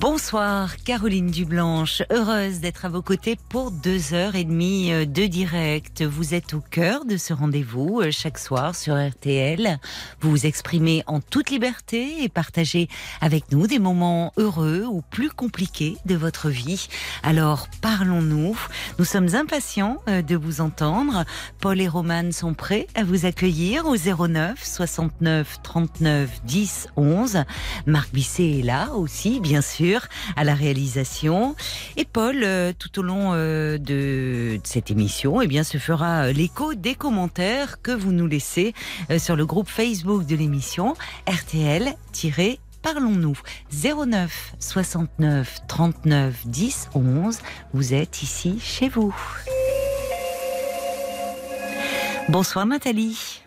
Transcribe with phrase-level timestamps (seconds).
[0.00, 2.02] Bonsoir, Caroline Dublanche.
[2.10, 6.00] Heureuse d'être à vos côtés pour deux heures et demie euh, de direct.
[6.00, 9.78] Vous êtes au cœur de ce rendez-vous euh, chaque soir sur RTL.
[10.22, 12.88] Vous vous exprimez en toute liberté et partagez
[13.20, 16.88] avec nous des moments heureux ou plus compliqués de votre vie.
[17.22, 18.58] Alors, parlons-nous.
[18.98, 21.26] Nous sommes impatients euh, de vous entendre.
[21.60, 27.44] Paul et Romane sont prêts à vous accueillir au 09 69 39 10 11.
[27.84, 29.81] Marc Bisset est là aussi, bien sûr
[30.36, 31.56] à la réalisation.
[31.96, 36.32] Et Paul, euh, tout au long euh, de cette émission, eh bien, se fera euh,
[36.32, 38.74] l'écho des commentaires que vous nous laissez
[39.18, 40.94] sur le groupe Facebook de l'émission
[41.26, 41.94] RTL-
[42.82, 43.38] Parlons-nous
[43.72, 47.38] 09 69 39 10 11.
[47.72, 49.14] Vous êtes ici chez vous.
[52.28, 53.41] Bonsoir Nathalie.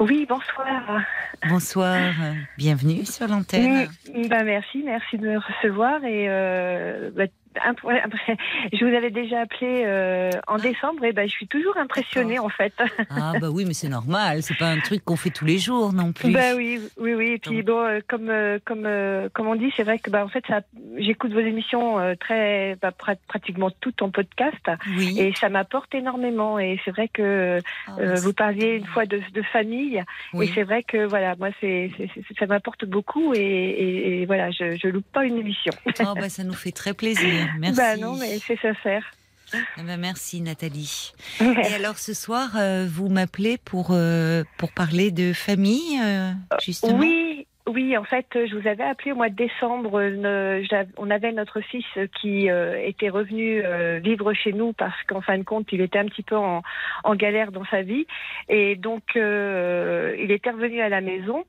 [0.00, 1.02] Oui, bonsoir.
[1.48, 2.10] Bonsoir,
[2.58, 3.88] bienvenue sur l'antenne.
[4.28, 7.24] Bah, merci, merci de me recevoir et euh, bah,
[7.56, 12.48] je vous avais déjà appelé euh, en décembre et ben, je suis toujours impressionnée en
[12.48, 12.72] fait.
[13.10, 15.92] Ah bah oui, mais c'est normal, c'est pas un truc qu'on fait tous les jours
[15.92, 16.32] non plus.
[16.32, 17.32] Bah oui, oui, oui.
[17.32, 18.88] Et puis bon, euh, comme euh, comme
[19.32, 20.60] comme on dit, c'est vrai que bah en fait ça,
[20.96, 22.92] j'écoute vos émissions très bah,
[23.28, 25.18] pratiquement toutes en podcast oui.
[25.20, 26.58] et ça m'apporte énormément.
[26.58, 30.02] Et c'est vrai que ah, bah, vous parliez une fois de, de famille
[30.40, 31.90] et c'est vrai que voilà, moi c'est
[32.38, 35.72] ça m'apporte beaucoup et, et, voilà, je, je loupe pas une émission.
[36.00, 37.43] Oh bah ça nous fait très plaisir.
[37.58, 37.76] Merci.
[37.76, 39.04] Bah non, mais c'est sincère.
[39.78, 41.12] Eh ben merci Nathalie.
[41.40, 46.98] Et alors ce soir, euh, vous m'appelez pour, euh, pour parler de famille, euh, justement?
[46.98, 50.02] Oui, oui, en fait, je vous avais appelé au mois de décembre.
[50.98, 51.86] on avait notre fils
[52.20, 53.62] qui était revenu
[54.00, 56.62] vivre chez nous parce qu'en fin de compte, il était un petit peu en,
[57.04, 58.06] en galère dans sa vie.
[58.48, 61.44] Et donc, il était revenu à la maison.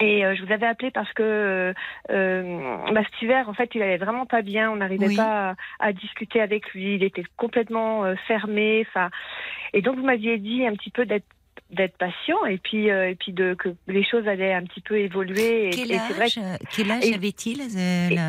[0.00, 1.72] Et euh, je vous avais appelé parce que euh,
[2.10, 4.70] euh, bah, cet hiver, en fait, il allait vraiment pas bien.
[4.70, 6.94] On n'arrivait pas à, discuter avec lui.
[6.94, 8.86] Il était complètement euh, fermé.
[8.88, 9.10] Enfin,
[9.72, 11.26] et donc vous m'aviez dit un petit peu d'être
[11.70, 15.68] d'être patient et puis et puis de que les choses allaient un petit peu évoluer.
[15.70, 16.28] Quel âge, vrai
[16.74, 17.60] quel âge avait-il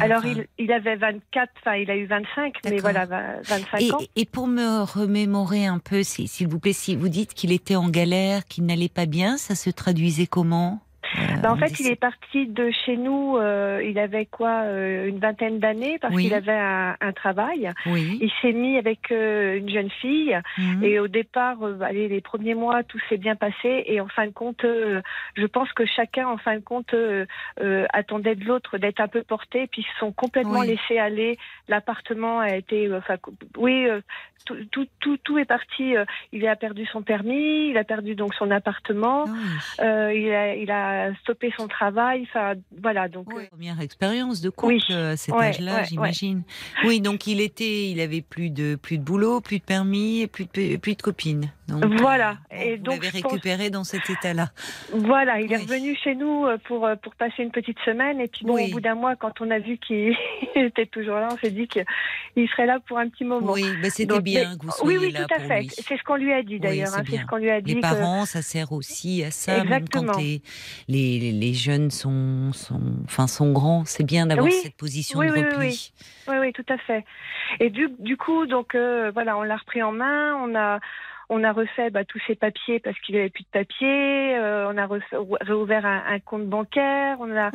[0.01, 3.97] Alors il, il, avait 24, enfin il a eu 25, mais voilà 25 et, ans.
[4.17, 7.87] Et pour me remémorer un peu, s'il vous plaît, si vous dites qu'il était en
[7.87, 10.81] galère, qu'il n'allait pas bien, ça se traduisait comment?
[11.41, 15.19] Bah, en fait, il est parti de chez nous, euh, il avait quoi, euh, une
[15.19, 17.71] vingtaine d'années, parce qu'il avait un, un travail.
[17.85, 18.19] Oui.
[18.21, 20.83] Il s'est mis avec euh, une jeune fille, mhm.
[20.83, 24.31] et au départ, allez, les premiers mois, tout s'est bien passé, et en fin de
[24.31, 26.93] compte, je pense que chacun, en fin de compte,
[27.93, 31.37] attendait de l'autre d'être un peu porté, puis ils se sont complètement laissés aller.
[31.67, 33.15] L'appartement a été, enfin,
[33.57, 33.87] oui,
[34.45, 35.93] tout, tout, tout, tout, est parti.
[36.31, 39.25] il a perdu son permis, il a perdu donc son appartement,
[39.79, 42.25] ah il a, il a stopper son travail.
[42.29, 43.07] Enfin, voilà.
[43.07, 46.43] Donc euh, première expérience de couple à cet âge-là, j'imagine.
[46.83, 50.27] Oui, donc il était, il avait plus de plus de boulot, plus de permis, et
[50.27, 51.51] plus de plus de copines.
[51.67, 52.37] Donc, voilà.
[52.51, 54.49] Euh, et vous donc récupéré dans cet état-là.
[54.91, 58.45] Voilà, il est revenu chez nous euh, pour pour passer une petite semaine et puis
[58.45, 60.15] bon, au bout d'un mois, quand on a vu qu'il
[60.55, 63.51] était toujours là, on s'est dit qu'il serait là pour un petit moment.
[63.51, 65.67] Oui, mais c'était bien que vous soyez oui, oui, là tout à fait.
[65.69, 66.93] C'est ce qu'on lui a dit d'ailleurs.
[66.95, 67.75] Hein, c'est ce qu'on lui a dit.
[67.75, 70.03] Les parents, ça sert aussi à ça, Exactement.
[70.03, 70.41] même quand les,
[70.89, 73.85] les, les, jeunes sont, sont, enfin, sont grands.
[73.85, 75.93] C'est bien d'avoir cette position de repli.
[76.27, 77.05] Oui, oui, tout à fait.
[77.59, 80.35] Et du, du coup, donc euh, voilà, on l'a repris en main.
[80.43, 80.79] On a
[81.29, 84.35] on a refait bah, tous ses papiers parce qu'il avait plus de papiers.
[84.35, 84.87] Euh, on a
[85.41, 87.17] réouvert un, compte bancaire.
[87.19, 87.51] On a,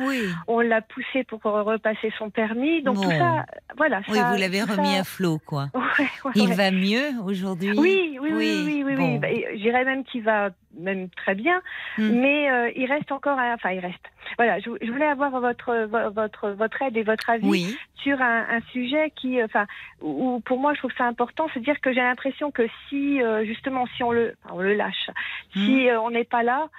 [0.47, 2.81] on l'a poussé pour repasser son permis.
[2.81, 3.45] Donc tout ça,
[3.77, 4.01] voilà.
[4.07, 5.67] Oui, vous l'avez remis à flot, quoi.
[6.35, 7.73] il va mieux aujourd'hui?
[7.77, 8.95] Oui, oui, oui, oui, oui.
[8.97, 10.49] oui, bah, J'irais même qu'il va
[10.79, 11.61] même très bien,
[11.97, 12.09] hmm.
[12.09, 14.05] mais euh, il reste encore, enfin il reste.
[14.37, 19.11] Voilà, je, voulais avoir votre votre votre aide et votre avis sur un, un, sujet
[19.15, 19.65] qui, enfin,
[20.01, 23.45] où, pour moi je trouve ça important, c'est dire que j'ai l'impression que si euh,
[23.45, 23.64] justement
[23.95, 25.09] si on le on le lâche,
[25.53, 25.89] si hmm.
[25.89, 26.69] euh, on n'est pas là.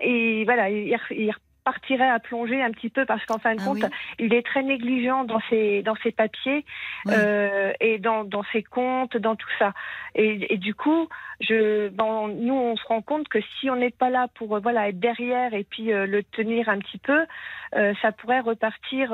[0.00, 1.32] et voilà, il, il,
[1.66, 3.84] partirait à plonger un petit peu parce qu'en fin de ah compte,
[4.20, 6.64] il est très négligent dans ses dans ses papiers
[7.08, 9.74] euh, et dans dans ses comptes, dans tout ça.
[10.14, 11.08] Et, et du coup,
[11.40, 14.60] je, bon, nous on se rend compte que si on n'est pas là pour euh,
[14.60, 17.26] voilà être derrière et puis euh, le tenir un petit peu,
[17.74, 19.12] euh, ça pourrait repartir.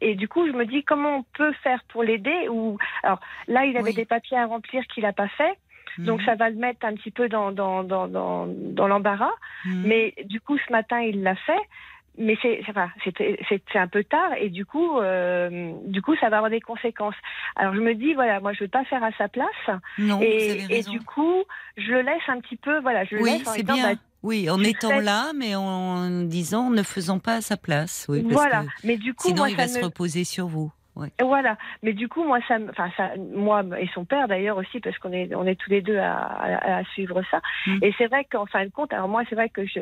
[0.00, 3.64] Et, du coup, je me dis comment on peut faire pour l'aider ou alors là
[3.64, 5.56] il avait des papiers à remplir qu'il n'a pas fait.
[5.98, 9.34] Donc ça va le mettre un petit peu dans, dans, dans, dans, dans l'embarras.
[9.64, 11.60] Mais du coup, ce matin, il l'a fait
[12.20, 12.90] mais c'est enfin,
[13.76, 17.14] un peu tard et du coup euh, du coup ça va avoir des conséquences.
[17.54, 20.64] Alors je me dis voilà moi je veux pas faire à sa place non, et,
[20.68, 21.44] et du coup
[21.76, 23.92] je le laisse un petit peu voilà je le oui, laisse en bien.
[23.94, 28.06] Bah, oui, en étant là, mais en disant ne faisant pas à sa place.
[28.08, 28.62] Oui, parce voilà.
[28.64, 30.72] Que mais du coup, sinon moi, il va se reposer sur vous.
[31.20, 31.56] Voilà.
[31.82, 35.12] Mais du coup, moi, ça, enfin, ça, moi et son père d'ailleurs aussi, parce qu'on
[35.12, 37.40] est, on est tous les deux à, à, suivre ça.
[37.66, 37.78] Mm.
[37.82, 39.80] Et c'est vrai qu'en fin de compte, alors moi, c'est vrai que je,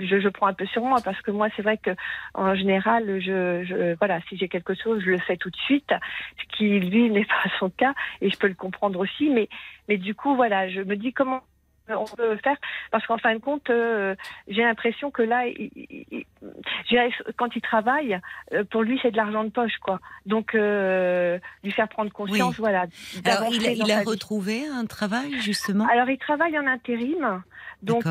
[0.00, 1.90] je, je, prends un peu sur moi parce que moi, c'est vrai que
[2.34, 5.92] en général, je, je voilà, si j'ai quelque chose, je le fais tout de suite,
[6.38, 9.30] ce qui lui n'est pas son cas, et je peux le comprendre aussi.
[9.30, 9.48] Mais,
[9.88, 11.42] mais du coup, voilà, je me dis comment
[11.88, 12.56] on peut faire
[12.90, 14.14] parce qu'en fin de compte, euh,
[14.48, 16.24] j'ai l'impression que là, il,
[17.36, 18.18] quand il travaille,
[18.52, 20.00] euh, pour lui, c'est de l'argent de poche, quoi.
[20.26, 22.86] Donc, euh, lui faire prendre conscience, voilà.
[23.24, 25.86] Alors, il a, il a retrouvé un travail justement?
[25.88, 27.42] Alors, il travaille en intérim.
[27.82, 28.04] Donc,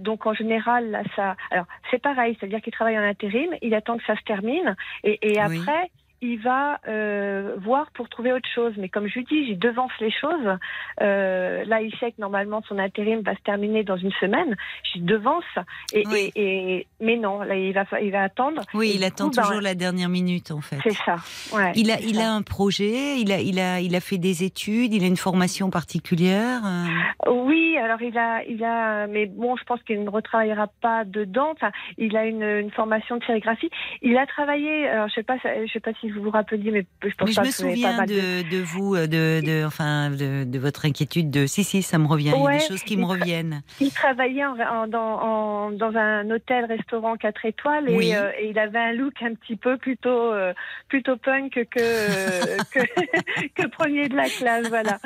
[0.00, 1.36] donc en général, là, ça.
[1.50, 3.50] Alors, c'est pareil, c'est-à-dire qu'il travaille en intérim.
[3.62, 5.90] Il attend que ça se termine, et, et après
[6.20, 8.72] il va euh, voir pour trouver autre chose.
[8.76, 10.58] Mais comme je lui dis, j'y devance les choses.
[11.00, 14.56] Euh, là, il sait que normalement son intérim va se terminer dans une semaine.
[14.92, 15.44] J'y devance.
[15.92, 16.04] Et,
[16.34, 18.62] et, mais non, là, il va, il va attendre.
[18.74, 20.78] Oui, il attend toujours ben, la dernière minute, en fait.
[20.82, 21.16] C'est ça.
[21.52, 23.20] Ouais, il a, il a un projet.
[23.20, 24.92] Il a, il a, il a fait des études.
[24.94, 26.60] Il a une formation particulière.
[26.64, 27.30] Euh.
[27.30, 31.50] Oui, alors il a, il a, mais bon, je pense qu'il ne retravaillera pas dedans.
[31.52, 33.70] Enfin, il a une, une formation de sérigraphie.
[34.02, 34.88] Il a travaillé.
[34.88, 37.40] Alors, je sais pas, je sais pas si vous vous rappeliez, mais je pense je
[37.40, 41.30] me souviens de, de, vous, euh, de, de enfin, de, votre inquiétude.
[41.30, 42.32] De si, si, ça me revient.
[42.36, 43.62] il y a des choses qui me reviennent.
[43.80, 48.92] Il travaillait en, dans, dans, un hôtel-restaurant 4 étoiles et, euh, et, il avait un
[48.92, 50.52] look un petit peu plutôt, euh,
[50.88, 52.80] plutôt punk que, que,
[53.54, 54.98] que, premier de la classe, voilà.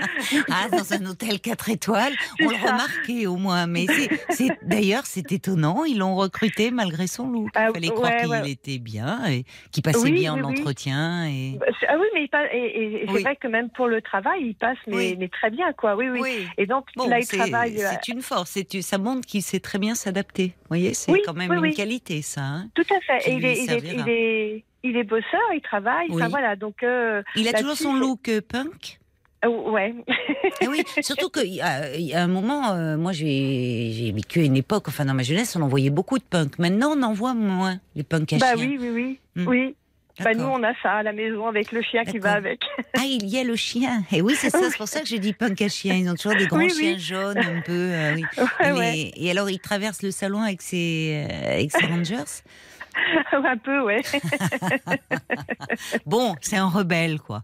[0.51, 3.67] Ah, dans un hôtel 4 étoiles, on le remarquait au moins.
[3.67, 3.87] Mais
[4.31, 5.85] c'est, d'ailleurs, c'est étonnant.
[5.85, 7.51] Ils l'ont recruté malgré son look.
[7.55, 10.92] Ah, il fallait croire qu'il était bien et qu'il passait bien en entretien.
[11.27, 11.57] Et...
[11.59, 15.17] Bah, ah oui, mais et, c'est vrai que même pour le travail, il passe mais,
[15.19, 15.97] mais, très bien, quoi.
[15.97, 16.47] Oui, oui.
[16.59, 17.79] Et donc là, il travaille.
[17.79, 18.59] C'est euh, une force.
[18.81, 20.49] Ça montre qu'il sait très bien s'adapter.
[20.63, 22.43] Vous voyez, c'est quand même une qualité, ça.
[22.43, 23.31] Hein, Tout à fait.
[23.31, 23.73] Et il est, il,
[24.09, 26.09] est, il, est, bosseur, il travaille.
[26.11, 26.83] Enfin, voilà, donc.
[26.83, 28.99] Euh, il a toujours son look euh, punk?
[29.45, 29.93] Ouais.
[30.61, 35.15] Et oui, surtout qu'il y, a un moment, moi j'ai vécu une époque, enfin dans
[35.15, 36.61] ma jeunesse, on en voyait beaucoup de punk.
[36.61, 39.19] Maintenant, on en voit moins, les punks à bah, Oui, oui, oui.
[39.35, 39.49] Hmm.
[39.49, 39.75] Oui.
[40.23, 42.61] Bah nous, on a ça à la maison avec le chien qui va avec.
[42.95, 44.03] Ah, il y a le chien.
[44.13, 45.95] Et oui, c'est ça, c'est pour ça que j'ai dit punk à chien.
[45.95, 47.73] Ils ont toujours des grands chiens jaunes, un peu.
[47.73, 49.13] Euh, oui.
[49.17, 52.43] et, alors, il traverse le salon avec ses, euh, avec ses rangers
[53.33, 54.03] un peu, ouais.
[56.05, 57.43] bon, c'est un rebelle, quoi.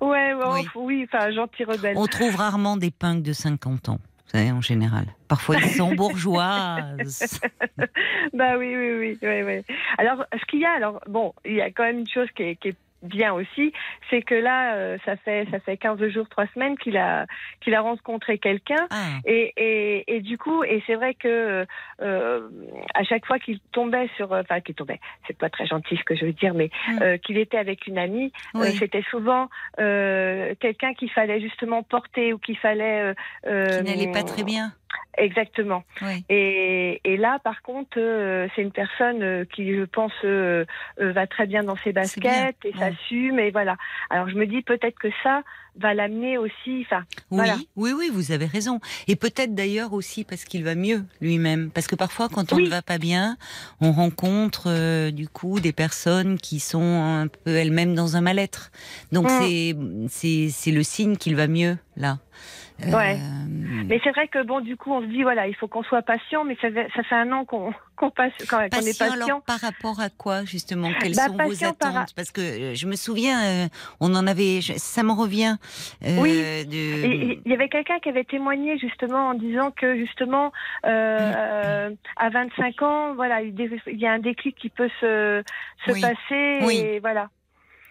[0.00, 0.32] Ouais,
[0.74, 1.94] oui, enfin, un gentil rebelle.
[1.96, 5.06] On trouve rarement des punks de 50 ans vous savez, en général.
[5.26, 7.40] Parfois, ils sont bourgeoises.
[8.34, 9.76] bah oui, oui, oui, oui, oui.
[9.96, 12.42] Alors, ce qu'il y a, alors, bon, il y a quand même une chose qui
[12.42, 13.72] est, qui est bien aussi,
[14.10, 17.26] c'est que là, euh, ça fait ça fait 15 jours, 3 semaines qu'il a
[17.60, 19.18] qu'il a rencontré quelqu'un ah.
[19.24, 21.66] et, et, et, du coup, et c'est vrai que
[22.02, 22.48] euh,
[22.94, 26.16] à chaque fois qu'il tombait sur, enfin qu'il tombait, c'est pas très gentil ce que
[26.16, 27.02] je veux dire, mais mm.
[27.02, 29.48] euh, qu'il était avec une amie, euh, c'était souvent
[29.78, 33.14] euh, quelqu'un qu'il fallait justement porter ou qu'il fallait
[33.44, 34.72] qui n'allait pas très bien.
[35.18, 35.82] Exactement.
[36.28, 40.64] Et, et, là, par contre, euh, c'est une personne euh, qui, je pense, euh,
[40.96, 43.40] va très bien dans ses baskets et s'assume.
[43.40, 43.76] Et voilà.
[44.10, 45.42] Alors, je me dis peut-être que ça
[45.76, 46.86] va l'amener aussi.
[46.86, 48.80] Enfin, oui, oui, oui, vous avez raison.
[49.08, 51.70] Et peut-être d'ailleurs aussi parce qu'il va mieux lui-même.
[51.70, 53.36] Parce que parfois, quand on ne va pas bien,
[53.80, 58.70] on rencontre du coup des personnes qui sont un peu elles-mêmes dans un mal-être.
[59.10, 60.08] Donc, mm.
[60.08, 62.18] c'est c'est le signe qu'il va mieux là.
[62.86, 63.16] Ouais.
[63.16, 65.82] Euh, mais c'est vrai que bon, du coup, on se dit voilà, il faut qu'on
[65.82, 69.12] soit patient, mais ça, ça fait un an qu'on qu'on passe, qu'on est patient.
[69.12, 70.90] Alors, par rapport à quoi justement?
[71.00, 72.14] Quelles bah, sont vos attentes?
[72.14, 73.68] Parce que euh, je me souviens, euh,
[74.00, 75.56] on en avait, ça me revient.
[76.02, 76.64] oui.
[76.70, 80.52] Il y avait quelqu'un qui avait témoigné justement en disant que justement
[80.86, 85.42] euh, à 25 ans, voilà, il y a un déclic qui peut se
[85.86, 86.78] se passer oui.
[86.78, 87.28] et voilà.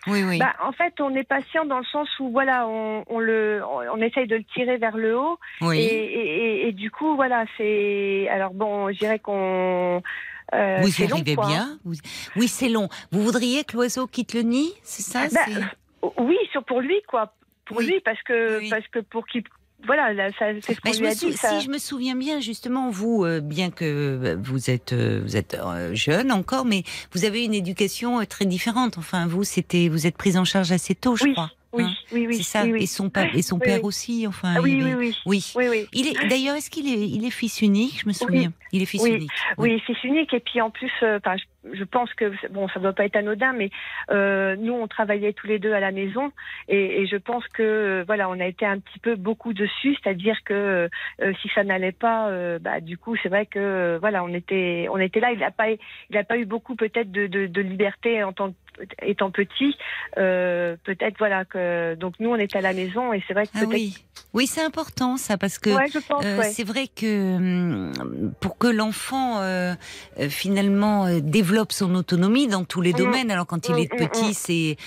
[0.08, 0.40] Oui, oui.
[0.40, 3.98] Bah, en fait, on est patient dans le sens où voilà, on, on le, on,
[3.98, 5.40] essaye de le tirer vers le haut.
[5.62, 5.80] Oui.
[5.80, 8.28] Et, et, et, du coup, voilà, c'est.
[8.30, 10.02] Alors bon, je dirais qu'on.
[10.54, 11.78] Euh, vous y arrivez bien
[12.36, 12.88] Oui, c'est long.
[13.12, 17.34] Vous voudriez que l'oiseau quitte le nid, c'est ça bah, Oui, sur pour lui, quoi.
[17.66, 19.44] Pour lui, parce que parce que pour qu'il
[19.88, 21.34] voilà, c'est ce qu'on lui a dit.
[21.34, 25.38] Si je me souviens bien, justement, vous, euh, bien que euh, vous êtes, euh, vous
[25.38, 25.58] êtes
[25.94, 28.98] jeune encore, mais vous avez une éducation très différente.
[28.98, 31.34] Enfin, vous, c'était, vous êtes prise en charge assez tôt, je oui.
[31.34, 31.51] crois.
[31.78, 31.94] Oui, hein.
[32.12, 32.36] oui, oui.
[32.38, 32.66] C'est ça.
[32.66, 34.56] Et son, et son père aussi, enfin.
[34.58, 35.88] Ah oui, oui, oui.
[35.94, 38.02] Il est, d'ailleurs, est-ce qu'il est, il est fils unique?
[38.02, 38.52] Je me souviens.
[38.72, 39.32] Il est fils unique.
[39.58, 40.34] Oui, fils unique.
[40.34, 41.20] Et puis en plus, euh,
[41.74, 43.70] je pense que bon, ça doit pas être anodin, mais
[44.12, 46.32] euh, nous, on travaillait tous les deux à la maison,
[46.68, 50.38] et, et je pense que voilà, on a été un petit peu beaucoup dessus, c'est-à-dire
[50.46, 50.90] que
[51.22, 54.88] euh, si ça n'allait pas, euh, bah, du coup, c'est vrai que voilà, on était,
[54.92, 55.32] on était là.
[55.32, 58.50] Il n'a pas, il a pas eu beaucoup peut-être de, de, de liberté en tant
[58.50, 58.56] que
[59.02, 59.78] étant petit,
[60.18, 63.52] euh, peut-être voilà que donc nous on est à la maison et c'est vrai que
[63.56, 63.96] ah oui,
[64.34, 69.76] oui c'est important ça parce que euh, c'est vrai que hum, pour que l'enfant euh,
[70.30, 72.98] finalement développe son autonomie dans tous les mm.
[72.98, 73.32] domaines.
[73.32, 74.78] Alors quand il mm, est mm, petit, c'est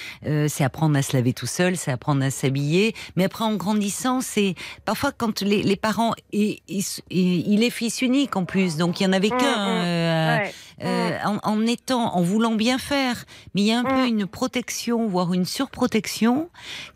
[0.48, 4.20] c'est apprendre à se laver tout seul, c'est apprendre à s'habiller, mais après en grandissant,
[4.20, 4.54] c'est
[4.84, 6.62] parfois quand les, les parents et,
[7.10, 10.40] il est fils unique en plus, donc il y en avait qu'un
[10.82, 14.08] en, en étant en voulant bien faire, mais il y a un peu mm.
[14.08, 16.48] une protection, voire une surprotection,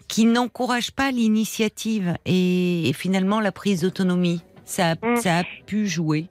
[0.09, 4.43] qui n'encourage pas l'initiative et, finalement la prise d'autonomie.
[4.65, 5.17] Ça, mm.
[5.17, 6.27] ça a pu jouer.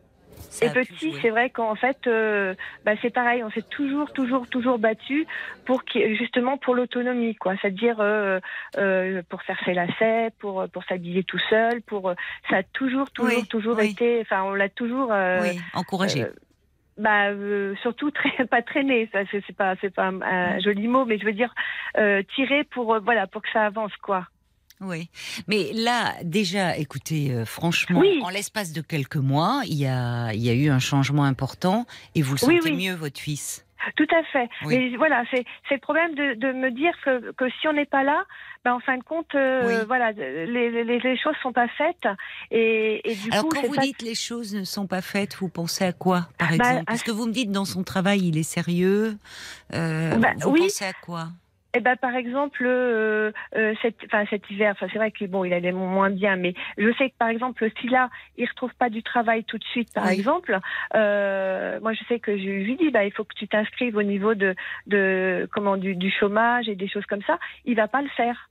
[0.61, 2.55] et petit, c'est vrai qu'en fait, euh,
[2.85, 5.27] bah, c'est pareil, on s'est toujours, toujours, toujours battu
[5.65, 7.55] pour justement pour l'autonomie, quoi.
[7.61, 8.39] C'est-à-dire euh,
[8.77, 12.13] euh, pour faire ses lacets, pour pour s'habiller tout seul, pour
[12.49, 14.21] ça a toujours, toujours, toujours été.
[14.21, 15.11] Enfin, on l'a toujours
[15.73, 16.25] encouragé
[16.97, 21.17] bah euh, surtout très, pas traîner ça c'est pas c'est pas un, joli mot mais
[21.17, 21.53] je veux dire
[21.97, 24.27] euh, tirer pour euh, voilà pour que ça avance quoi.
[24.81, 25.07] Oui,
[25.47, 30.49] mais là déjà, écoutez, franchement, en l'espace de quelques mois, il y a, il y
[30.49, 31.85] a eu un changement important
[32.15, 33.65] et vous le sentez mieux, votre fils?
[33.95, 34.49] Tout à fait.
[34.67, 38.03] Mais voilà, c'est le problème de, de, me dire que, que si on n'est pas
[38.03, 38.25] là,
[38.63, 42.07] ben, en fin de compte, euh, voilà, les, les, les, choses sont pas faites.
[42.51, 45.49] Et, et du Alors coup, quand vous dites les choses ne sont pas faites, vous
[45.49, 46.85] pensez à quoi, par bah, exemple?
[46.85, 49.17] Parce que vous me dites dans son travail, il est sérieux.
[49.73, 51.29] Euh, bah, vous pensez à quoi?
[51.75, 55.53] Eh ben, par exemple, euh, euh, cet, enfin, cet hiver, c'est vrai que bon, il
[55.53, 59.01] allait moins bien, mais je sais que par exemple, si là, il retrouve pas du
[59.01, 60.59] travail tout de suite, par exemple,
[60.95, 64.03] euh, moi, je sais que je lui dis, bah, il faut que tu t'inscrives au
[64.03, 67.39] niveau de, de comment, du, du chômage et des choses comme ça.
[67.65, 68.49] Il va pas le faire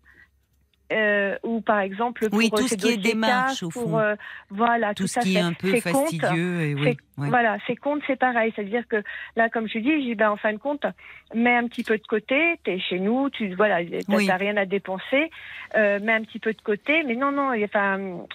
[0.92, 3.98] euh, ou par exemple pour oui, tout ce qui est démarche au fond.
[3.98, 4.14] Euh,
[4.50, 6.60] voilà, tout, ce qui est un peu fastidieux.
[6.62, 8.52] Et oui, Voilà, ces comptes, c'est pareil.
[8.54, 9.02] C'est-à-dire que
[9.36, 10.86] là, comme je dis, j'ai ben, en fin de compte,
[11.34, 14.64] mets un petit peu de côté, tu es chez nous, tu voilà, t'as rien à
[14.64, 15.30] dépenser,
[15.76, 17.02] euh, mets un petit peu de côté.
[17.04, 17.68] Mais non, non, il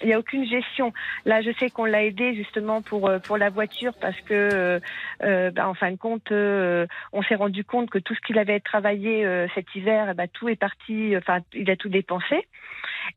[0.04, 0.92] n'y a aucune gestion.
[1.24, 4.80] Là, je sais qu'on l'a aidé justement pour euh, pour la voiture parce que
[5.22, 8.60] euh, ben, en fin de compte, on s'est rendu compte que tout ce qu'il avait
[8.60, 11.16] travaillé cet hiver, ben, tout est parti.
[11.16, 12.46] Enfin, il a tout dépensé.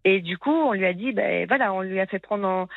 [0.06, 2.68] Et du coup, on lui a dit, ben voilà, on lui a fait prendre en.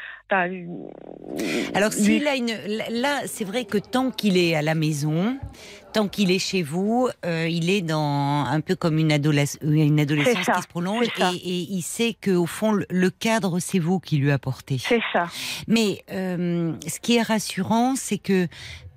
[1.75, 2.52] Alors, s'il a une.
[2.90, 5.38] Là, c'est vrai que tant qu'il est à la maison,
[5.94, 10.00] tant qu'il est chez vous, euh, il est dans un peu comme une, adolescence, une
[10.00, 14.16] adolescence qui se prolonge et, il sait que au fond le cadre c'est vous qui
[14.18, 14.78] lui apportez.
[14.78, 15.28] C'est ça.
[15.68, 18.48] Mais euh, ce qui est rassurant, c'est que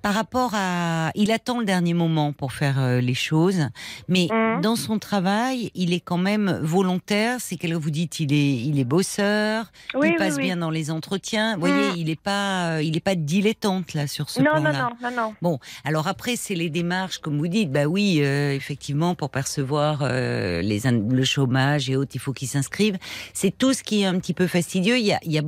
[0.02, 3.68] par rapport à, il attend le dernier moment pour faire euh, les choses,
[4.06, 4.60] mais mmh.
[4.60, 7.38] dans son travail, il est quand même volontaire.
[7.40, 11.54] C'est que vous dites, il est, il est bosseur, il passe bien dans les entretiens.
[11.54, 11.96] Vous voyez, mmh.
[11.96, 14.72] il n'est pas, il est pas dilettante là sur ce plan-là.
[14.72, 15.34] Non, non, non, non.
[15.42, 16.87] Bon, alors après, c'est les démarches,
[17.20, 17.70] comme vous dites.
[17.70, 22.98] Bah oui, euh, effectivement, pour percevoir les, le chômage et autres, il faut qu'ils s'inscrivent.
[23.32, 24.98] C'est tout ce qui est un petit peu fastidieux.
[24.98, 25.42] Il y a, il y a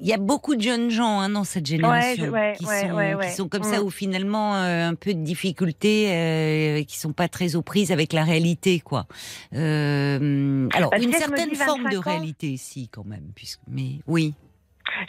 [0.00, 3.48] il y a beaucoup de jeunes gens hein, dans cette génération qui, sont, qui, sont,
[3.48, 3.84] comme ça mm.
[3.84, 8.12] ou finalement euh, un peu de difficultés, euh, qui sont pas très aux prises avec
[8.12, 9.06] la réalité, quoi.
[9.54, 14.34] Euh, alors bah, une certaine forme de réalité, si quand même, puisque mais oui.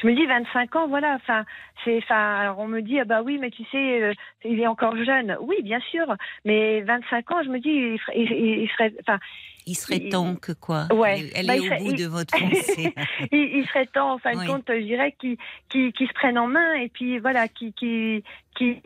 [0.01, 1.15] Je me dis 25 ans, voilà.
[1.15, 1.43] Enfin,
[1.83, 4.13] c'est, enfin, alors on me dit ah bah oui, mais tu sais, euh,
[4.43, 5.37] il est encore jeune.
[5.41, 6.05] Oui, bien sûr,
[6.43, 9.19] mais 25 ans, je me dis, il, il serait, enfin,
[9.65, 10.87] il serait temps que quoi?
[10.93, 12.93] ouais, Elle, est bah, au bout de votre pensée.
[13.31, 15.37] il, serait temps, en fin de compte, je dirais, qu'il
[15.71, 18.23] se prenne en main et puis voilà, qui qui
[18.55, 18.81] qui,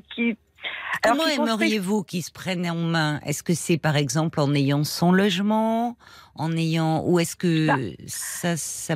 [1.01, 3.19] Comment aimeriez-vous qu'il se prenne en main?
[3.25, 5.97] Est-ce que c'est par exemple en ayant son logement,
[6.35, 7.75] en ayant ou est-ce que bah,
[8.07, 8.95] ça, ça...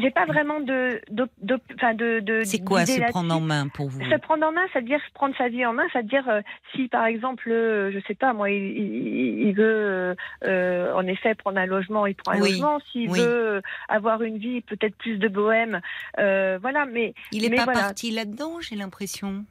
[0.00, 4.00] J'ai pas vraiment de de, de, de C'est quoi se prendre en main pour vous?
[4.00, 6.28] Se prendre en main, ça veut dire prendre sa vie en main, ça veut dire
[6.28, 6.40] euh,
[6.72, 11.58] si par exemple, euh, je sais pas, moi, il, il, veut euh, en effet prendre
[11.58, 12.78] un logement, il prend un logement.
[12.92, 15.80] S'il veut avoir une vie peut-être plus de bohème,
[16.16, 16.86] voilà.
[16.86, 19.44] Mais il est pas parti là-dedans, j'ai l'impression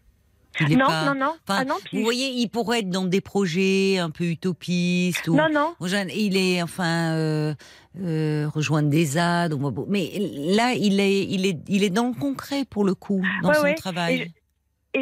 [0.62, 1.76] non, non, non, ah non.
[1.94, 5.28] Vous voyez, il pourrait être dans des projets un peu utopistes.
[5.28, 5.76] Ou, non, non.
[6.16, 7.54] Il est, enfin, euh,
[8.02, 9.56] euh, rejoindre des ZAD.
[9.88, 10.12] Mais
[10.56, 13.74] là, il est, il est, il est dans le concret pour le coup, dans son
[13.76, 14.16] travail.
[14.16, 14.32] et,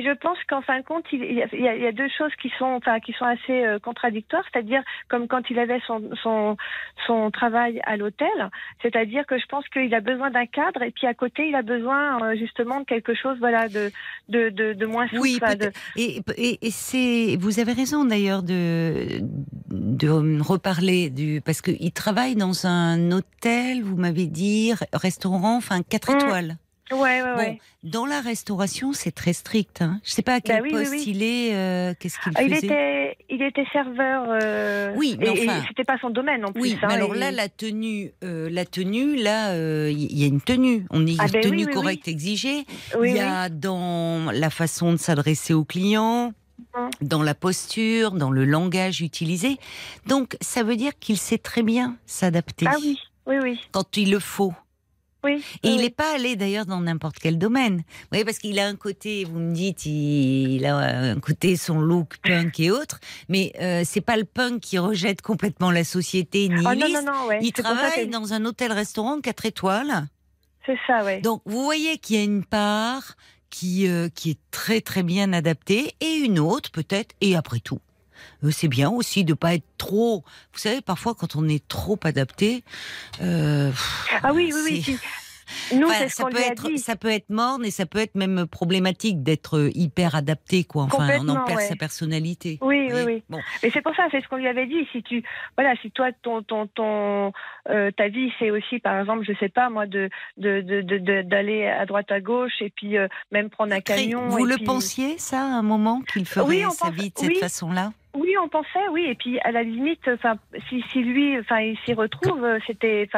[0.03, 2.51] je pense qu'en fin de compte, il, y a, il, y a, deux choses qui
[2.57, 6.57] sont, enfin, qui sont assez euh, contradictoires, c'est-à-dire comme quand il avait son, son,
[7.05, 8.49] son travail à l'hôtel,
[8.81, 11.61] c'est-à-dire que je pense qu'il a besoin d'un cadre et puis à côté, il a
[11.61, 13.91] besoin euh, justement de quelque chose, voilà, de,
[14.29, 15.21] de, de, de moins souple.
[15.21, 15.39] Oui,
[15.95, 19.19] et, et, et c'est, vous avez raison d'ailleurs de,
[19.69, 26.11] de reparler du, parce qu'il travaille dans un hôtel, vous m'avez dit, restaurant, enfin, quatre
[26.11, 26.17] mmh.
[26.17, 26.55] étoiles.
[26.91, 27.59] Ouais, ouais, ouais.
[27.81, 29.81] Dans la restauration, c'est très strict.
[29.81, 29.99] Hein.
[30.03, 31.55] Je ne sais pas à quel bah poste il est.
[31.55, 34.25] Euh, qu'est-ce qu'il ah, faisait il était, il était serveur.
[34.29, 35.63] Euh, oui, mais enfin.
[35.67, 36.61] C'était pas son domaine non plus.
[36.61, 39.55] Oui, mais hein, alors là, la tenue, euh, la tenue, là,
[39.89, 40.85] il y a une tenue.
[40.91, 42.65] On dit ah, ben tenue correcte exigée.
[43.03, 46.33] il y a dans la façon de s'adresser aux clients
[46.75, 46.89] mmh.
[47.01, 49.57] dans la posture, dans le langage utilisé.
[50.05, 52.67] Donc, ça veut dire qu'il sait très bien s'adapter.
[52.69, 53.59] Ah oui, oui, oui.
[53.71, 54.53] Quand il le faut.
[55.27, 57.77] Et il n'est pas allé d'ailleurs dans n'importe quel domaine.
[57.77, 61.79] Vous voyez, parce qu'il a un côté, vous me dites, il a un côté son
[61.79, 66.49] look punk et autres, mais euh, c'est pas le punk qui rejette complètement la société
[66.49, 70.07] ni oh, non, non, non, Il travaille dans un hôtel-restaurant 4 étoiles.
[70.65, 71.21] C'est ça, oui.
[71.21, 73.15] Donc vous voyez qu'il y a une part
[73.49, 77.79] qui, euh, qui est très très bien adaptée et une autre peut-être, et après tout
[78.51, 80.23] c'est bien aussi de pas être trop.
[80.53, 82.63] Vous savez, parfois quand on est trop adapté.
[83.21, 83.71] Euh,
[84.23, 84.97] ah oui, oui, oui.
[85.75, 89.57] Nous, ça, peut être, ça peut être morne et ça peut être même problématique d'être
[89.57, 90.83] euh, hyper adapté, quoi.
[90.83, 92.57] Enfin, on en perd sa personnalité.
[92.61, 93.23] Oui, oui, oui.
[93.29, 93.39] Bon.
[93.63, 94.87] Et c'est pour ça, c'est ce qu'on lui avait dit.
[94.91, 95.23] Si tu,
[95.57, 97.31] voilà, si toi, ton, ton, ton
[97.69, 101.85] euh, ta vie, c'est aussi, par exemple, je sais pas, moi, de, de, d'aller à
[101.85, 104.27] droite, à gauche, et puis euh, même prendre un camion.
[104.27, 107.91] Vous le pensiez, ça, à un moment, qu'il ferait sa vie de cette façon-là?
[108.17, 109.07] Oui, on pensait, oui.
[109.09, 110.09] Et puis, à la limite,
[110.69, 113.09] si, si lui, enfin, il s'y retrouve, c'était,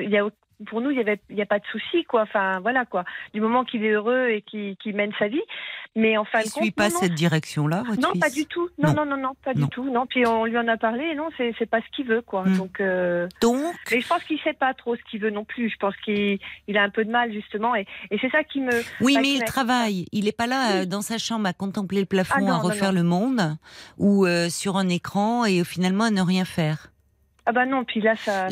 [0.00, 0.24] il y a
[0.66, 2.22] pour nous, il n'y a pas de souci, quoi.
[2.22, 3.04] Enfin, voilà, quoi.
[3.32, 5.42] Du moment qu'il est heureux et qu'il mène sa vie.
[5.96, 6.62] Mais en fin il de compte.
[6.62, 8.68] suit pas cette direction-là, Non, pas du tout.
[8.78, 9.90] Non, non, non, non, pas du tout.
[9.90, 12.44] Non, puis on lui en a parlé, non, c'est, pas ce qu'il veut, quoi.
[12.44, 12.56] Hmm.
[12.56, 13.26] Donc, euh...
[13.40, 13.74] Donc.
[13.90, 15.70] Mais je pense qu'il sait pas trop ce qu'il veut non plus.
[15.70, 17.74] Je pense qu'il il a un peu de mal, justement.
[17.74, 18.72] Et, et c'est ça qui me.
[19.00, 20.06] Oui, mais il travaille.
[20.12, 22.92] Il est pas là, euh, dans sa chambre, à contempler le plafond, ah à refaire
[22.92, 23.56] le monde,
[23.98, 26.90] ou euh, sur un écran et finalement à ne rien faire.
[27.50, 28.48] Ah bah non, puis là ça.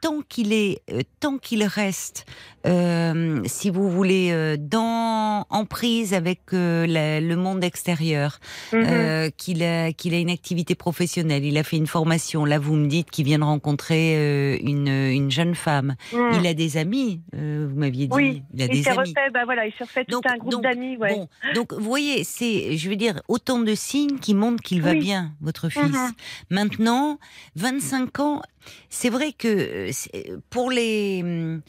[0.00, 2.24] tant qu'il est, euh, tant qu'il reste,
[2.68, 8.38] euh, si vous voulez, euh, dans en prise avec le monde extérieur,
[8.72, 9.32] mhm.
[9.36, 12.44] qu'il a qu'il a une activité professionnelle, il a fait une formation.
[12.44, 15.96] Là, vous me dites qu'il vient de rencontrer une, une jeune femme.
[16.12, 16.30] Mhm.
[16.38, 17.22] Il a des amis.
[17.32, 18.14] vous m'aviez dit.
[18.14, 18.44] Oui.
[18.54, 18.98] Il a il des amis.
[18.98, 20.96] Refait, bah voilà, il se refait tout un groupe d'amis.
[20.96, 21.16] Ouais.
[21.16, 24.94] Bon, donc vous voyez, c'est, je veux dire, autant de signes qui montrent qu'il va
[24.94, 25.82] bien, votre fils.
[25.82, 26.12] Mhm.
[26.50, 27.18] Maintenant
[27.56, 28.42] 25 ans,
[28.90, 31.62] c'est vrai que euh, pour les, hum,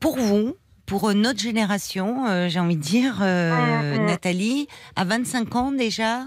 [0.00, 0.56] pour vous,
[0.88, 4.06] pour notre génération, euh, j'ai envie de dire, euh, mm, mm.
[4.06, 6.24] Nathalie, à 25 ans déjà,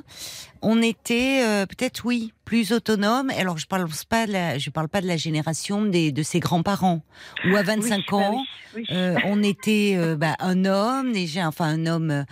[0.61, 3.31] on était peut-être oui plus autonome.
[3.37, 6.39] Alors je parle pas de la, je parle pas de la génération des, de ses
[6.39, 7.01] grands-parents
[7.45, 8.43] où à 25 bah ans
[9.25, 12.25] on était bah, un homme déjà, enfin un homme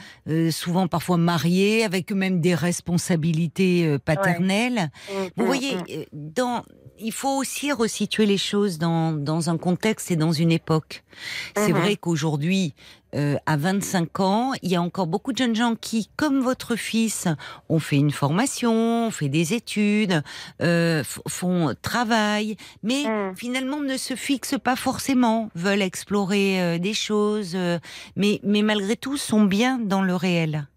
[0.52, 4.90] souvent parfois marié avec même des responsabilités paternelles.
[5.10, 5.78] Mm, vous voyez
[6.14, 6.64] dans
[7.00, 11.04] il faut aussi resituer les choses dans, dans un contexte et dans une époque.
[11.56, 11.80] C'est mhm.
[11.80, 12.74] vrai qu'aujourd'hui,
[13.16, 16.76] euh, à 25 ans, il y a encore beaucoup de jeunes gens qui, comme votre
[16.76, 17.28] fils,
[17.68, 20.22] ont fait une formation, ont fait des études,
[20.62, 23.36] euh, font travail, mais mhm.
[23.36, 27.80] finalement ne se fixent pas forcément, veulent explorer euh, des choses, euh,
[28.16, 30.68] mais, mais malgré tout sont bien dans le réel.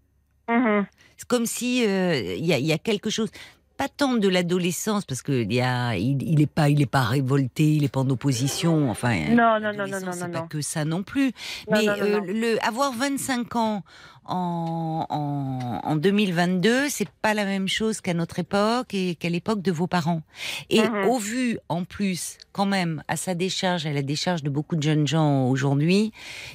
[0.49, 0.85] Mhm.
[1.17, 3.29] C'est comme si euh, il y, a, y, a, quelque chose
[3.77, 7.75] pas tant de l'adolescence parce que il, a, il, est pas, il est pas révolté,
[7.75, 8.89] il est pas en opposition.
[8.89, 11.31] Enfin, non, non, non, non, non, c'est pas que ça non plus.
[11.69, 13.83] Mais euh, le avoir 25 ans
[14.25, 19.61] en, en, en 2022, c'est pas la même chose qu'à notre époque et qu'à l'époque
[19.61, 20.21] de vos parents.
[20.69, 21.07] Et mm-hmm.
[21.07, 24.83] au vu, en plus, quand même, à sa décharge, à la décharge de beaucoup de
[24.83, 26.11] jeunes gens aujourd'hui,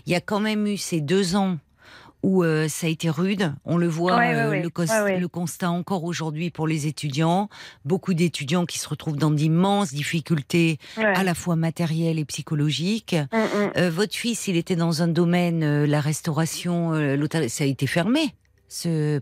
[0.06, 1.58] il y a quand même eu ces deux ans
[2.22, 3.54] où euh, ça a été rude.
[3.64, 7.48] On le voit, euh, Le, le, constat encore aujourd'hui pour les étudiants.
[7.84, 13.14] Beaucoup d'étudiants qui se retrouvent dans d'immenses difficultés, à la fois matérielles et psychologiques.
[13.14, 13.72] Mm, mm.
[13.76, 18.34] Euh, votre fils, il était dans un domaine, la restauration, l'hôtel, ça a été fermé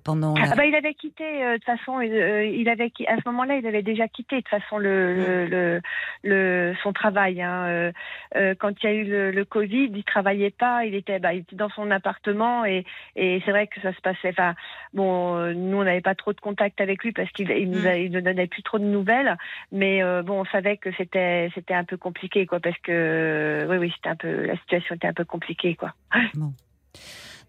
[0.02, 3.22] pendant ah bah, il avait quitté euh, de toute façon euh, il avait à ce
[3.26, 5.80] moment-là il avait déjà quitté de toute façon le, le,
[6.24, 7.92] le, son travail hein.
[8.34, 11.40] euh, quand il y a eu le, Covid il travaillait pas il était bah, il
[11.40, 14.54] était dans son appartement et, et c'est vrai que ça se passait enfin
[14.92, 17.96] bon nous on n'avait pas trop de contact avec lui parce qu'il il nous, mm.
[17.98, 19.36] il donnait plus trop de nouvelles
[19.70, 23.92] mais bon on savait que c'était c'était un peu compliqué quoi parce que oui oui
[23.94, 25.94] c'était un peu la situation était un peu compliquée quoi
[26.34, 26.52] bon.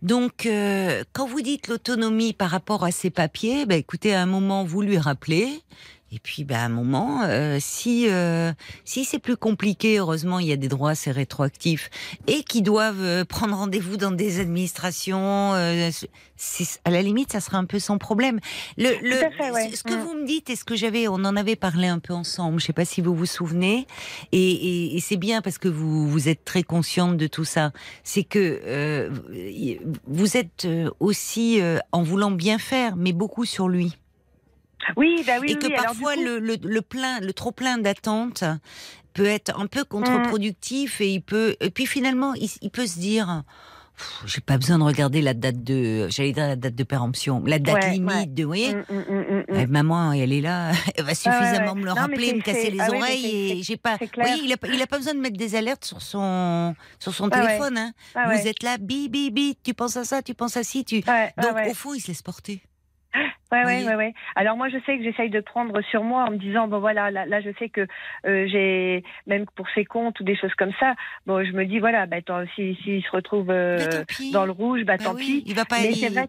[0.01, 4.27] Donc, euh, quand vous dites l'autonomie par rapport à ses papiers, bah, écoutez, à un
[4.27, 5.61] moment, vous lui rappelez.
[6.13, 8.53] Et puis, bah, à un moment, euh, si euh,
[8.85, 11.89] si c'est plus compliqué, heureusement, il y a des droits, c'est rétroactif,
[12.27, 15.89] et qui doivent euh, prendre rendez-vous dans des administrations, euh,
[16.85, 18.39] à la limite, ça sera un peu sans problème.
[18.77, 19.15] Le, le
[19.75, 19.99] ce que mm.
[19.99, 22.61] vous me dites et ce que j'avais, on en avait parlé un peu ensemble.
[22.61, 23.85] Je sais pas si vous vous souvenez,
[24.31, 27.73] et, et, et c'est bien parce que vous vous êtes très consciente de tout ça.
[28.05, 29.09] C'est que euh,
[30.05, 30.65] vous êtes
[31.01, 31.59] aussi
[31.91, 33.97] en voulant bien faire, mais beaucoup sur lui.
[34.95, 38.43] Oui, bah oui, et que parfois le, le, plein, le trop plein d'attentes
[39.13, 43.43] peut être un peu contre-productif et il peut, et puis finalement, il, peut se dire.
[44.27, 47.57] J'ai pas besoin de regarder la date de, j'allais dire la date de péremption, la
[47.57, 51.15] date limite de, vous voyez, mm, mm, mm, eh, maman, elle est là, elle va
[51.15, 54.53] suffisamment me le rappeler, me casser les ah oreilles et j'ai pas, vous voyez, il
[54.53, 57.93] a, il a pas besoin de mettre des alertes sur son, sur son téléphone, hein.
[58.13, 61.01] Vous êtes là, bi, bi, bi, tu penses à ça, tu penses à ci, tu,
[61.01, 62.61] donc au fond, il se laisse porter.
[63.49, 64.13] Ouais, ouais, ouais, ouais.
[64.35, 67.11] Alors moi, je sais que j'essaye de prendre sur moi en me disant bon voilà,
[67.11, 67.87] là, là je sais que
[68.25, 70.95] euh, j'ai même pour ses comptes ou des choses comme ça.
[71.25, 72.17] Bon, je me dis voilà, bah,
[72.55, 74.03] s'il si, se retrouve euh,
[74.33, 75.43] dans le rouge, bah, bah tant pis.
[75.45, 75.77] Il va pas.
[75.79, 76.27] Mais vrai.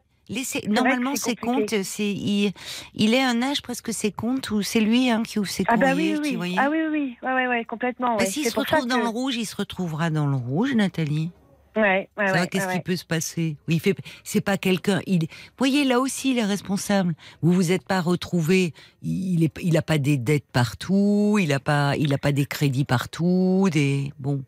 [0.68, 2.53] normalement, ses comptes, c'est il,
[2.94, 5.77] il est un âge presque ses comptes ou c'est lui hein, qui ouvre ses ah
[5.77, 6.37] bah oui, oui.
[6.38, 6.57] oui.
[6.57, 8.16] ah oui, oui, ouais, ouais, ouais, complètement.
[8.16, 8.27] Ouais.
[8.27, 11.33] S'il se retrouve dans le rouge, il se retrouvera dans le rouge, Nathalie.
[11.78, 13.94] Ouais, ouais, Qu'est-ce qui peut se passer il fait.
[14.24, 15.00] C'est pas quelqu'un.
[15.06, 15.26] Il.
[15.56, 17.14] voyez, là aussi, il est responsable.
[17.42, 18.72] Vous vous êtes pas retrouvé.
[19.02, 19.56] Il est.
[19.62, 21.38] Il a pas des dettes partout.
[21.40, 21.96] Il a pas.
[21.96, 23.68] Il a pas des crédits partout.
[23.70, 24.12] Des.
[24.18, 24.42] Bon.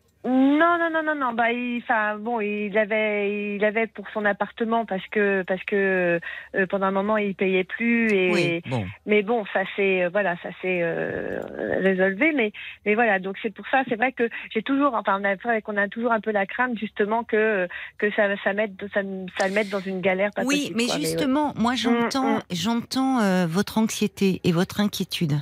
[0.61, 1.33] Non, non, non, non, non.
[1.33, 6.19] Bah, il, enfin, bon, il avait, il avait pour son appartement parce que, parce que
[6.55, 8.61] euh, pendant un moment il payait plus et,
[9.07, 11.39] mais bon, ça c'est, euh, voilà, ça s'est euh,
[11.79, 12.31] résolvé.
[12.35, 12.51] Mais,
[12.85, 15.77] mais voilà, donc c'est pour ça, c'est vrai que j'ai toujours, enfin, on a, qu'on
[15.77, 19.01] a toujours un peu la crainte justement que que ça, ça mette, ça,
[19.39, 20.29] ça le mette dans une galère.
[20.35, 22.41] Pas oui, mais justement, moi j'entends, mm, mm.
[22.51, 25.41] j'entends votre anxiété et votre inquiétude.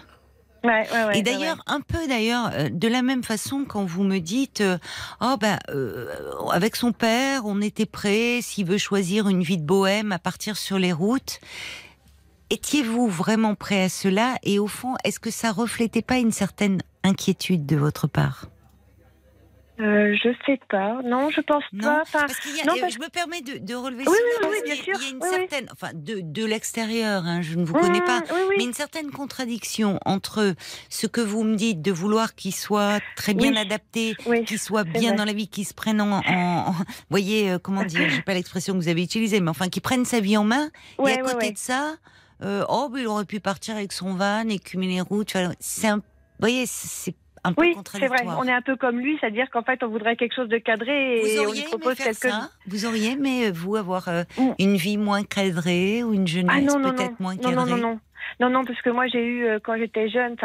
[1.13, 4.77] Et d'ailleurs, un peu d'ailleurs, euh, de la même façon quand vous me dites, euh,
[5.21, 6.13] oh ben, euh,
[6.51, 10.57] avec son père, on était prêt, s'il veut choisir une vie de bohème, à partir
[10.57, 11.39] sur les routes.
[12.49, 14.35] Étiez-vous vraiment prêt à cela?
[14.43, 18.47] Et au fond, est-ce que ça reflétait pas une certaine inquiétude de votre part?
[19.79, 20.99] Euh, je sais pas.
[21.05, 22.03] Non, je pense pas.
[22.11, 22.33] parce
[22.65, 24.93] non, je me permets de, de relever oui, oui, oui, bien sûr.
[24.99, 28.19] Il y a une certaine, enfin, de, de l'extérieur, hein, je ne vous connais pas,
[28.19, 30.53] mmh, mais une certaine contradiction entre
[30.89, 34.15] ce que vous me dites de vouloir qu'il soit très bien adapté,
[34.45, 36.75] qu'il soit bien dans la vie, qu'il se prenne en, en,
[37.09, 40.03] voyez, euh, comment dire, j'ai pas l'expression que vous avez utilisée, mais enfin, qu'il prenne
[40.03, 40.69] sa vie en main.
[41.05, 41.95] et à côté de ça,
[42.43, 45.35] euh, oh, il aurait pu partir avec son van, écumer les routes.
[45.59, 46.03] C'est un, vous
[46.39, 47.15] voyez, c'est
[47.57, 48.23] oui, c'est vrai.
[48.25, 51.19] On est un peu comme lui, c'est-à-dire qu'en fait, on voudrait quelque chose de cadré
[51.19, 52.49] et on lui propose quelque chose.
[52.67, 54.51] Vous auriez aimé, euh, vous, avoir euh, mm.
[54.59, 57.99] une vie moins cadrée ou une jeunesse ah, peut-être moins cadrée non, non, non.
[58.39, 60.35] Non, non, parce que moi j'ai eu euh, quand j'étais jeune,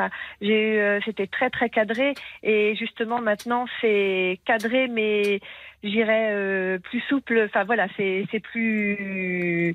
[0.41, 5.41] j'ai eu, c'était très très cadré et justement maintenant c'est cadré mais
[5.83, 7.45] j'irais plus souple.
[7.47, 9.75] Enfin voilà, c'est c'est plus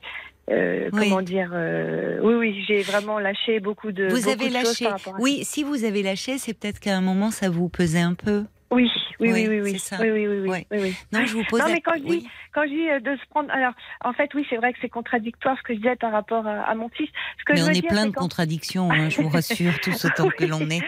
[0.50, 4.08] euh, comment dire euh, Oui, oui, j'ai vraiment lâché beaucoup de.
[4.08, 4.88] Vous avez lâché.
[5.20, 8.44] oui, si vous avez lâché, c'est peut-être qu'à un moment ça vous pesait un peu.
[8.72, 9.82] Oui, oui, oui, oui, oui.
[10.00, 11.60] Oui, oui, oui, oui, oui, Non, je vous pose.
[11.60, 14.32] Non, mais quand je dis, quand je dis euh, de se prendre, alors, en fait,
[14.36, 17.10] oui, c'est vrai que c'est contradictoire ce que je disais par rapport à, mon fils.
[17.40, 20.46] Ce que mais on est plein de contradictions, hein, je vous rassure, tous autant que
[20.46, 20.84] l'on est.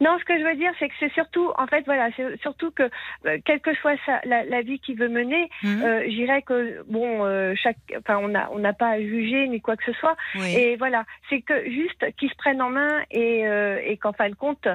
[0.00, 2.70] Non, ce que je veux dire, c'est que c'est surtout, en fait, voilà, c'est surtout
[2.70, 2.84] que,
[3.26, 5.82] euh, quelle que soit la, vie qu'il veut mener, mhm.
[5.82, 9.60] euh, j'irais que, bon, euh, chaque, enfin, on n'a on n'a pas à juger ni
[9.60, 10.16] quoi que ce soit.
[10.46, 13.44] Et voilà, c'est que juste qu'ils se prennent en main et,
[13.86, 14.68] et qu'en fin de compte,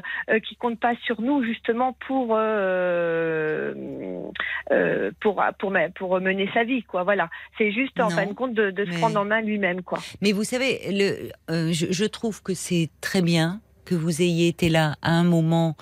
[0.44, 2.38] qu'ils comptent pas sur nous justement pour
[5.20, 7.04] pour pour pour mener sa vie, quoi.
[7.04, 10.00] Voilà, c'est juste en fin de compte de, se prendre en main lui-même, quoi.
[10.22, 11.30] Mais vous savez, le,
[11.72, 15.78] je trouve que c'est très bien que vous ayez été là à un moment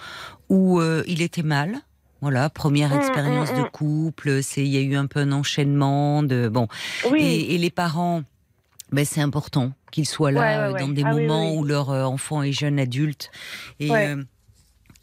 [0.50, 1.80] où euh, il était mal.
[2.22, 3.70] Voilà, première mmh, expérience mmh, de mmh.
[3.72, 6.68] couple, c'est il y a eu un peu un enchaînement de bon.
[7.16, 8.22] Et, les parents
[8.92, 12.52] ben, c'est important qu'ils soient là dans des ah moments où leur euh, enfant est
[12.52, 13.32] jeune adulte.
[13.80, 14.24] Et euh,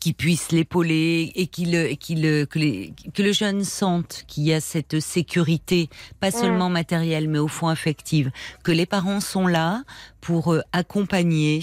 [0.03, 4.61] qui puisse l'épauler et qu'il qu'il que, les, que le jeune sente qu'il y a
[4.61, 5.89] cette sécurité,
[6.19, 6.33] pas mm.
[6.33, 8.33] seulement matérielle, mais au fond affective,
[8.65, 9.85] que les parents sont là
[10.21, 11.61] pour euh, accompagner,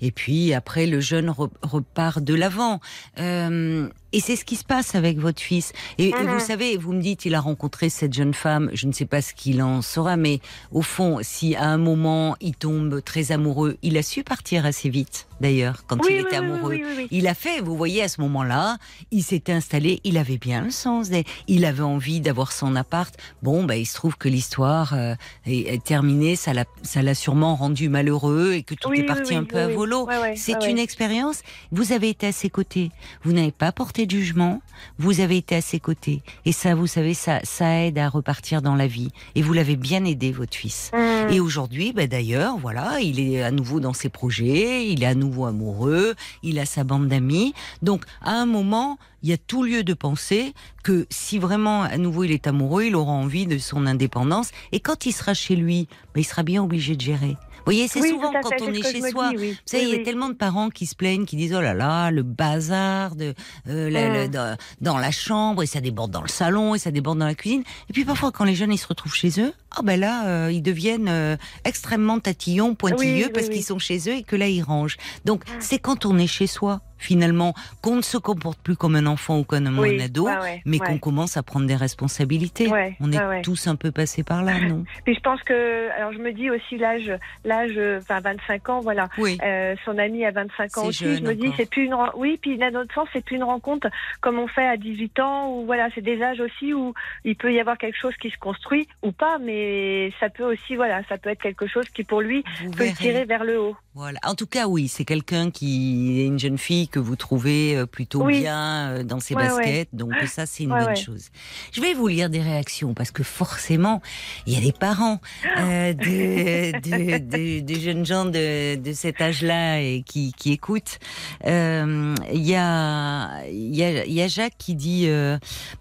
[0.00, 2.78] et puis après le jeune repart de l'avant.
[3.18, 5.72] Euh, et c'est ce qui se passe avec votre fils.
[5.98, 6.38] Et, vous mm-hmm.
[6.38, 9.34] savez, vous me dites, il a rencontré cette jeune femme, je ne sais pas ce
[9.34, 10.38] qu'il en saura, mais
[10.70, 14.90] au fond, si à un moment il tombe très amoureux, il a su partir assez
[14.90, 15.26] vite.
[15.40, 16.78] D'ailleurs, quand il était amoureux.
[17.10, 18.78] il a fait, vous voyez, à ce moment-là,
[19.10, 21.08] il s'était installé, il avait bien le sens,
[21.48, 23.14] il avait envie d'avoir son appart.
[23.42, 25.14] Bon, bah, il se trouve que l'histoire euh,
[25.46, 29.68] est, terminée, ça l'a sûrement rendu malheureux et que tout est parti un peu à
[29.68, 30.08] volo.
[30.36, 31.42] C'est une expérience.
[31.72, 32.90] Vous avez été à ses côtés.
[33.22, 34.60] Vous n'avez pas porté de jugement.
[34.98, 36.22] Vous avez été à ses côtés.
[36.44, 39.10] Et ça, vous savez, ça, ça aide à repartir dans la vie.
[39.34, 40.90] Et vous l'avez bien aidé, votre fils.
[40.92, 41.32] Mmh.
[41.32, 45.14] Et aujourd'hui, bah, d'ailleurs, voilà, il est à nouveau dans ses projets, il est à
[45.14, 47.54] nouveau amoureux, il a sa bande d'amis.
[47.82, 51.96] Donc, à un moment, il y a tout lieu de penser que si vraiment à
[51.98, 54.50] nouveau il est amoureux, il aura envie de son indépendance.
[54.72, 57.36] Et quand il sera chez lui, bah, il sera bien obligé de gérer.
[57.60, 59.32] Vous voyez, c'est souvent quand on est chez soi.
[59.36, 61.74] Vous savez, il y a tellement de parents qui se plaignent, qui disent oh là
[61.74, 63.34] là, le bazar de,
[63.68, 64.56] euh, mmh.
[64.80, 67.62] dans la chambre et ça déborde dans le salon et ça déborde dans la cuisine.
[67.88, 70.52] Et puis parfois, quand les jeunes ils se retrouvent chez eux, oh ben là, euh,
[70.52, 74.62] ils deviennent euh, extrêmement tatillons, pointilleux parce qu'ils sont chez eux et que là ils
[74.62, 74.96] rangent.
[75.24, 75.52] Donc mmh.
[75.60, 79.40] c'est quand on est chez soi finalement, qu'on ne se comporte plus comme un enfant
[79.40, 80.28] ou comme un ado,
[80.64, 82.70] mais qu'on commence à prendre des responsabilités.
[83.00, 86.18] on est tous un peu passés par là, non Puis je pense que, alors je
[86.18, 87.12] me dis aussi l'âge,
[87.44, 89.08] l'âge, enfin 25 ans, voilà.
[89.18, 91.16] Euh, son ami a 25 ans aussi.
[91.16, 93.88] je me dis, c'est plus une, oui, puis d'un autre sens, c'est plus une rencontre
[94.20, 97.52] comme on fait à 18 ans, ou voilà, c'est des âges aussi où il peut
[97.52, 101.18] y avoir quelque chose qui se construit ou pas, mais ça peut aussi, voilà, ça
[101.18, 102.44] peut être quelque chose qui pour lui
[102.76, 103.76] peut tirer vers le haut.
[103.94, 104.20] Voilà.
[104.24, 107.86] En tout cas, oui, c'est quelqu'un qui est une jeune fille que vous trouvez euh,
[107.86, 109.88] plutôt bien euh, dans ses baskets.
[109.92, 111.28] Donc ça, c'est une bonne chose.
[111.72, 114.02] Je vais vous lire des réactions parce que forcément,
[114.46, 115.20] il y a des parents
[115.58, 120.98] euh, de, jeunes gens de, cet âge-là et qui, écoutent.
[121.44, 125.08] Il y, a, y, a, Jacques qui dit...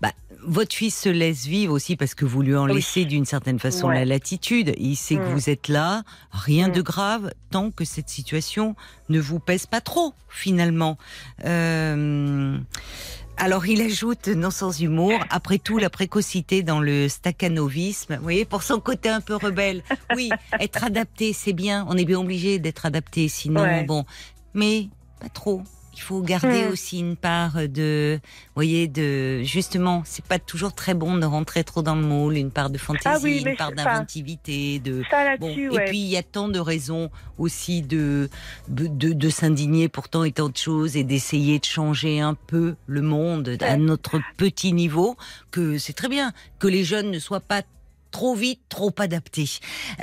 [0.02, 0.12] Bah,
[0.44, 3.90] votre fils se laisse vivre aussi parce que vous lui en laissez d'une certaine façon
[3.90, 4.74] la latitude.
[4.78, 5.34] Il sait que mm.
[5.34, 6.84] vous êtes là, rien de mm.
[6.84, 8.76] grave, tant que cette situation
[9.10, 10.98] ne vous pèse pas trop, finalement.
[11.46, 12.58] Euh,
[13.38, 18.46] alors il ajoute, non sans humour, après tout la précocité dans le staccanovisme, vous voyez,
[18.46, 19.82] pour son côté un peu rebelle.
[20.16, 24.06] Oui, être adapté, c'est bien, on est bien obligé d'être adapté, sinon, bon,
[24.54, 24.90] mais
[25.22, 25.64] pas trop.
[26.00, 26.72] Il faut garder hmm.
[26.72, 28.22] aussi une part de,
[28.56, 32.52] voyez, de justement, c'est pas toujours très bon de rentrer trop dans le moule, une
[32.52, 35.04] part de fantaisie, ah une part d'inventivité, de.
[35.40, 38.30] bon, Et puis il y a tant de raisons aussi de
[38.70, 42.76] de, de, s'indigner pour tant et tant de choses et d'essayer de changer un peu
[42.88, 45.18] le monde à notre petit niveau
[45.52, 47.62] que c'est très bien que les jeunes ne soient pas
[48.12, 49.46] trop vite, trop adapté.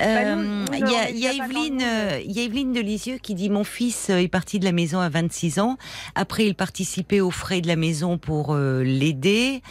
[0.01, 4.09] Euh, il y a, y a Evelyne, euh, il de Lisieux qui dit mon fils
[4.09, 5.77] est parti de la maison à 26 ans.
[6.15, 9.61] Après, il participait aux frais de la maison pour euh, l'aider.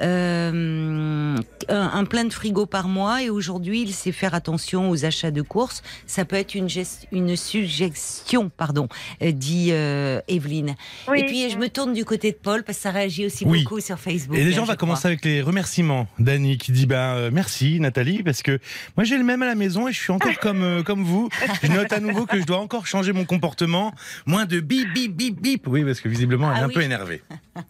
[0.00, 1.36] Euh,
[1.68, 5.42] un, plein de frigo par mois et aujourd'hui il sait faire attention aux achats de
[5.42, 5.82] courses.
[6.06, 6.68] Ça peut être une,
[7.12, 8.88] une suggestion, pardon,
[9.22, 10.74] euh, dit euh, Evelyne.
[11.14, 13.80] Et puis je me tourne du côté de Paul parce que ça réagit aussi beaucoup
[13.80, 14.36] sur Facebook.
[14.36, 16.08] Et déjà on va commencer avec les remerciements.
[16.18, 18.58] Dani qui dit bah merci Nathalie parce que
[18.96, 21.28] moi j'ai le même à la maison et je suis encore comme comme vous.
[21.62, 23.92] Je note à nouveau que je dois encore changer mon comportement.
[24.26, 25.66] Moins de bip bip bip bip.
[25.66, 27.22] Oui parce que visiblement elle est ah un peu énervée.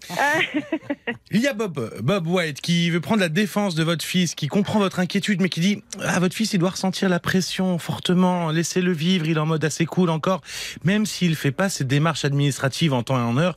[1.30, 4.48] Il y a Bob, Bob White qui veut prendre la défense de votre fils, qui
[4.48, 8.50] comprend votre inquiétude, mais qui dit ah votre fils il doit ressentir la pression fortement,
[8.50, 10.42] laissez-le vivre, il est en mode assez cool encore,
[10.84, 13.56] même s'il fait pas ses démarches administratives en temps et en heure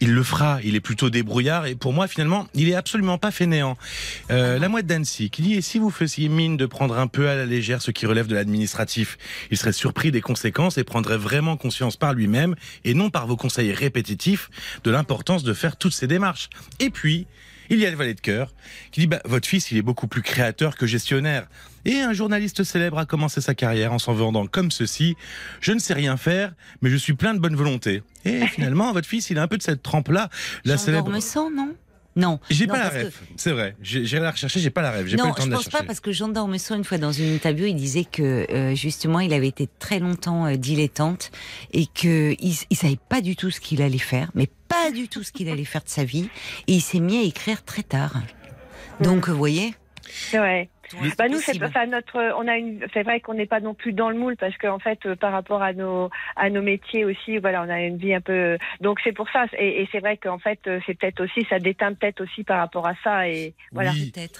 [0.00, 0.58] il le fera.
[0.64, 3.76] Il est plutôt débrouillard et pour moi finalement, il est absolument pas fainéant.
[4.30, 7.28] Euh, la mouette d'Annecy qui dit et si vous faisiez mine de prendre un peu
[7.28, 9.18] à la légère ce qui relève de l'administratif,
[9.50, 13.36] il serait surpris des conséquences et prendrait vraiment conscience par lui-même et non par vos
[13.36, 14.50] conseils répétitifs
[14.84, 16.48] de l'importance de faire toutes ces démarches.
[16.80, 17.26] Et puis
[17.70, 18.52] il y a le valet de cœur
[18.90, 21.48] qui dit bah, votre fils il est beaucoup plus créateur que gestionnaire.
[21.84, 25.16] Et un journaliste célèbre a commencé sa carrière en s'en vendant comme ceci.
[25.60, 26.52] Je ne sais rien faire,
[26.82, 28.02] mais je suis plein de bonne volonté.
[28.24, 30.28] Et finalement, votre fils, il a un peu de cette trempe-là.
[30.64, 31.10] La célèbre.
[31.10, 31.74] non?
[32.16, 32.40] Non.
[32.50, 33.76] J'ai pas la rêve, c'est vrai.
[33.80, 35.06] J'ai la rechercher, j'ai pas la rêve.
[35.06, 37.12] J'ai pas le temps je de pense pas parce que Jean d'Ormesson, une fois dans
[37.12, 41.30] une interview, il disait que euh, justement, il avait été très longtemps euh, dilettante
[41.72, 45.08] et que il, il savait pas du tout ce qu'il allait faire, mais pas du
[45.08, 46.30] tout ce qu'il allait faire de sa vie.
[46.68, 48.14] Et il s'est mis à écrire très tard.
[49.00, 49.74] Donc, vous voyez.
[51.18, 53.92] Bah nous, c'est enfin, notre, on a une, c'est vrai qu'on n'est pas non plus
[53.92, 57.38] dans le moule parce qu'en fait, euh, par rapport à nos, à nos métiers aussi,
[57.38, 58.58] voilà, on a une vie un peu.
[58.80, 61.92] Donc c'est pour ça, et, c'est vrai qu'en fait, euh, c'est peut-être aussi, ça déteint
[61.94, 63.92] peut-être aussi par rapport à ça, et voilà.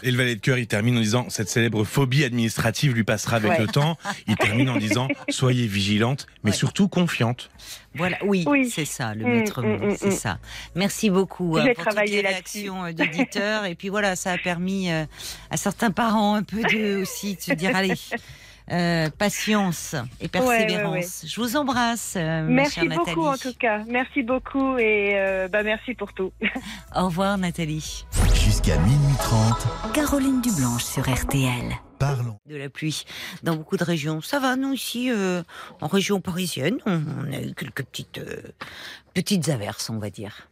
[0.02, 3.36] Et le valet de cœur, il termine en disant cette célèbre phobie administrative lui passera
[3.36, 3.96] avec le temps.
[4.26, 7.50] Il termine en disant soyez vigilante, mais surtout confiante.
[7.94, 10.38] Voilà, oui, c'est ça, le mm, maître mot, mm, mm, c'est ça.
[10.76, 13.64] Merci beaucoup hein, pour toutes les réactions euh, d'auditeurs.
[13.64, 17.53] et puis voilà, ça a permis à certains parents un peu de aussi de se
[17.53, 17.94] dire allez.
[18.72, 21.24] euh, patience et persévérance.
[21.26, 22.14] Je vous embrasse.
[22.16, 23.83] Euh, merci beaucoup en tout cas.
[23.88, 25.14] Merci beaucoup et
[25.50, 26.33] bah, merci pour tout.
[26.96, 28.07] Au revoir Nathalie.
[28.35, 29.92] Jusqu'à minuit 30.
[29.92, 31.74] Caroline Dublanche sur RTL.
[31.98, 32.38] Parlons.
[32.46, 33.05] De la pluie
[33.42, 34.22] dans beaucoup de régions.
[34.22, 35.11] Ça va, nous ici,
[35.81, 38.20] en région parisienne, on, a eu quelques petites,
[39.12, 40.48] petites averses, on va dire.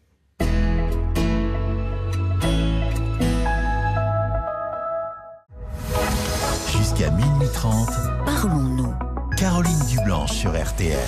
[7.58, 7.88] Jusqu'à minuit 30.
[8.24, 8.94] Parlons-nous.
[9.36, 10.98] Caroline Dublanche sur RTL.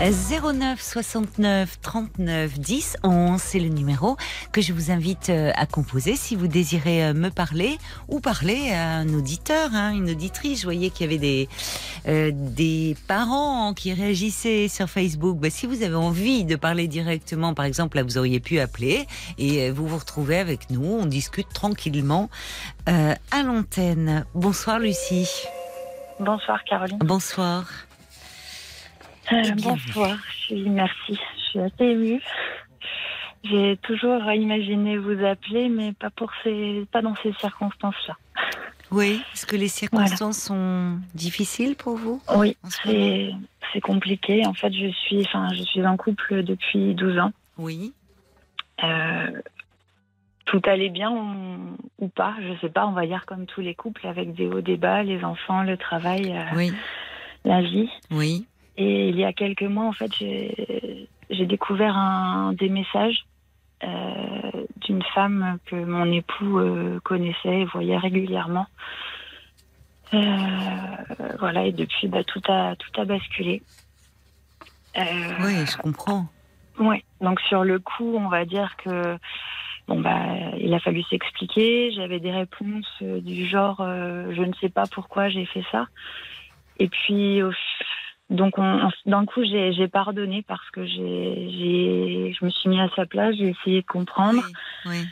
[0.00, 4.16] 09 69 39 10 11, c'est le numéro
[4.50, 7.76] que je vous invite euh, à composer si vous désirez euh, me parler
[8.08, 10.60] ou parler à un auditeur, hein, une auditrice.
[10.60, 11.48] Je voyais qu'il y avait des,
[12.08, 15.38] euh, des parents qui réagissaient sur Facebook.
[15.38, 19.06] Bah, si vous avez envie de parler directement, par exemple, là, vous auriez pu appeler
[19.36, 20.98] et vous vous retrouvez avec nous.
[20.98, 22.30] On discute tranquillement
[22.86, 24.24] à l'antenne.
[24.34, 25.28] Bonsoir Lucie.
[26.18, 26.98] Bonsoir Caroline.
[26.98, 27.66] Bonsoir.
[29.32, 31.18] Euh, bonsoir, je suis, merci.
[31.36, 32.20] Je suis assez émue.
[33.44, 38.16] J'ai toujours imaginé vous appeler, mais pas pour ces, pas dans ces circonstances-là.
[38.90, 43.32] Oui, est-ce que les circonstances sont difficiles pour vous Oui, c'est,
[43.82, 44.44] compliqué.
[44.46, 47.32] En fait, je suis, enfin, je suis en couple depuis 12 ans.
[47.56, 47.92] Oui.
[48.82, 49.30] Euh,
[50.44, 51.12] tout allait bien
[52.00, 52.86] ou, pas, je sais pas.
[52.86, 55.76] On va dire comme tous les couples, avec des hauts, des bas, les enfants, le
[55.76, 56.72] travail, euh, oui.
[57.44, 57.88] la vie.
[58.10, 58.46] Oui.
[58.82, 63.26] Et il y a quelques mois, en fait, j'ai découvert un, des messages
[63.84, 68.66] euh, d'une femme que mon époux euh, connaissait et voyait régulièrement.
[70.14, 70.18] Euh,
[71.38, 73.62] voilà, et depuis, bah, tout, a, tout a basculé.
[74.96, 76.24] oui, je comprends.
[76.78, 79.18] Oui, donc sur le coup, on va dire que
[79.88, 81.92] bon bah il a fallu s'expliquer.
[81.92, 85.86] J'avais des réponses du genre je ne sais pas pourquoi j'ai fait ça.
[86.78, 87.52] Et puis au
[88.30, 88.54] donc,
[89.06, 93.48] d'un coup, j'ai pardonné parce que j'ai, je me suis mis à sa place, j'ai
[93.48, 94.42] essayé de comprendre.
[94.86, 95.04] Oui.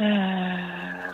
[0.00, 0.04] Euh,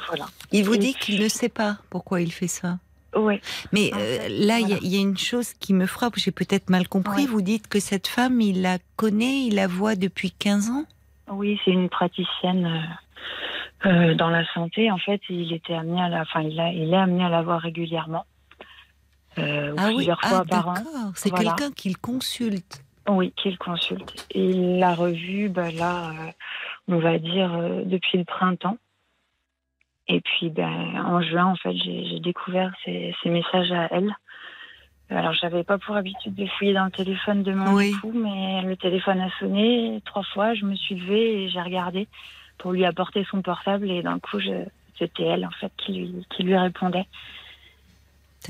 [0.09, 0.27] voilà.
[0.51, 2.79] Il vous dit qu'il ne sait pas pourquoi il fait ça.
[3.15, 3.41] Oui.
[3.73, 7.27] Mais euh, là, il y, a une chose qui me frappe, j'ai peut-être mal compris.
[7.27, 10.85] Vous dites que cette femme, il la connaît, il la voit depuis 15 ans?
[11.31, 12.99] Oui, c'est une praticienne
[13.87, 14.91] euh, dans la santé.
[14.91, 17.43] En fait, il était amené à la, enfin, il, a, il est amené à la
[17.43, 18.25] voir régulièrement.
[19.39, 20.29] Euh, ah plusieurs oui.
[20.29, 20.75] fois ah, par an.
[21.15, 22.85] C'est quelqu'un qu'il consulte.
[23.09, 24.27] Oui, qu'il consulte.
[24.31, 26.31] Et il l'a revu, bah, là, euh,
[26.89, 28.79] on va dire, euh, depuis le printemps.
[30.09, 34.15] Et puis, ben, en juin, en fait, j'ai découvert ces, messages à elle.
[35.11, 38.77] Alors, j'avais pas pour habitude de fouiller dans le téléphone de mon époux, mais le
[38.77, 40.55] téléphone a sonné trois fois.
[40.55, 42.09] Je me suis levée et j'ai regardé
[42.59, 43.91] pour lui apporter son portable.
[43.91, 44.39] Et d'un coup,
[44.99, 47.07] c'était elle, en fait, qui lui, qui lui répondait.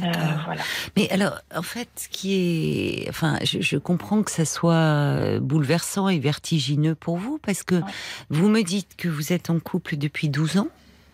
[0.00, 0.12] Euh,
[0.44, 0.62] voilà.
[0.96, 6.08] Mais alors, en fait, ce qui est, enfin, je, comprends que ça soit euh, bouleversant
[6.08, 7.80] et vertigineux pour vous, parce que
[8.30, 10.68] vous me dites que vous êtes en couple depuis 12 ans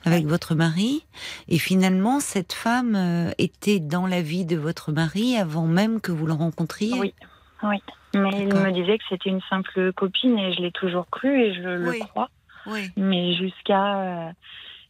[0.04, 1.04] avec votre mari,
[1.48, 6.12] et finalement, cette femme euh, était dans la vie de votre mari avant même que
[6.12, 6.98] vous le rencontriez.
[6.98, 7.14] Oui,
[7.62, 7.76] oui.
[8.14, 11.54] Mais il me disait que c'était une simple copine, et je l'ai toujours cru, et
[11.54, 12.30] je le crois.
[12.66, 12.90] Oui.
[12.96, 14.32] Mais jusqu'à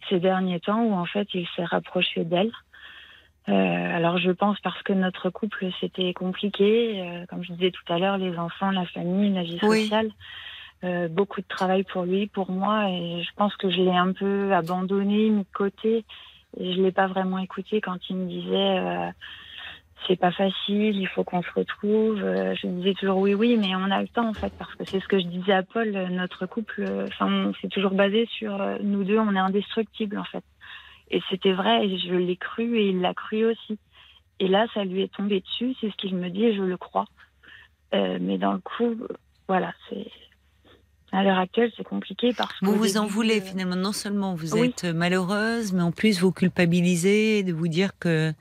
[0.09, 2.53] ces derniers temps où en fait, il s'est rapproché d'elle.
[3.48, 7.92] Euh, alors je pense parce que notre couple c'était compliqué, euh, comme je disais tout
[7.92, 10.11] à l'heure, les enfants, la famille, la vie sociale,
[10.84, 14.12] euh, beaucoup de travail pour lui, pour moi, et je pense que je l'ai un
[14.12, 16.04] peu abandonné, mis de côté,
[16.58, 19.12] et je l'ai pas vraiment écouté quand il me disait
[20.06, 22.18] c'est pas facile, il faut qu'on se retrouve.
[22.20, 25.00] je disais toujours oui, oui, mais on a le temps en fait, parce que c'est
[25.00, 29.18] ce que je disais à Paul, notre couple, enfin, c'est toujours basé sur nous deux,
[29.18, 30.44] on est indestructibles en fait.
[31.10, 33.78] Et c'était vrai, je l'ai cru, et il l'a cru aussi.
[34.40, 36.76] Et là, ça lui est tombé dessus, c'est ce qu'il me dit, et je le
[36.76, 37.06] crois.
[37.94, 38.96] Euh, mais dans le coup,
[39.46, 40.06] voilà, c'est.
[41.10, 42.66] À l'heure actuelle, c'est compliqué parce que.
[42.66, 43.76] Vous vous en voulez euh, finalement.
[43.76, 48.34] Non seulement vous êtes malheureuse, mais en plus vous culpabilisez de vous dire que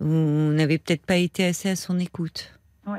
[0.00, 2.58] vous n'avez peut-être pas été assez à son écoute.
[2.88, 2.98] Oui.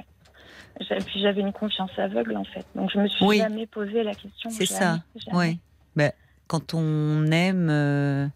[0.79, 2.65] Puis j'avais une confiance aveugle en fait.
[2.75, 4.49] Donc je me suis jamais posé la question.
[4.49, 4.99] C'est ça.
[5.33, 5.59] Oui.
[5.97, 6.13] Ben,
[6.47, 7.67] quand on aime.
[7.69, 8.27] Euh,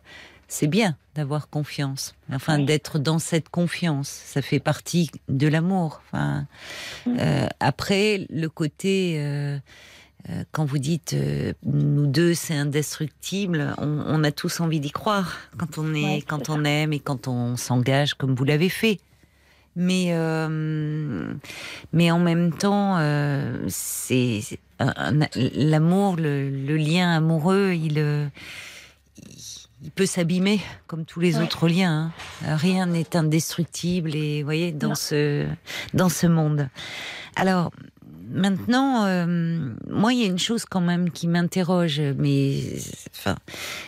[0.47, 2.15] c'est bien d'avoir confiance.
[2.31, 6.01] Enfin, d'être dans cette confiance, ça fait partie de l'amour.
[6.05, 6.45] Enfin,
[7.07, 9.57] euh, après, le côté, euh,
[10.29, 11.15] euh, quand vous dites
[11.63, 16.63] nous deux, c'est indestructible, on, a tous envie d'y croire quand on est, quand on
[16.63, 18.99] aime et quand on s'engage comme vous l'avez fait.
[19.75, 20.11] Mais,
[21.93, 22.97] mais en même temps,
[23.67, 24.41] c'est
[25.55, 28.29] l'amour, le, lien amoureux, il
[29.25, 29.56] il
[29.91, 32.11] peut s'abîmer comme tous les autres liens.
[32.45, 32.55] Hein.
[32.55, 35.45] Rien n'est indestructible et voyez dans ce
[35.93, 36.69] dans ce monde.
[37.35, 37.71] Alors
[38.29, 39.25] maintenant, euh,
[39.89, 42.61] moi, il y a une chose quand même qui m'interroge, mais
[43.11, 43.35] enfin,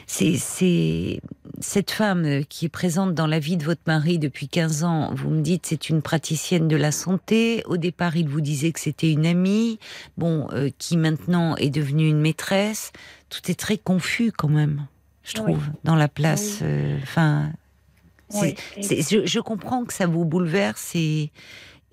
[0.07, 1.21] c'est
[1.59, 5.13] cette femme qui est présente dans la vie de votre mari depuis 15 ans.
[5.13, 7.63] Vous me dites c'est une praticienne de la santé.
[7.65, 9.79] Au départ, il vous disait que c'était une amie,
[10.17, 12.91] bon, euh, qui maintenant est devenue une maîtresse.
[13.29, 14.87] Tout est très confus quand même,
[15.29, 16.59] je trouve, dans la place.
[16.61, 17.51] Euh, enfin,
[18.31, 21.31] je, je, comprends que ça vous bouleverse et,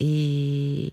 [0.00, 0.92] et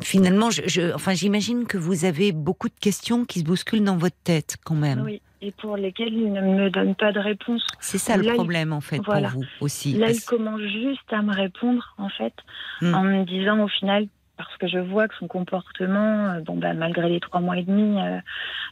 [0.00, 4.16] finalement, je, enfin, j'imagine que vous avez beaucoup de questions qui se bousculent dans votre
[4.24, 5.02] tête quand même.
[5.02, 7.64] Oui, et pour lesquelles il ne me donne pas de réponse.
[7.80, 9.94] C'est ça le problème en fait pour vous aussi.
[9.94, 12.34] Là, il commence juste à me répondre en fait,
[12.80, 12.94] hmm.
[12.94, 14.06] en me disant au final
[14.38, 17.64] parce que je vois que son comportement, euh, bon bah, malgré les trois mois et
[17.64, 18.18] demi, euh,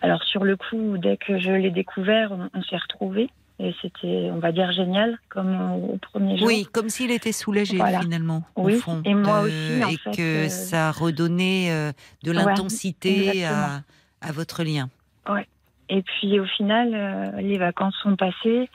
[0.00, 3.28] alors sur le coup, dès que je l'ai découvert, on s'est retrouvés.
[3.58, 6.46] Et c'était, on va dire, génial, comme au premier jour.
[6.46, 8.74] Oui, comme s'il était soulagé finalement, oui.
[8.74, 9.00] au fond.
[9.06, 11.92] Et moi aussi, en Et que euh, ça redonnait euh,
[12.22, 13.82] de l'intensité à,
[14.20, 14.90] à, votre lien.
[15.26, 15.46] Ouais.
[15.88, 18.68] Et puis au final, euh, les vacances sont passées.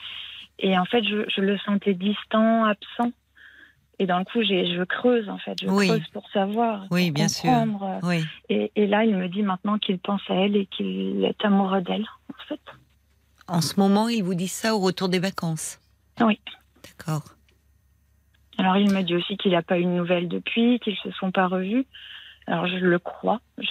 [0.58, 3.12] Et en fait, je, je, le sentais distant, absent.
[4.02, 5.62] Et d'un coup, je creuse, en fait.
[5.62, 6.88] Je creuse pour savoir.
[6.90, 7.52] Oui, bien sûr.
[8.02, 8.24] Oui.
[8.50, 11.82] Et, et là, il me dit maintenant qu'il pense à elle et qu'il est amoureux
[11.82, 12.60] d'elle, en fait.
[13.48, 15.80] En ce moment, il vous dit ça au retour des vacances?
[16.20, 16.40] Oui.
[16.84, 17.22] D'accord.
[18.58, 21.18] Alors, il me dit aussi qu'il n'a pas eu de nouvelles depuis, qu'ils ne se
[21.20, 21.86] sont pas revus.
[22.48, 23.40] Alors, je le crois.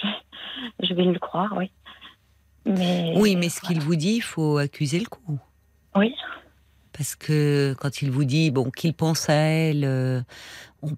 [0.81, 1.71] Je, vais le croire, oui.
[2.65, 5.39] Mais, oui, mais ce qu'il vous dit, il faut accuser le coup.
[5.93, 6.15] Oui.
[6.93, 10.21] Parce que quand il vous dit bon qu'il pense à elle, euh,
[10.81, 10.95] on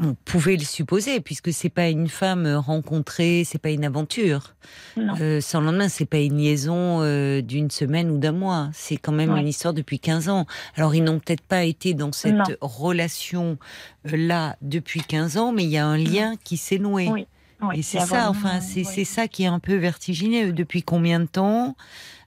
[0.00, 4.54] on pouvait le supposer, puisque c'est pas une femme rencontrée, c'est pas une aventure.
[4.98, 8.70] Euh, sans lendemain, c'est pas une liaison euh, d'une semaine ou d'un mois.
[8.72, 10.46] C'est quand même une histoire depuis 15 ans.
[10.76, 15.70] Alors, ils n'ont peut-être pas été dans cette relation-là euh, depuis 15 ans, mais il
[15.70, 17.26] y a un lien qui s'est noué.
[17.74, 20.52] Et c'est ça, enfin, c'est ça qui est un peu vertigineux.
[20.52, 21.74] Depuis combien de temps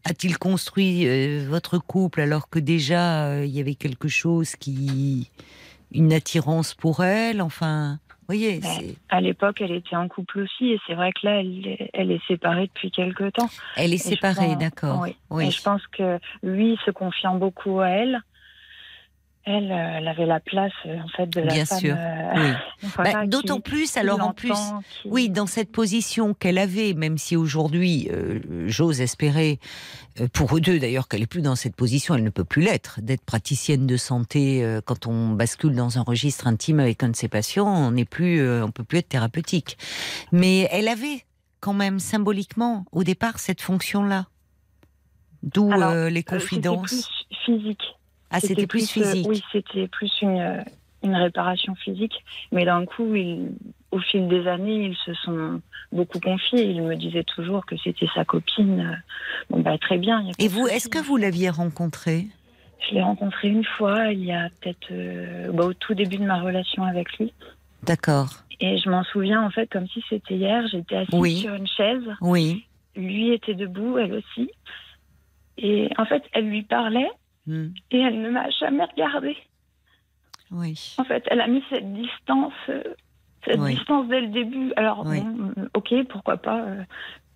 [0.05, 1.05] a-t-il construit
[1.45, 5.29] votre couple alors que déjà il y avait quelque chose qui
[5.91, 7.41] une attirance pour elle?
[7.41, 8.59] Enfin, voyez.
[8.59, 12.11] Ben, à l'époque, elle était en couple aussi, et c'est vrai que là, elle, elle,
[12.11, 13.49] est séparée depuis quelque temps.
[13.75, 15.05] Elle est séparée, d'accord.
[15.29, 15.47] Oui.
[15.47, 18.21] Et je pense que lui, se confiant beaucoup à elle,
[19.49, 21.95] elle, euh, elle avait la place euh, en fait de la Bien sûr.
[21.97, 22.53] Euh,
[22.97, 24.53] bah, d'autant plus, alors en plus,
[25.05, 28.09] oui, dans cette position qu'elle avait, même si aujourd'hui,
[28.67, 29.59] j'ose espérer
[30.33, 32.99] pour eux deux d'ailleurs qu'elle est plus dans cette position, elle ne peut plus l'être,
[33.01, 37.27] d'être praticienne de santé quand on bascule dans un registre intime avec un de ses
[37.27, 39.77] patients, on n'est plus, on peut plus être thérapeutique.
[40.31, 41.25] Mais elle avait
[41.59, 44.27] quand même symboliquement au départ cette fonction-là,
[45.43, 45.71] d'où
[46.09, 47.09] les confidences.
[47.45, 47.98] physique.
[48.31, 49.27] Ah, c'était plus, euh, physique.
[49.27, 50.61] oui, c'était plus une, euh,
[51.03, 52.23] une réparation physique.
[52.51, 53.51] Mais d'un coup, il,
[53.91, 55.61] au fil des années, ils se sont
[55.91, 56.63] beaucoup confiés.
[56.63, 58.81] Il me disait toujours que c'était sa copine.
[58.81, 58.95] Euh,
[59.49, 60.25] bon, bah, très bien.
[60.37, 62.27] Et vous, est-ce que vous l'aviez rencontré?
[62.87, 66.41] Je l'ai rencontré une fois, il y a peut-être bah, au tout début de ma
[66.41, 67.33] relation avec lui.
[67.83, 68.29] D'accord.
[68.61, 70.65] Et je m'en souviens, en fait, comme si c'était hier.
[70.67, 72.03] J'étais assise sur une chaise.
[72.21, 72.65] Oui.
[72.95, 74.49] Lui était debout, elle aussi.
[75.57, 77.09] Et en fait, elle lui parlait
[77.49, 77.69] Hmm.
[77.89, 79.35] Et elle ne m'a jamais regardée.
[80.51, 80.95] Oui.
[80.99, 82.83] En fait, elle a mis cette distance, euh,
[83.43, 84.71] cette distance dès le début.
[84.75, 85.03] Alors,
[85.73, 86.61] ok, pourquoi pas.
[86.61, 86.83] Euh,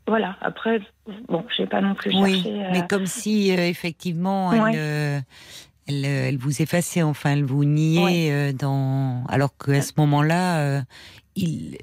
[0.06, 0.38] voilà.
[0.40, 0.82] Après,
[1.28, 2.44] bon, je n'ai pas non plus cherché.
[2.46, 5.24] Oui, mais comme si effectivement, elle,
[5.88, 9.24] elle, vous effaçait, enfin, elle vous niait euh, dans.
[9.30, 10.84] Alors qu'à ce moment-là,
[11.36, 11.78] il.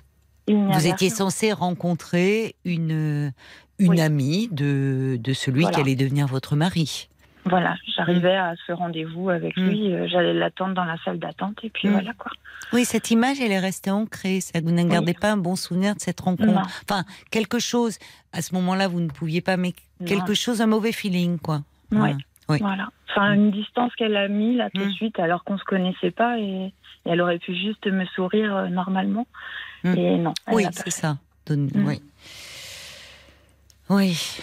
[0.47, 3.33] vous étiez censé rencontrer une,
[3.81, 7.10] une amie de, de celui qui allait devenir votre mari.
[7.51, 8.45] Voilà, j'arrivais mm.
[8.45, 9.69] à ce rendez-vous avec mm.
[9.69, 11.93] lui, euh, j'allais l'attendre dans la salle d'attente et puis mm.
[11.93, 12.31] voilà quoi.
[12.73, 14.41] Oui, cette image, elle est restée ancrée.
[14.41, 16.63] Ça, vous ne gardez pas un bon souvenir de cette rencontre.
[16.89, 17.99] Enfin, quelque chose,
[18.33, 19.73] à ce moment-là, vous ne pouviez pas, mais
[20.07, 21.63] quelque chose, un mauvais feeling, quoi.
[21.91, 22.11] oui.
[22.59, 22.89] Voilà.
[23.11, 26.39] Enfin, une distance qu'elle a mis là tout de suite, alors qu'on se connaissait pas
[26.39, 26.73] et,
[27.07, 29.27] elle aurait pu juste me sourire euh, normalement.
[29.85, 30.35] Et non.
[30.53, 31.17] Oui, c'est ça.
[31.49, 32.03] Oui.
[33.89, 34.41] Oui.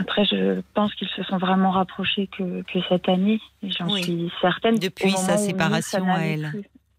[0.00, 3.38] Après, je pense qu'ils se sont vraiment rapprochés que, que cette année.
[3.62, 4.76] J'en suis certaine.
[4.76, 6.52] Depuis sa séparation à elle.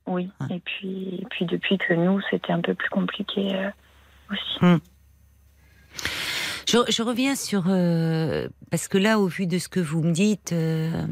[0.05, 0.29] Oui.
[0.49, 3.69] Et, puis, puis depuis que nous, c'était un peu plus compliqué euh,
[4.31, 4.65] aussi.
[4.65, 4.79] Hmm.
[6.67, 10.53] Je, reviens sur euh, parce que là, au vu de ce que vous me dites,
[10.53, 11.05] euh,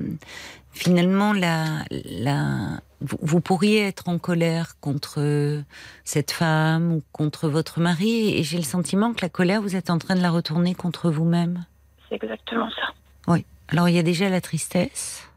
[0.72, 5.62] finalement, la, la, vous, vous, pourriez être en colère contre
[6.04, 9.90] cette femme ou contre votre mari, et j'ai le sentiment que la colère, vous êtes
[9.90, 11.66] en train de la retourner contre vous-même
[12.10, 12.94] c'est exactement ça.
[13.28, 13.46] Oui.
[13.70, 15.30] Alors il y a déjà la tristesse,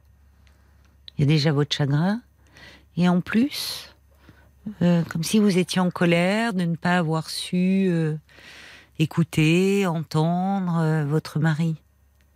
[1.17, 2.21] il y a déjà votre chagrin,
[2.97, 3.95] et en plus,
[4.81, 8.15] euh, comme si vous étiez en colère de ne pas avoir su euh,
[8.99, 11.77] écouter, entendre euh, votre mari.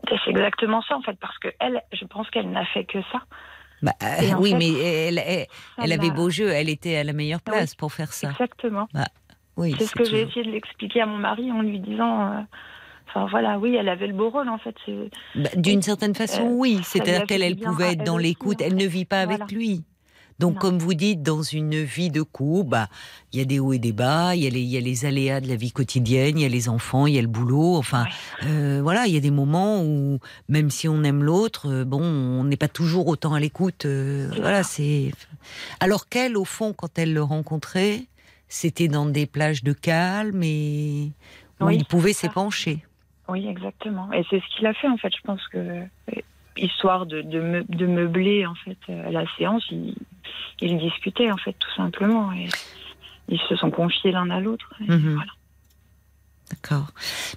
[0.09, 3.22] C'est exactement ça en fait, parce que elle, je pense qu'elle n'a fait que ça.
[3.82, 3.93] Bah,
[4.39, 5.18] oui, mais elle,
[5.78, 8.30] elle, avait beau jeu, elle était à la meilleure place pour faire ça.
[8.30, 8.89] Exactement.
[8.93, 9.07] Bah,
[9.57, 12.47] oui, c'est ce que j'ai essayé de l'expliquer à mon mari en lui disant
[13.17, 14.75] Enfin voilà, oui, elle avait le beau rôle en fait.
[15.35, 16.81] Bah, d'une certaine façon, euh, oui.
[16.83, 18.61] C'est-à-dire qu'elle elle pouvait être dans l'écoute.
[18.61, 19.85] Elle ne vit pas avec lui.
[20.39, 22.89] Donc, comme vous dites, dans une vie de couple, bah,
[23.33, 25.07] il y a des hauts et des bas, il y, a les, y a les
[25.07, 27.77] aléas de la vie quotidienne, il y a les enfants, il y a le boulot.
[27.77, 28.05] Enfin,
[28.45, 30.19] euh, voilà, il y a des moments où,
[30.51, 33.87] même si on aime l'autre, euh, bon, on n'est pas toujours autant à l'écoute.
[33.87, 35.11] voilà, c'est.
[35.81, 38.03] Alors qu'elle, au fond, quand elle le rencontrait,
[38.47, 41.12] c'était dans des plages de calme et
[41.62, 42.85] où il pouvait s'épancher.
[43.29, 44.12] Oui, exactement.
[44.12, 45.14] Et c'est ce qu'il a fait, en fait.
[45.14, 45.83] Je pense que,
[46.57, 49.95] histoire de, de, meubler, en fait, euh, la séance, ils
[50.61, 52.33] il discutaient, en fait, tout simplement.
[52.33, 52.49] Et
[53.29, 54.72] ils se sont confiés l'un à l'autre.
[54.81, 55.33] Voilà.
[56.51, 56.92] D'accord.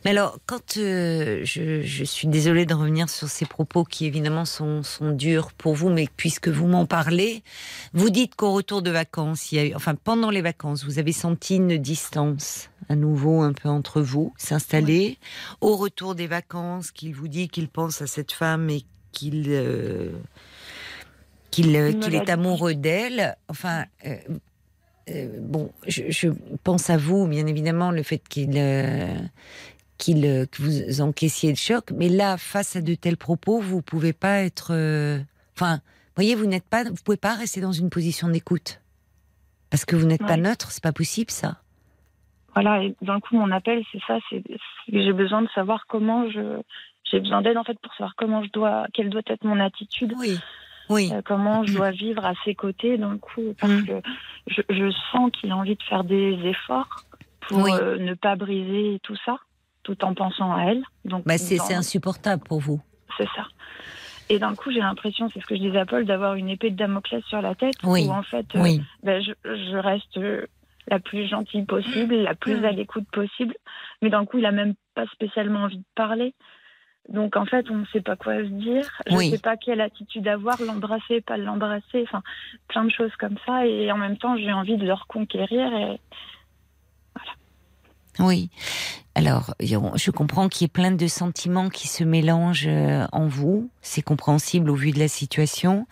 [0.06, 4.84] Mais alors, quand euh, je, suis désolée de revenir sur ces propos qui évidemment sont,
[4.84, 7.44] sont durs pour vous, mais puisque vous m'en parlez,
[7.94, 11.00] vous dites qu'au retour de vacances, il y a eu, enfin pendant les vacances, vous
[11.00, 15.18] avez senti une distance à nouveau un peu entre vous s'installer.
[15.60, 20.12] Au retour des vacances, qu'il vous dit qu'il pense à cette femme et qu'il euh,
[21.52, 23.36] qu'il euh, est amoureux d'elle.
[23.48, 24.18] Enfin, euh,
[25.40, 26.30] bon, je,
[26.64, 29.16] pense à vous, bien évidemment, le fait qu'il euh,
[29.98, 33.82] qu'il euh, que vous encaissiez le choc, mais là, face à de tels propos, vous
[33.82, 34.72] pouvez pas être.
[35.56, 35.82] Enfin,
[36.16, 38.82] voyez, vous n'êtes pas, vous pouvez pas rester dans une position d'écoute
[39.70, 41.58] parce que vous n'êtes pas neutre, c'est pas possible ça.
[42.56, 44.44] Voilà, et d'un coup, mon appel, c'est ça, c'est
[44.92, 46.62] j'ai besoin de savoir comment je,
[47.12, 50.14] j'ai besoin d'aide en fait pour savoir comment je dois, quelle doit être mon attitude.
[50.18, 50.38] Oui.
[50.90, 51.12] Oui.
[51.14, 53.86] Euh, comment je dois vivre à ses côtés d'un coup, parce mm.
[53.86, 54.02] que
[54.48, 57.06] je, sens qu'il a envie de faire des efforts
[57.42, 59.38] pour euh, ne pas briser tout ça,
[59.84, 60.84] tout en pensant à elle.
[61.06, 62.82] Donc, bah c'est insupportable pour vous.
[63.18, 63.48] C'est ça.
[64.30, 66.70] Et d'un coup, j'ai l'impression, c'est ce que je disais à Paul, d'avoir une épée
[66.70, 70.20] de Damoclès sur la tête, où en fait, euh, bah, je, reste
[70.88, 72.66] la plus gentille possible, la plus mm.
[72.66, 73.56] à l'écoute possible,
[74.02, 76.34] mais d'un coup, il a même pas spécialement envie de parler.
[77.10, 78.88] Donc en fait, on ne sait pas quoi se dire.
[79.08, 82.04] Je ne sais pas quelle attitude avoir, l'embrasser, pas l'embrasser.
[82.04, 82.22] Enfin,
[82.68, 83.66] plein de choses comme ça.
[83.66, 85.74] Et en même temps, j'ai envie de le reconquérir.
[85.74, 86.00] Et
[87.16, 87.32] voilà.
[88.20, 88.50] Oui.
[89.16, 93.70] Alors, je comprends qu'il y ait plein de sentiments qui se mélangent euh, en vous.
[93.82, 95.88] C'est compréhensible au vu de la situation.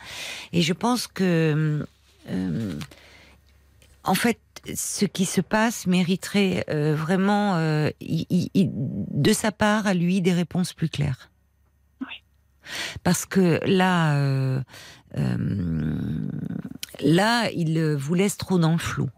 [0.54, 1.86] Et je pense que,
[2.30, 2.74] euh,
[4.04, 4.40] en fait,
[4.76, 10.74] ce qui se passe mériterait euh, vraiment, euh, de sa part, à lui, des réponses
[10.74, 11.30] plus claires.
[13.04, 14.62] Parce que là, euh,
[17.00, 19.10] là, il vous laisse trop dans le flou.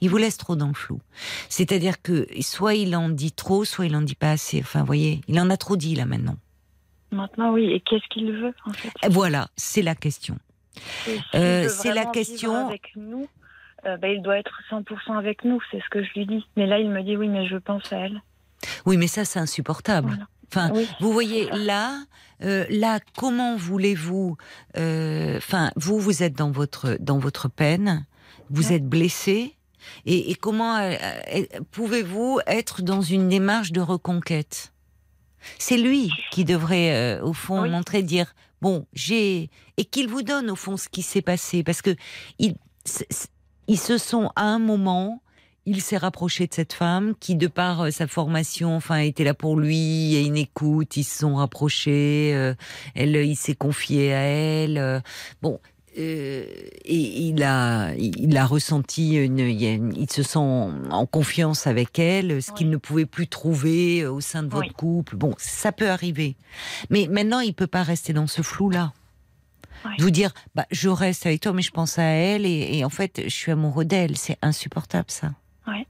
[0.00, 1.00] Il vous laisse trop dans le flou.
[1.48, 4.58] C'est-à-dire que soit il en dit trop, soit il en dit pas assez.
[4.60, 6.36] Enfin, vous voyez, il en a trop dit là maintenant.
[7.12, 7.70] Maintenant, oui.
[7.70, 8.90] Et qu'est-ce qu'il veut en fait?
[9.08, 10.36] Voilà, c'est la question.
[11.32, 12.66] c'est la question.
[12.66, 13.28] Avec nous,
[13.86, 16.46] euh, bah, il doit être 100% avec nous, c'est ce que je lui dis.
[16.56, 18.20] Mais là, il me dit oui, mais je pense à elle.
[18.84, 20.26] Oui, mais ça, c'est insupportable.
[20.48, 22.02] Enfin, vous voyez là,
[22.42, 24.36] euh, là, comment voulez-vous
[24.76, 28.06] euh, Enfin, vous, vous êtes dans votre dans votre peine,
[28.50, 29.56] vous êtes blessé,
[30.04, 30.78] et, comment
[31.70, 34.72] pouvez-vous être dans une démarche de reconquête?
[35.58, 40.56] C'est lui qui devrait, au fond, montrer, dire bon, j'ai et qu'il vous donne au
[40.56, 41.94] fond ce qui s'est passé, parce que
[42.38, 42.54] il
[43.68, 45.22] ils se sont à un moment,
[45.66, 49.34] il s'est rapproché de cette femme qui, de par euh, sa formation, enfin, était là
[49.34, 52.54] pour lui, et une écoute, ils se sont rapprochés, euh,
[52.94, 54.78] elle, il s'est confié à elle.
[54.78, 55.00] Euh,
[55.42, 55.58] bon,
[55.98, 62.52] et il a, il a ressenti une, il se sent en confiance avec elle, ce
[62.52, 65.16] qu'il ne pouvait plus trouver au sein de votre couple.
[65.16, 66.36] Bon, ça peut arriver,
[66.90, 68.92] mais maintenant il peut pas rester dans ce flou là
[69.98, 72.90] de vous dire, bah, je reste avec toi, mais je pense à elle et, en
[72.90, 74.16] fait, je suis amoureux d'elle.
[74.16, 75.30] C'est insupportable, ça.
[75.66, 75.86] Oui.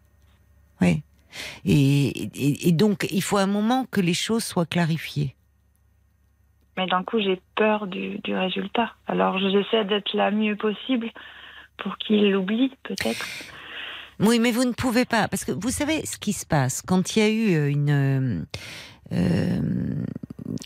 [0.80, 1.02] Oui.
[1.64, 5.34] Et, donc, il faut un moment que les choses soient clarifiées.
[6.76, 8.92] Mais d'un coup, j'ai peur du, résultat.
[9.06, 11.10] Alors, j'essaie d'être la mieux possible
[11.78, 13.26] pour qu'il l'oublie, peut-être.
[14.20, 17.16] Oui, mais vous ne pouvez pas, parce que vous savez ce qui se passe quand
[17.16, 18.46] il y a eu euh, une,
[19.12, 19.60] euh,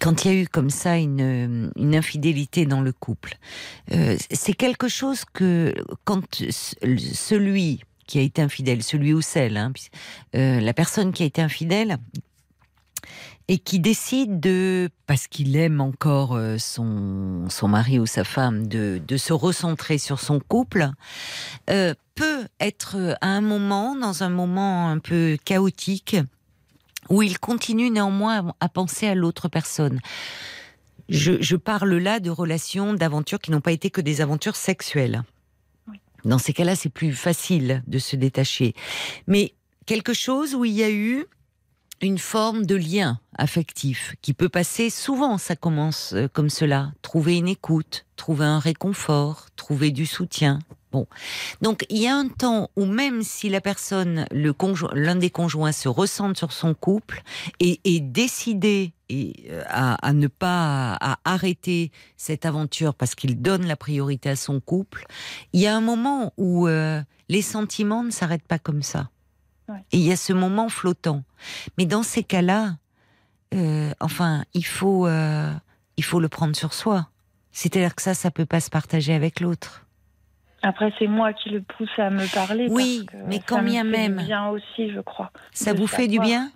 [0.00, 3.36] quand il y a eu comme ça une, infidélité dans le couple,
[3.92, 5.74] euh, c'est quelque chose que
[6.04, 9.72] quand celui qui a été infidèle, celui ou celle, hein,
[10.34, 11.98] euh, la personne qui a été infidèle,
[13.48, 19.00] et qui décide de, parce qu'il aime encore son, son mari ou sa femme, de,
[19.04, 20.88] de se recentrer sur son couple,
[21.66, 26.16] peut être à un moment, dans un moment un peu chaotique,
[27.10, 30.00] où il continue néanmoins à, penser à l'autre personne.
[31.08, 35.24] Je, je, parle là de relations, d'aventures qui n'ont pas été que des aventures sexuelles.
[36.24, 38.74] Dans ces cas-là, c'est plus facile de se détacher.
[39.26, 39.54] Mais
[39.86, 41.26] quelque chose où il y a eu
[42.00, 47.36] une forme de lien affectif qui peut passer souvent, ça commence euh, comme cela, trouver
[47.36, 50.60] une écoute, trouver un réconfort, trouver du soutien.
[50.92, 51.06] Bon.
[51.62, 54.54] Donc, il y a un temps où même si la personne, le
[54.92, 57.22] l'un des conjoints se ressent sur son couple
[57.60, 63.76] et est décidé euh, à, ne pas à arrêter cette aventure parce qu'il donne la
[63.76, 65.06] priorité à son couple,
[65.52, 69.10] il y a un moment où euh, les sentiments ne s'arrêtent pas comme ça.
[69.92, 71.22] Et il y a ce moment flottant.
[71.78, 72.76] Mais dans ces cas-là,
[73.54, 75.52] euh, enfin, il faut, euh,
[75.96, 77.08] il faut le prendre sur soi.
[77.52, 79.86] C'est-à-dire que ça, ça peut pas se partager avec l'autre.
[80.62, 82.66] Après, c'est moi qui le pousse à me parler.
[82.70, 84.18] Oui, mais quand bien même.
[84.18, 85.30] Ça bien aussi, je crois.
[85.52, 86.50] Ça vous fait du bien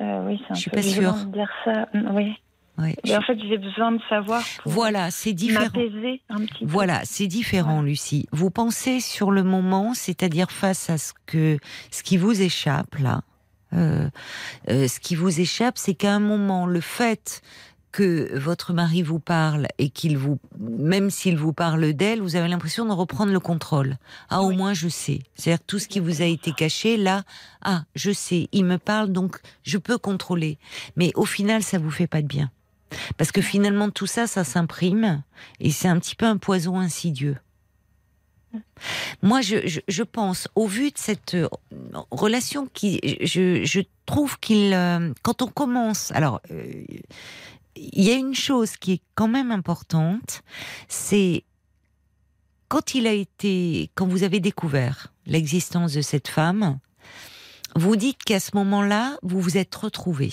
[0.00, 1.14] euh, Oui, c'est un je suis peu pas sûre.
[1.14, 1.88] de dire ça.
[2.12, 2.34] Oui.
[2.76, 4.42] Oui, En fait, j'ai besoin de savoir.
[4.64, 5.66] voilà, c'est différent.
[6.28, 8.26] Un petit voilà, c'est différent, Lucie.
[8.32, 11.58] Vous pensez sur le moment, c'est-à-dire face à ce que
[11.92, 13.20] ce qui vous échappe là.
[13.74, 14.08] Euh,
[14.70, 17.42] euh, ce qui vous échappe, c'est qu'à un moment, le fait
[17.94, 22.48] que votre mari vous parle et qu'il vous, même s'il vous parle d'elle, vous avez
[22.48, 23.98] l'impression de reprendre le contrôle.
[24.30, 25.20] Ah, au moins je sais.
[25.36, 27.22] C'est-à-dire tout ce qui vous a été caché, là,
[27.62, 30.58] ah, je sais, il me parle, donc je peux contrôler.
[30.96, 32.50] Mais au final, ça vous fait pas de bien.
[33.16, 35.22] Parce que finalement, tout ça, ça s'imprime
[35.60, 37.36] et c'est un petit peu un poison insidieux.
[39.22, 41.48] Moi, je, pense, au vu de cette euh,
[42.10, 46.84] relation qui, je, trouve qu'il, euh, quand on commence, alors, euh,
[47.76, 50.42] il y a une chose qui est quand même importante,
[50.88, 51.44] c'est
[52.68, 56.78] quand il a été, quand vous avez découvert l'existence de cette femme,
[57.76, 60.32] vous dites qu'à ce moment-là, vous vous êtes retrouvés.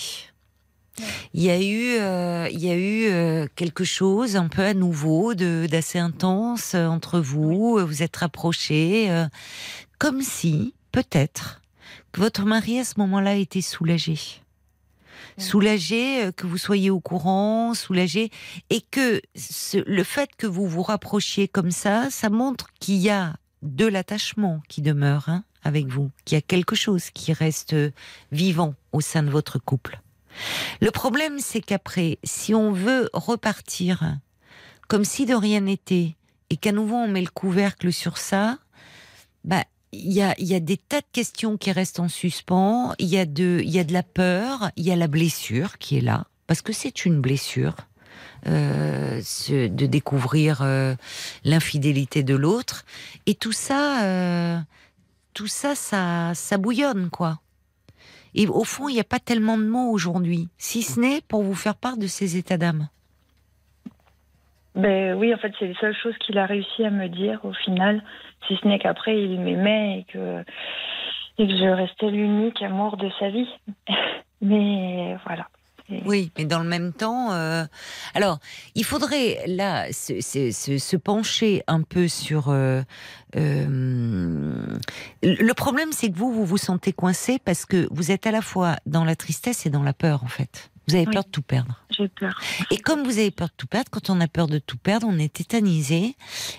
[1.32, 4.74] Il y a eu, euh, il y a eu euh, quelque chose un peu à
[4.74, 7.78] nouveau, d'assez intense euh, entre vous.
[7.84, 9.08] Vous êtes rapprochés,
[9.98, 11.62] comme si peut-être
[12.12, 14.18] que votre mari à ce moment-là était soulagé,
[15.38, 18.30] soulagé que vous soyez au courant, soulagé,
[18.70, 19.20] et que
[19.74, 24.60] le fait que vous vous rapprochiez comme ça, ça montre qu'il y a de l'attachement
[24.68, 27.76] qui demeure hein, avec vous, qu'il y a quelque chose qui reste
[28.30, 30.00] vivant au sein de votre couple.
[30.80, 34.16] Le problème, c'est qu'après, si on veut repartir
[34.88, 36.16] comme si de rien n'était,
[36.50, 38.58] et qu'à nouveau on met le couvercle sur ça,
[39.42, 43.08] bah, il y a, y a, des tas de questions qui restent en suspens, il
[43.08, 46.00] y, a de, y a de la peur, il y a la blessure qui est
[46.00, 47.76] là, parce que c'est une blessure.
[48.48, 50.96] Euh, de découvrir euh,
[51.44, 52.84] l'infidélité de l'autre
[53.26, 54.58] et tout ça euh,
[55.32, 57.40] tout ça ça ça bouillonne quoi
[58.34, 61.42] et au fond, il n'y a pas tellement de mots aujourd'hui, si ce n'est pour
[61.42, 62.88] vous faire part de ses états d'âme.
[64.74, 67.52] Ben oui, en fait, c'est les seules choses qu'il a réussi à me dire au
[67.52, 68.02] final,
[68.46, 70.44] si ce n'est qu'après il m'aimait et que,
[71.38, 73.48] et que je restais l'unique amour de sa vie.
[74.40, 75.46] Mais voilà.
[76.06, 77.64] Oui, mais dans le même temps, euh,
[78.14, 78.38] alors
[78.74, 82.48] il faudrait là se, pencher un peu sur.
[82.48, 82.82] Euh,
[83.36, 84.78] euh,
[85.22, 88.42] le problème, c'est que vous, vous vous sentez coincé parce que vous êtes à la
[88.42, 90.71] fois dans la tristesse et dans la peur, en fait.
[90.88, 91.80] Vous avez peur de tout perdre.
[91.90, 92.40] J'ai peur.
[92.70, 95.06] Et comme vous avez peur de tout perdre, quand on a peur de tout perdre,
[95.08, 96.16] on est tétanisé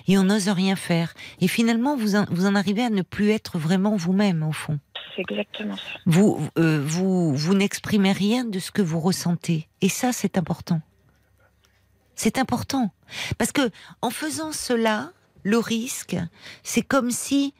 [0.08, 1.12] et on n'ose rien faire.
[1.40, 4.78] Et finalement, vous vous en arrivez à ne plus être vraiment vous-même, au fond
[5.14, 5.82] c'est exactement ça.
[6.06, 9.68] Vous, euh, vous, vous n'exprimez rien de ce que vous ressentez.
[9.80, 10.80] Et ça, c'est important.
[12.14, 12.92] C'est important.
[13.38, 13.70] Parce que,
[14.02, 15.12] en faisant cela,
[15.42, 16.16] le risque,
[16.62, 17.54] c'est comme si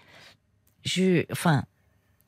[0.85, 1.65] je, enfin,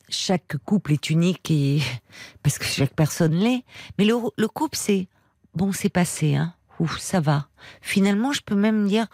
[0.09, 1.81] chaque couple est unique et,
[2.43, 3.63] parce que chaque personne l'est.
[3.97, 5.07] Mais le, le couple, c'est,
[5.53, 6.53] bon, c'est passé, hein.
[6.79, 7.47] Ouf, ça va.
[7.81, 9.07] Finalement, je peux même dire,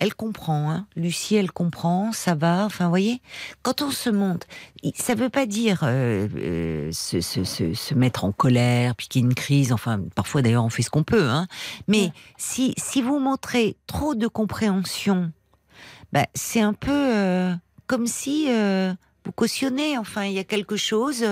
[0.00, 0.86] elle comprend, hein.
[0.96, 2.64] Lucie, elle comprend, ça va.
[2.64, 3.20] Enfin, vous voyez,
[3.62, 4.46] quand on se monte,
[4.94, 9.28] ça ne veut pas dire euh, euh, se, mettre en colère, puis qu'il y ait
[9.28, 9.72] une crise.
[9.72, 11.28] Enfin, parfois d'ailleurs, on fait ce qu'on peut.
[11.28, 11.46] Hein.
[11.86, 15.32] Mais si, si vous montrez trop de compréhension,
[16.12, 17.54] bah, c'est un peu euh,
[17.86, 18.48] comme si
[19.30, 19.96] vous cautionnez.
[19.96, 21.24] Enfin, il y a quelque chose,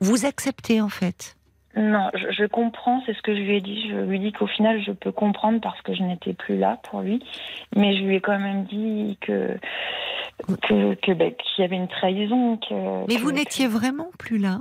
[0.00, 1.36] vous acceptez en fait.
[1.76, 3.90] Non, je, comprends, c'est ce que je lui ai dit.
[3.90, 6.80] Je lui ai dit qu'au final, je peux comprendre parce que je n'étais plus là
[6.84, 7.22] pour lui.
[7.74, 9.58] Mais je lui ai quand même dit que
[10.68, 12.58] que, ben, qu'il y avait une trahison.
[13.08, 14.60] Mais vous n'étiez vraiment plus là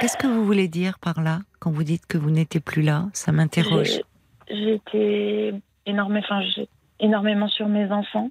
[0.00, 3.06] Qu'est-ce que vous voulez dire par là quand vous dites que vous n'étiez plus là?
[3.12, 4.00] Ça m'interroge.
[4.50, 5.52] J'étais
[5.86, 6.42] énormément, enfin,
[7.00, 8.30] énormément sur mes enfants.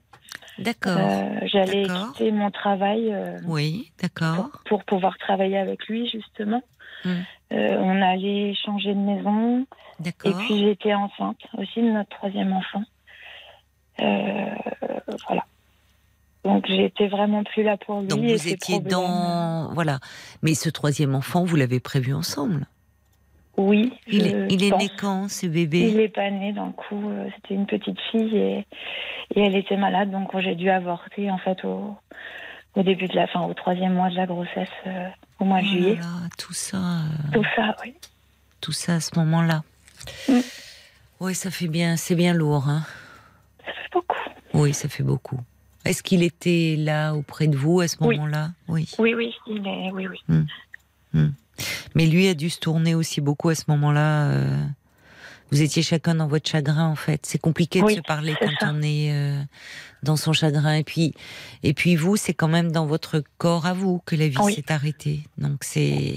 [0.60, 0.98] D'accord.
[0.98, 3.14] Euh, j'allais quitter mon travail.
[3.14, 4.50] Euh, oui, d'accord.
[4.66, 6.64] Pour, pouvoir travailler avec lui, justement.
[7.06, 7.22] Hmm.
[7.54, 9.66] Euh, on allait changer de maison.
[10.00, 10.32] D'accord.
[10.32, 12.84] Et puis j'étais enceinte aussi de notre troisième enfant.
[14.00, 15.46] voilà.
[16.44, 18.08] Donc j'étais vraiment plus là pour lui.
[18.08, 20.00] Donc vous étiez dans voilà.
[20.42, 22.68] Mais ce troisième enfant, vous l'avez prévu ensemble.
[23.58, 23.92] Oui.
[24.08, 25.90] Il, est, il est né quand ce bébé?
[25.90, 27.10] Il n'est pas né d'un coup.
[27.10, 28.66] Euh, c'était une petite fille et,
[29.36, 31.96] et elle était malade, donc j'ai dû avorter en fait au,
[32.76, 35.66] au début de la fin, au troisième mois de la grossesse, euh, au mois de
[35.66, 36.00] oh juillet.
[36.38, 36.78] tout ça.
[36.78, 37.96] Euh, tout ça, oui.
[38.62, 39.64] Tout ça à ce moment-là.
[40.30, 40.40] Mm.
[41.20, 42.70] Oui, ça fait bien, c'est bien lourd.
[42.70, 42.84] Hein
[43.66, 44.30] ça fait beaucoup.
[44.54, 45.40] Oui, ça fait beaucoup.
[45.84, 48.50] Est-ce qu'il était là auprès de vous à ce moment-là?
[48.68, 48.88] Oui.
[49.00, 50.20] Oui, oui, il est, oui, oui.
[50.28, 50.46] Hmm.
[51.14, 51.30] Hmm.
[51.96, 54.32] Mais lui a dû se tourner aussi beaucoup à ce moment-là.
[54.32, 54.66] Euh,
[55.52, 57.26] vous étiez chacun dans votre chagrin, en fait.
[57.26, 59.42] C'est compliqué de se parler quand on est euh,
[60.04, 60.74] dans son chagrin.
[60.74, 61.14] Et puis,
[61.64, 64.72] et puis vous, c'est quand même dans votre corps à vous que la vie s'est
[64.72, 65.22] arrêtée.
[65.38, 66.16] Donc c'est.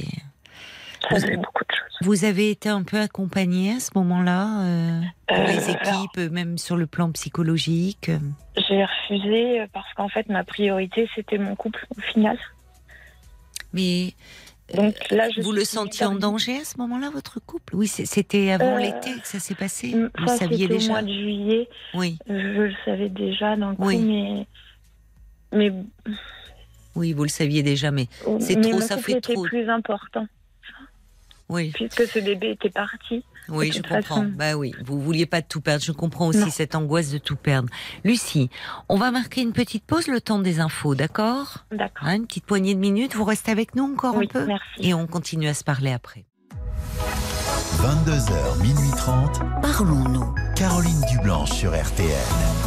[1.09, 1.99] Ça vous, beaucoup de choses.
[2.03, 6.77] Vous avez été un peu accompagné à ce moment-là euh, les euh, équipes, même sur
[6.77, 8.11] le plan psychologique
[8.57, 12.39] J'ai refusé parce qu'en fait, ma priorité, c'était mon couple au final.
[13.73, 14.15] Mais
[14.75, 17.77] donc là, je vous le sentiez en danger à ce moment-là, votre couple?
[17.77, 19.95] Oui, c'était avant euh, l'été que ça s'est passé.
[20.19, 20.87] Vous ça, saviez déjà.
[20.87, 21.69] Au mois de juillet.
[21.95, 22.19] Oui.
[22.29, 23.99] Je le savais déjà le oui.
[23.99, 24.47] mais
[25.53, 25.73] mais.
[26.97, 28.07] Oui, vous le saviez déjà, mais
[28.41, 28.81] c'est trop.
[28.81, 29.43] ça fait trop.
[29.43, 30.27] plus important.
[31.51, 31.73] Oui.
[31.75, 33.25] Puisque ce bébé était parti.
[33.49, 34.23] Oui, je comprends.
[34.25, 35.83] Bah oui, vous vouliez pas tout perdre.
[35.83, 37.69] Je comprends aussi cette angoisse de tout perdre.
[38.05, 38.49] Lucie,
[38.89, 41.65] on va marquer une petite pause, le temps des infos, d'accord?
[41.73, 42.07] D'accord.
[42.07, 43.17] Hein, une petite poignée de minutes.
[43.17, 44.47] Vous restez avec nous encore un peu?
[44.47, 44.65] merci.
[44.79, 46.25] Et on continue à se parler après.
[47.79, 49.41] 22h, minuit 30.
[49.61, 50.35] Parlons-nous.
[50.55, 52.60] Caroline Dublanche sur RTN.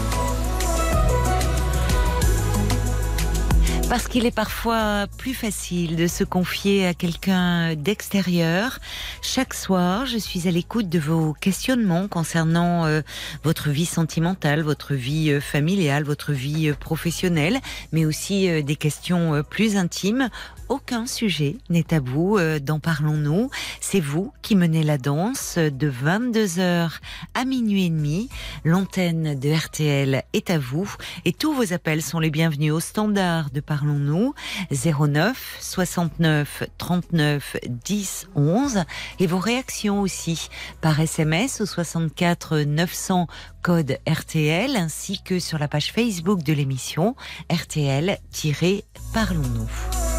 [3.94, 8.80] Parce qu'il est parfois plus facile de se confier à quelqu'un d'extérieur.
[9.22, 13.02] Chaque soir, je suis à l'écoute de vos questionnements concernant euh,
[13.44, 17.60] votre vie sentimentale, votre vie euh, familiale, votre vie euh, professionnelle,
[17.91, 20.32] mais aussi des questions plus intimes
[20.74, 23.52] aucun sujet n'est tabou euh, dans Parlons-nous.
[23.80, 26.90] C'est vous qui menez la danse de 22h
[27.36, 28.28] à minuit et demi.
[28.66, 30.92] L'antenne de RTL est à vous
[31.26, 34.34] et tous vos appels sont les bienvenus au standard de Parlons-nous
[34.72, 38.86] 09 69 39 10 11
[39.20, 40.50] et vos réactions aussi
[40.82, 43.28] par SMS au 64 900
[43.62, 47.16] code RTL ainsi que sur la page Facebook de l'émission
[47.52, 50.12] RTL-Parlons-nous.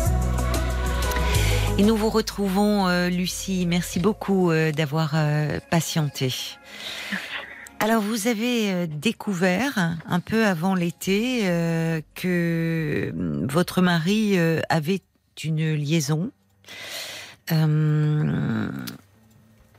[1.77, 3.67] Et nous vous retrouvons, euh, Lucie.
[3.67, 6.33] Merci beaucoup euh, d'avoir euh, patienté.
[7.81, 11.41] Alors, vous avez découvert un peu avant l'été
[12.15, 13.13] que
[13.51, 14.39] votre mari
[14.71, 15.03] avait
[15.43, 16.31] une liaison.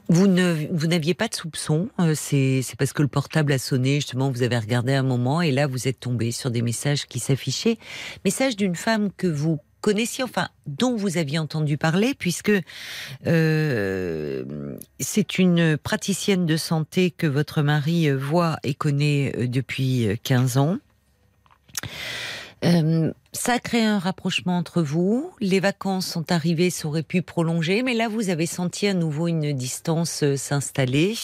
[0.10, 1.90] Vous n'aviez pas de soupçon.
[2.14, 3.96] c'est, c'est parce que le portable a sonné.
[3.96, 7.18] Justement, vous avez regardé un moment et là, vous êtes tombé sur des messages qui
[7.18, 7.80] s'affichaient.
[8.24, 9.60] Message d'une femme que vous
[10.24, 12.52] enfin, dont vous aviez entendu parler, puisque
[13.28, 20.58] euh, c'est une praticienne de santé que votre mari voit et connaît euh, depuis 15
[20.58, 20.78] ans.
[22.64, 25.32] Euh, ça a créé un rapprochement entre vous.
[25.40, 29.28] Les vacances sont arrivées, ça aurait pu prolonger, mais là, vous avez senti à nouveau
[29.28, 31.16] une distance s'installer.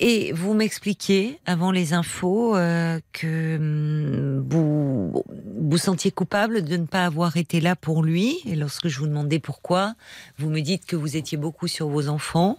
[0.00, 5.22] Et vous m'expliquiez avant les infos euh, que hum, vous
[5.56, 8.38] vous sentiez coupable de ne pas avoir été là pour lui.
[8.44, 9.94] Et lorsque je vous demandais pourquoi,
[10.38, 12.58] vous me dites que vous étiez beaucoup sur vos enfants,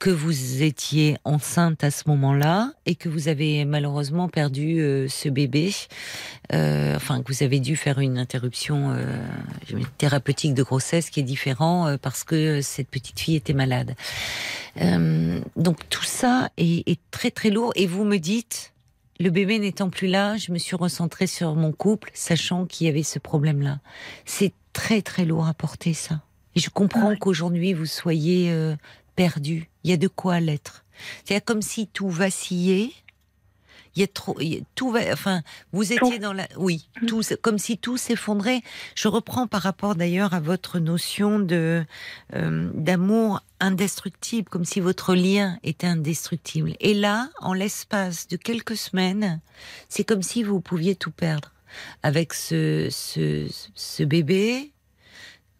[0.00, 5.28] que vous étiez enceinte à ce moment-là et que vous avez malheureusement perdu euh, ce
[5.28, 5.72] bébé,
[6.54, 9.04] euh, enfin que vous avez dû faire une interruption euh,
[9.98, 13.94] thérapeutique de grossesse qui est différent parce que cette petite fille était malade.
[15.56, 18.72] donc tout ça est, est très très lourd et vous me dites
[19.18, 22.90] le bébé n'étant plus là, je me suis recentrée sur mon couple, sachant qu'il y
[22.90, 23.80] avait ce problème-là.
[24.24, 26.22] C'est très très lourd à porter ça.
[26.56, 28.50] Et je comprends qu'aujourd'hui vous soyez
[29.14, 29.69] perdu.
[29.84, 30.84] Il y a de quoi l'être.
[31.24, 32.92] C'est comme si tout vacillait.
[33.96, 34.38] Il y a trop,
[34.76, 37.06] tout va, enfin, vous étiez dans la, oui, mm.
[37.06, 38.62] tout, comme si tout s'effondrait.
[38.94, 41.84] Je reprends par rapport d'ailleurs à votre notion de
[42.36, 46.74] euh, d'amour indestructible, comme si votre lien était indestructible.
[46.78, 49.40] Et là, en l'espace de quelques semaines,
[49.88, 51.50] c'est comme si vous pouviez tout perdre
[52.04, 54.70] avec ce, ce, ce bébé,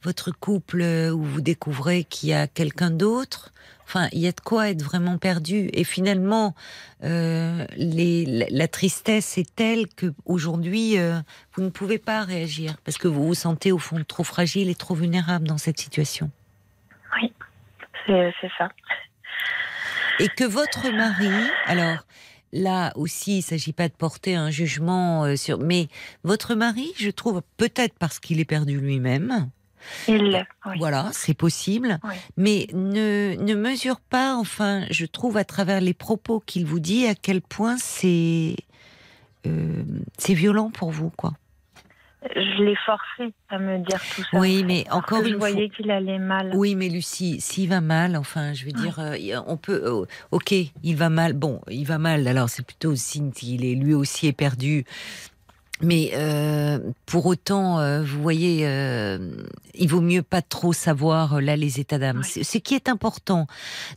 [0.02, 3.52] votre couple où vous découvrez qu'il y a quelqu'un d'autre.
[3.90, 5.68] Enfin, il y a de quoi être vraiment perdu.
[5.72, 6.54] Et finalement,
[7.02, 11.18] euh, les, la, tristesse est telle que aujourd'hui, euh,
[11.54, 14.76] vous ne pouvez pas réagir parce que vous vous sentez au fond trop fragile et
[14.76, 16.30] trop vulnérable dans cette situation.
[17.20, 17.32] Oui,
[18.06, 18.68] c'est ça.
[20.20, 22.06] Et que votre mari, alors
[22.52, 25.88] là aussi, il ne s'agit pas de porter un jugement euh, sur, mais
[26.22, 29.50] votre mari, je trouve, peut-être parce qu'il est perdu lui-même,
[30.08, 30.46] il
[30.78, 31.98] Voilà, c'est possible.
[32.36, 37.06] Mais ne, ne mesure pas, enfin, je trouve à travers les propos qu'il vous dit,
[37.06, 38.56] à quel point c'est
[39.46, 39.82] euh,
[40.18, 41.32] c'est violent pour vous, quoi.
[42.22, 44.38] Je l'ai forcé à me dire tout ça.
[44.38, 45.48] Oui, mais encore une fois.
[45.48, 46.52] Je voyais qu'il allait mal.
[46.54, 49.16] Oui, mais Lucie, s'il va mal, enfin, je veux dire, euh,
[49.46, 49.82] on peut.
[49.90, 50.52] Oh, ok,
[50.82, 51.32] il va mal.
[51.32, 52.28] Bon, il va mal.
[52.28, 54.84] Alors, c'est plutôt signe qu'il est lui aussi est perdu.
[55.82, 61.40] Mais euh, pour autant, euh, vous voyez, euh, il vaut mieux pas trop savoir euh,
[61.40, 62.22] là les états d'âme.
[62.22, 63.46] Ce qui est important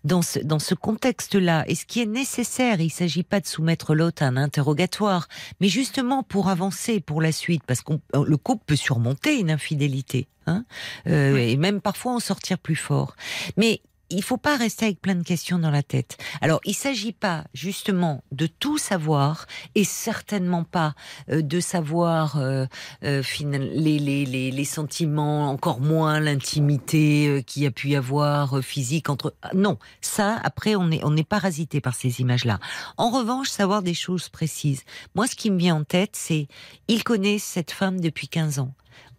[0.04, 3.96] dans ce, dans ce contexte-là, et ce qui est nécessaire, il s'agit pas de soumettre
[3.96, 5.28] l'autre à un interrogatoire,
[5.60, 10.28] mais justement pour avancer pour la suite, parce que le couple peut surmonter une infidélité.
[10.46, 10.66] Hein,
[11.06, 13.16] et même parfois en sortir plus fort.
[13.56, 13.80] Mais
[14.10, 16.18] il faut pas rester avec plein de questions dans la tête.
[16.42, 20.96] Alors, il s'agit pas justement de tout savoir et certainement pas
[21.30, 22.66] euh, de savoir euh,
[23.04, 29.36] euh, les, les, les, sentiments, encore moins l'intimité qui a pu y avoir physique entre.
[29.42, 32.60] Ah, non, ça, après, on est on est parasité par ces images-là.
[32.98, 34.84] En revanche, savoir des choses précises.
[35.16, 36.48] Moi, ce qui me vient en tête, c'est
[36.88, 38.74] il connaît cette femme depuis 15 ans.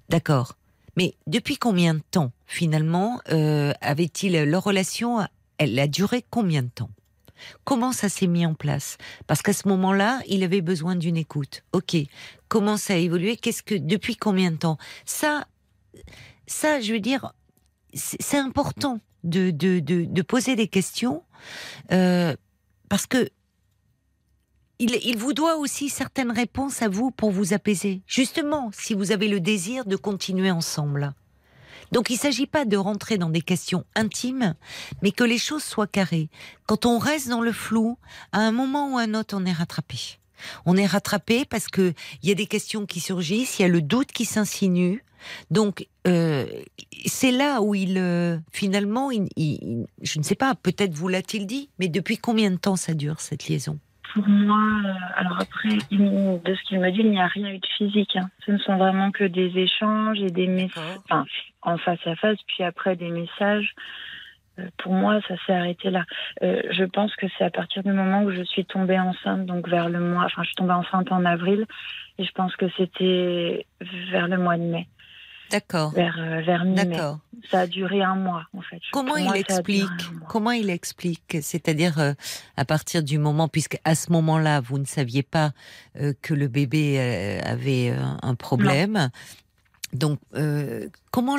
[0.09, 0.55] D'accord.
[0.97, 5.27] Mais depuis combien de temps, finalement, euh, avait-il leur relation
[5.59, 6.91] Elle a duré combien de temps?
[7.65, 8.97] Comment ça s'est mis en place?
[9.27, 11.65] Parce qu'à ce moment-là, il avait besoin d'une écoute.
[11.73, 11.97] Ok.
[12.49, 13.37] Comment ça a évolué?
[13.37, 14.79] Qu'est-ce que depuis combien de temps?
[15.05, 15.47] Ça,
[16.47, 17.35] ça, je veux dire,
[17.93, 21.23] c'est important de, de, de, poser des questions
[21.93, 22.37] euh,
[22.89, 23.29] parce que
[24.79, 28.03] il, vous doit aussi certaines réponses à vous pour vous apaiser.
[28.07, 31.15] Justement, si vous avez le désir de continuer ensemble.
[31.93, 34.55] Donc il ne s'agit pas de rentrer dans des questions intimes,
[35.03, 36.29] mais que les choses soient carrées.
[36.67, 37.99] Quand on reste dans le flou,
[38.33, 40.19] à un moment ou à un autre, on est rattrapé.
[40.67, 43.69] On est rattrapé parce que il y a des questions qui surgissent, il y a
[43.69, 45.05] le doute qui s'insinue.
[45.51, 46.47] Donc euh,
[47.07, 51.89] c'est là où il euh, finalement, je ne sais pas, peut-être vous l'a-t-il dit, mais
[51.89, 53.79] depuis combien de temps ça dure cette liaison?
[54.15, 57.59] Pour moi, euh, alors après, de ce qu'il me dit, il n'y a rien eu
[57.59, 58.17] de physique.
[58.17, 58.31] Hein.
[58.47, 61.25] Ce ne sont vraiment que des échanges et des messages, enfin,
[61.63, 63.75] en face à face, puis après des messages.
[64.61, 66.05] Euh, pour moi, ça s'est arrêté là.
[66.43, 69.69] Euh, je pense que c'est à partir du moment où je suis tombée enceinte, donc
[69.69, 71.67] vers le mois, enfin, je suis tombée enceinte en avril,
[72.19, 73.67] et je pense que c'était
[74.13, 74.87] vers le mois de mai.
[75.51, 75.93] D'accord.
[75.93, 77.19] Vers, euh, vers D'accord.
[77.51, 78.81] Ça a duré un mois, en fait.
[78.93, 79.89] Comment il explique
[80.29, 82.13] Comment il explique C'est-à-dire euh,
[82.57, 85.53] à partir du moment, puisque à ce moment-là, vous ne saviez pas
[86.01, 86.99] euh, que le bébé
[87.45, 89.11] avait un problème.
[89.95, 91.37] Donc, euh, comment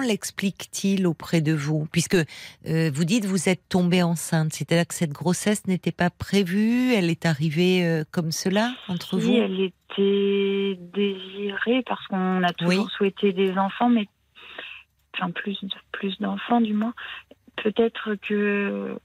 [0.00, 1.86] l'explique-t-il auprès de vous?
[1.92, 6.92] Puisque euh, vous dites vous êtes tombée enceinte, c'est-à-dire que cette grossesse n'était pas prévue,
[6.92, 9.30] elle est arrivée euh, comme cela entre vous?
[9.30, 14.08] Oui, elle était désirée parce qu'on a toujours souhaité des enfants, mais
[15.14, 15.56] enfin plus
[15.92, 16.94] plus d'enfants du moins.
[17.62, 18.98] Peut-être que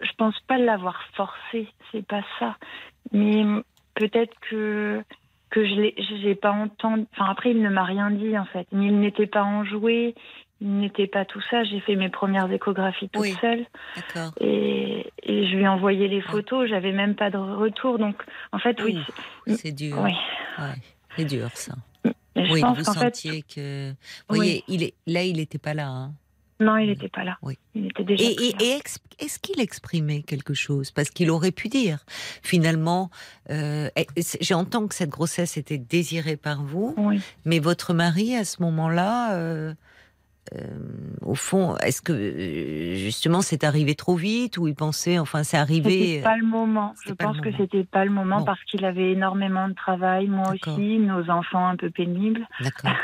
[0.00, 2.56] je pense pas l'avoir forcé, c'est pas ça,
[3.12, 3.44] mais
[3.94, 5.04] peut-être que
[5.54, 7.06] que je n'ai pas entendu.
[7.12, 8.66] Enfin, après, il ne m'a rien dit, en fait.
[8.72, 10.16] Il n'était pas enjoué,
[10.60, 11.62] il n'était pas tout ça.
[11.62, 13.64] J'ai fait mes premières échographies toute seule.
[14.40, 16.68] Et, et, je lui ai envoyé les photos.
[16.68, 18.00] J'avais même pas de retour.
[18.00, 18.98] Donc, en fait, oui.
[19.46, 19.96] C'est dur.
[20.02, 20.12] Oui.
[21.16, 21.74] c'est dur, ça.
[22.34, 23.90] oui, vous sentiez que.
[24.28, 24.94] Vous voyez, il est...
[25.06, 25.86] là, il n'était pas là.
[25.86, 26.14] Hein.
[26.60, 27.36] Non, il n'était pas là.
[27.42, 27.58] Oui.
[27.74, 28.24] Il était déjà.
[28.24, 28.54] Et,
[29.18, 30.90] est-ce qu'il exprimait quelque chose?
[30.90, 32.04] Parce qu'il aurait pu dire,
[32.42, 33.10] finalement,
[33.50, 33.88] euh,
[34.40, 36.94] j'entends que cette grossesse était désirée par vous,
[37.44, 39.74] mais votre mari, à ce moment-là, euh,
[40.54, 40.58] euh,
[41.22, 46.16] au fond, est-ce que justement c'est arrivé trop vite ou il pensait, enfin, c'est arrivé
[46.16, 46.94] C'était pas le moment.
[47.06, 50.98] Je pense que c'était pas le moment parce qu'il avait énormément de travail, moi aussi,
[50.98, 52.46] nos enfants un peu pénibles.
[52.60, 52.90] D'accord.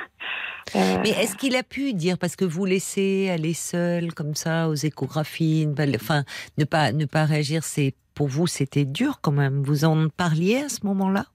[0.77, 4.69] Euh, Mais est-ce qu'il a pu dire, parce que vous laissez aller seul comme ça
[4.69, 6.25] aux échographies, enfin,
[6.59, 9.63] ne pas, ne pas réagir, c'est pour vous, c'était dur quand même.
[9.63, 11.27] Vous en parliez à ce moment-là?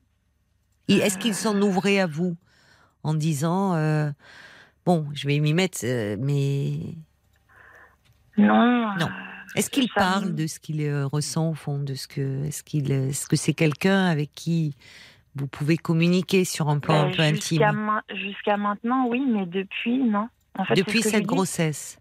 [0.88, 2.36] Est-ce qu'il s'en ouvrait à vous
[3.04, 4.12] en disant, euh,
[4.86, 6.80] bon, je vais m'y mettre, euh, mais.
[8.38, 8.96] Non.
[9.00, 9.10] Non.
[9.56, 13.26] Est-ce qu'il parle de ce qu'il ressent au fond, de ce que, est-ce qu'il, est-ce
[13.26, 14.76] que c'est quelqu'un avec qui
[15.36, 20.30] vous pouvez communiquer sur un plan un peu intime Jusqu'à maintenant, oui, mais depuis, non.
[20.58, 22.00] En fait, Depuis cette grossesse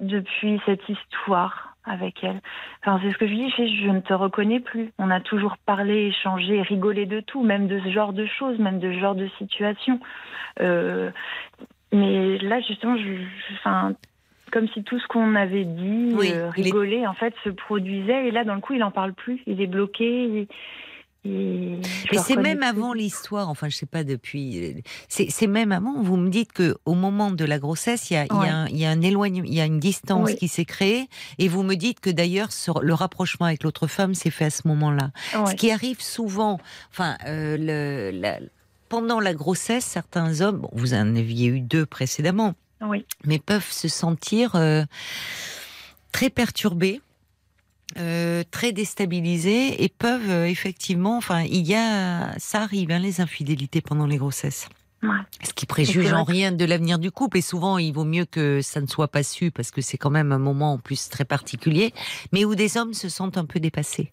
[0.00, 2.40] Depuis cette histoire avec elle.
[2.80, 4.92] Enfin, c'est ce que je dis, je, je ne te reconnais plus.
[4.98, 8.78] On a toujours parlé, échangé, rigolé de tout, même de ce genre de choses, même
[8.78, 10.00] de ce genre de situation.
[10.60, 11.10] Euh,
[11.92, 13.12] mais là, justement, je,
[13.54, 13.92] enfin,
[14.50, 18.28] comme si tout ce qu'on avait dit, euh, rigolé, en fait, se produisait.
[18.28, 19.42] Et là, dans le coup, il n'en parle plus.
[19.46, 20.48] Il est bloqué.
[21.26, 26.02] Et c'est même avant l'histoire, enfin je sais pas depuis, c'est même avant.
[26.02, 28.26] Vous me dites que au moment de la grossesse, il y a,
[28.70, 31.08] il y a un, éloignement, il y a une distance qui s'est créée,
[31.38, 32.48] et vous me dites que d'ailleurs
[32.82, 35.12] le rapprochement avec l'autre femme s'est fait à ce moment-là.
[35.32, 36.60] Ce qui arrive souvent,
[36.90, 38.48] enfin euh, le,
[38.88, 42.54] pendant la grossesse, certains hommes, bon, vous en aviez eu deux précédemment,
[43.24, 44.84] mais peuvent se sentir euh,
[46.12, 47.00] très perturbés
[47.98, 53.20] euh, très déstabilisés et peuvent euh, effectivement, enfin, il y a, ça arrive, hein, les
[53.20, 54.68] infidélités pendant les grossesses.
[55.42, 57.36] Ce qui préjuge en rien de l'avenir du couple.
[57.36, 60.08] Et souvent, il vaut mieux que ça ne soit pas su parce que c'est quand
[60.08, 61.92] même un moment en plus très particulier,
[62.32, 64.12] mais où des hommes se sentent un peu dépassés.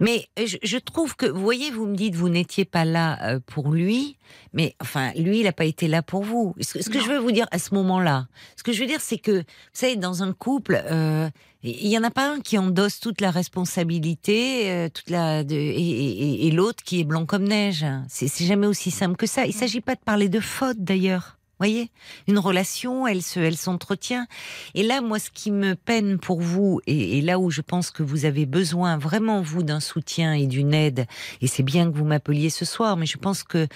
[0.00, 3.70] Mais je, trouve que, vous voyez, vous me dites, vous n'étiez pas là euh, pour
[3.70, 4.16] lui,
[4.52, 6.54] mais enfin, lui, il n'a pas été là pour vous.
[6.60, 9.18] Ce, que je veux vous dire à ce moment-là, ce que je veux dire, c'est
[9.18, 11.28] que, vous savez, dans un couple, euh,
[11.62, 15.54] il n'y en a pas un qui endosse toute la responsabilité, euh, toute la, de,
[15.54, 17.86] et, et l'autre qui est blanc comme neige.
[18.08, 19.44] C'est jamais aussi simple que ça.
[19.44, 21.90] Il ne s'agit pas de parler de faute, d'ailleurs voyez?
[22.26, 24.26] Une relation, elle se, elle s'entretient.
[24.74, 28.02] Et là, moi, ce qui me peine pour vous, et, là où je pense que
[28.02, 31.06] vous avez besoin vraiment, vous, d'un soutien et d'une aide,
[31.40, 33.68] et c'est bien que vous m'appeliez ce soir, mais je pense que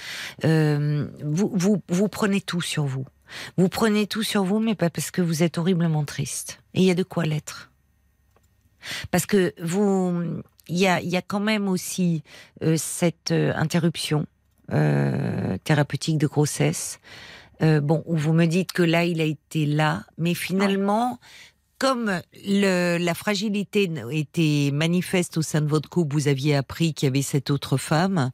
[0.45, 3.07] euh, vous, vous, vous prenez tout sur vous.
[3.57, 6.61] Vous prenez tout sur vous, mais pas parce que vous êtes horriblement triste.
[6.75, 7.71] Et il y a de quoi l'être.
[9.11, 12.23] Parce que vous, il y a, y a quand même aussi
[12.63, 14.27] euh, cette euh, interruption
[15.63, 16.99] thérapeutique de grossesse.
[17.63, 21.19] Euh, bon, vous me dites que là, il a été là, mais finalement,
[21.79, 27.11] comme la fragilité était manifeste au sein de votre couple, vous aviez appris qu'il y
[27.11, 28.31] avait cette autre femme,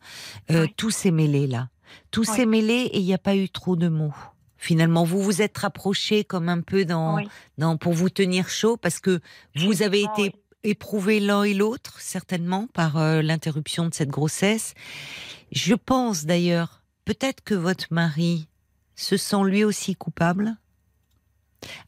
[0.50, 1.68] euh, tout s'est mêlé là.
[2.10, 4.14] Tout s'est mêlé et il n'y a pas eu trop de mots.
[4.56, 7.18] Finalement, vous vous êtes rapprochés comme un peu dans,
[7.58, 9.20] dans pour vous tenir chaud parce que
[9.56, 10.32] vous avez été
[10.64, 14.74] éprouvés l'un et l'autre certainement par euh, l'interruption de cette grossesse.
[15.50, 18.48] Je pense d'ailleurs, peut-être que votre mari
[18.94, 20.56] se sent lui aussi coupable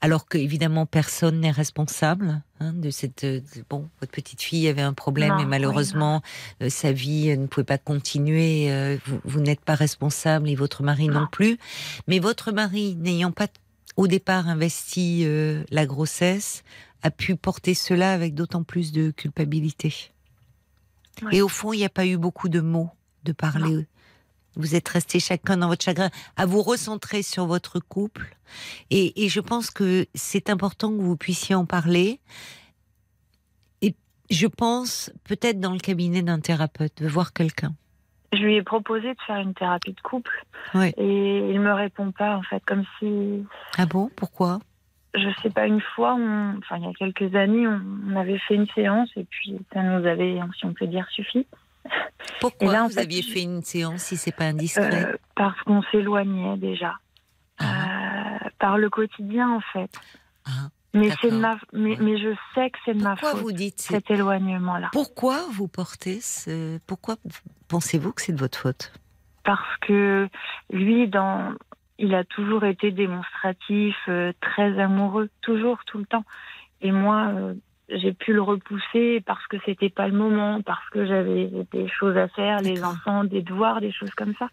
[0.01, 3.27] alors que évidemment personne n'est responsable hein, de cette
[3.69, 6.23] bon votre petite fille avait un problème et malheureusement
[6.63, 11.09] euh, sa vie ne pouvait pas continuer euh, vous, n'êtes pas responsable et votre mari
[11.09, 11.59] non, plus.
[12.09, 13.49] Mais votre mari n'ayant pas
[13.97, 16.65] au départ investi euh, la grossesse
[17.05, 20.11] a pu porter cela avec d'autant plus de culpabilité
[21.31, 22.91] et au fond il n'y a pas eu beaucoup de mots
[23.23, 23.87] de parler
[24.57, 28.37] vous êtes restés chacun dans votre chagrin, à vous recentrer sur votre couple.
[28.91, 32.21] Et, je pense que c'est important que vous puissiez en parler.
[33.83, 33.95] Et
[34.31, 37.75] je pense peut-être dans le cabinet d'un thérapeute, de voir quelqu'un.
[38.33, 40.45] Je lui ai proposé de faire une thérapie de couple.
[40.75, 43.45] Et il me répond pas, en fait, comme si.
[43.77, 44.11] Ah bon?
[44.17, 44.61] Pourquoi?
[45.15, 48.67] Je sais pas, une fois, enfin, il y a quelques années, on avait fait une
[48.69, 51.47] séance et puis ça nous avait, si on peut dire, suffi.
[52.41, 56.95] Pourquoi vous aviez fait une séance si c'est pas indiscret euh, Parce qu'on s'éloignait déjà.
[57.59, 57.65] Ah.
[58.45, 59.91] Euh, par le quotidien en fait.
[60.47, 63.37] Ah, mais c'est ma, mais, mais, je sais que c'est de ma faute.
[63.37, 67.17] vous dites cet éloignement-là Pourquoi vous portez ce, pourquoi
[67.69, 68.93] pensez-vous que c'est de votre faute?
[69.45, 70.29] Parce que
[70.71, 71.53] lui, dans,
[71.99, 76.25] il a toujours été démonstratif, euh, très amoureux, toujours, tout le temps.
[76.81, 77.33] Et moi,
[77.89, 82.17] j'ai pu le repousser parce que c'était pas le moment, parce que j'avais des choses
[82.17, 84.49] à faire, les enfants, des devoirs, des choses comme ça.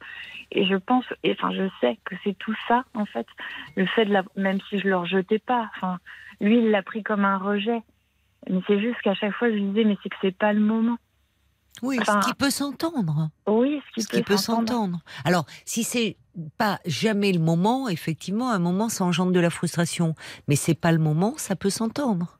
[0.51, 3.27] Et je pense, et enfin, je sais que c'est tout ça, en fait.
[3.75, 5.99] Le fait de la, même si je le rejetais pas, enfin,
[6.39, 7.81] lui, il l'a pris comme un rejet.
[8.49, 10.59] Mais c'est juste qu'à chaque fois, je lui disais, mais c'est que c'est pas le
[10.59, 10.97] moment.
[11.81, 13.29] Oui, ce qui peut s'entendre.
[13.47, 14.99] Oui, ce qui, peut, s'entendre.
[15.23, 16.17] Alors, si c'est
[16.57, 20.15] pas jamais le moment, effectivement, un moment, ça engendre de la frustration.
[20.47, 22.37] Mais c'est pas le moment, ça peut s'entendre.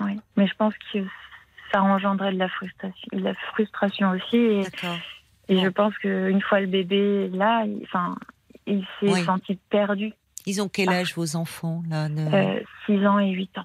[0.00, 0.98] Oui, mais je pense que
[1.72, 4.36] ça engendrait de la frustration, de la frustration aussi.
[4.36, 4.64] Et,
[5.48, 8.16] et je pense qu'une fois le bébé là, il, enfin,
[8.66, 10.12] il s'est senti perdu.
[10.46, 12.08] Ils ont quel âge vos enfants là
[12.86, 13.64] 6 euh, ans et 8 ans.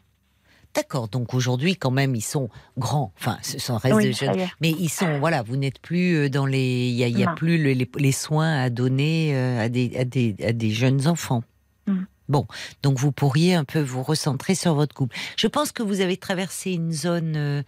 [0.75, 4.69] D'accord, donc aujourd'hui quand même ils sont grands, enfin ce sont reste de jeunes, mais
[4.69, 8.11] ils sont voilà, vous n'êtes plus euh, dans les, il y a, plus les, les,
[8.11, 11.43] soins à donner euh, à des, à des, à des jeunes enfants.
[11.87, 12.03] Mm.
[12.29, 12.45] Bon,
[12.83, 15.15] donc vous pourriez un peu vous recentrer sur votre couple.
[15.35, 17.63] Je pense que vous avez traversé une zone euh,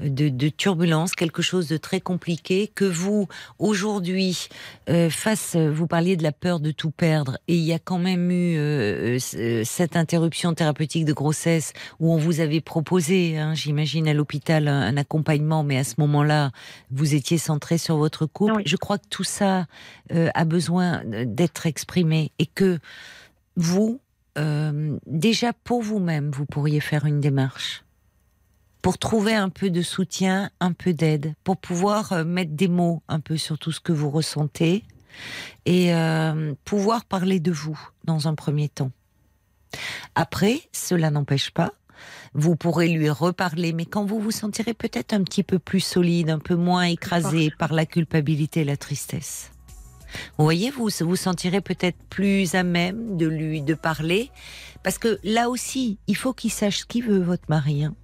[0.00, 3.26] de, turbulence, quelque chose de très compliqué, que vous,
[3.58, 4.48] aujourd'hui,
[4.88, 7.98] euh, face, vous parliez de la peur de tout perdre, et il y a quand
[7.98, 14.06] même eu euh, cette interruption thérapeutique de grossesse où on vous avait proposé, hein, j'imagine,
[14.06, 16.52] à l'hôpital un, accompagnement, mais à ce moment-là,
[16.92, 18.62] vous étiez centré sur votre couple.
[18.64, 19.66] Je crois que tout ça
[20.12, 22.78] a besoin d'être exprimé et que
[23.56, 24.00] vous,
[24.38, 27.84] euh, déjà pour vous-même, vous pourriez faire une démarche
[28.84, 33.02] pour trouver un peu de soutien, un peu d'aide, pour pouvoir euh, mettre des mots
[33.08, 34.84] un peu sur tout ce que vous ressentez
[35.64, 38.90] et euh, pouvoir parler de vous dans un premier temps.
[40.14, 41.72] Après, cela n'empêche pas,
[42.34, 46.28] vous pourrez lui reparler, mais quand vous vous sentirez peut-être un petit peu plus solide,
[46.28, 49.53] un peu moins écrasé par la culpabilité et la tristesse.
[50.38, 54.30] Vous voyez, vous vous sentirez peut-être plus à même de lui de parler,
[54.82, 57.84] parce que là aussi, il faut qu'il sache ce qu'il veut, votre mari.
[57.84, 57.94] Hein.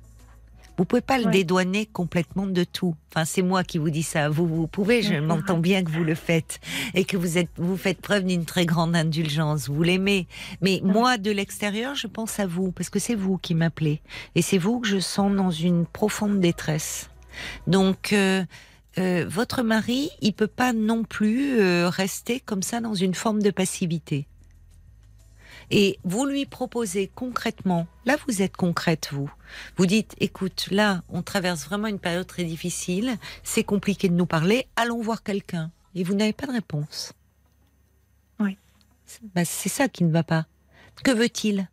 [0.80, 2.94] Vous pouvez pas le dédouaner complètement de tout.
[3.11, 4.30] Enfin, c'est moi qui vous dis ça.
[4.30, 6.58] Vous, vous pouvez, je m'entends bien que vous le faites
[6.94, 9.68] et que vous êtes, vous faites preuve d'une très grande indulgence.
[9.68, 10.26] Vous l'aimez.
[10.62, 14.00] Mais moi, de l'extérieur, je pense à vous parce que c'est vous qui m'appelez
[14.34, 17.11] et c'est vous que je sens dans une profonde détresse.
[17.66, 18.42] Donc, euh,
[18.99, 23.43] euh, votre mari, il peut pas non plus euh, rester comme ça dans une forme
[23.43, 24.26] de passivité.
[25.70, 29.30] Et vous lui proposez concrètement, là vous êtes concrète vous,
[29.76, 34.26] vous dites, écoute, là on traverse vraiment une période très difficile, c'est compliqué de nous
[34.26, 35.70] parler, allons voir quelqu'un.
[35.95, 37.12] Et vous n'avez pas de réponse.
[38.38, 38.57] Oui.
[39.34, 40.47] Bah, c'est ça qui ne va pas.
[41.03, 41.68] Que veut-il?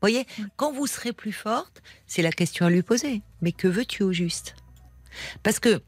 [0.00, 0.26] Voyez,
[0.56, 3.22] quand vous serez plus forte, c'est la question à lui poser.
[3.42, 4.54] Mais que veux-tu au juste?
[5.42, 5.82] Parce que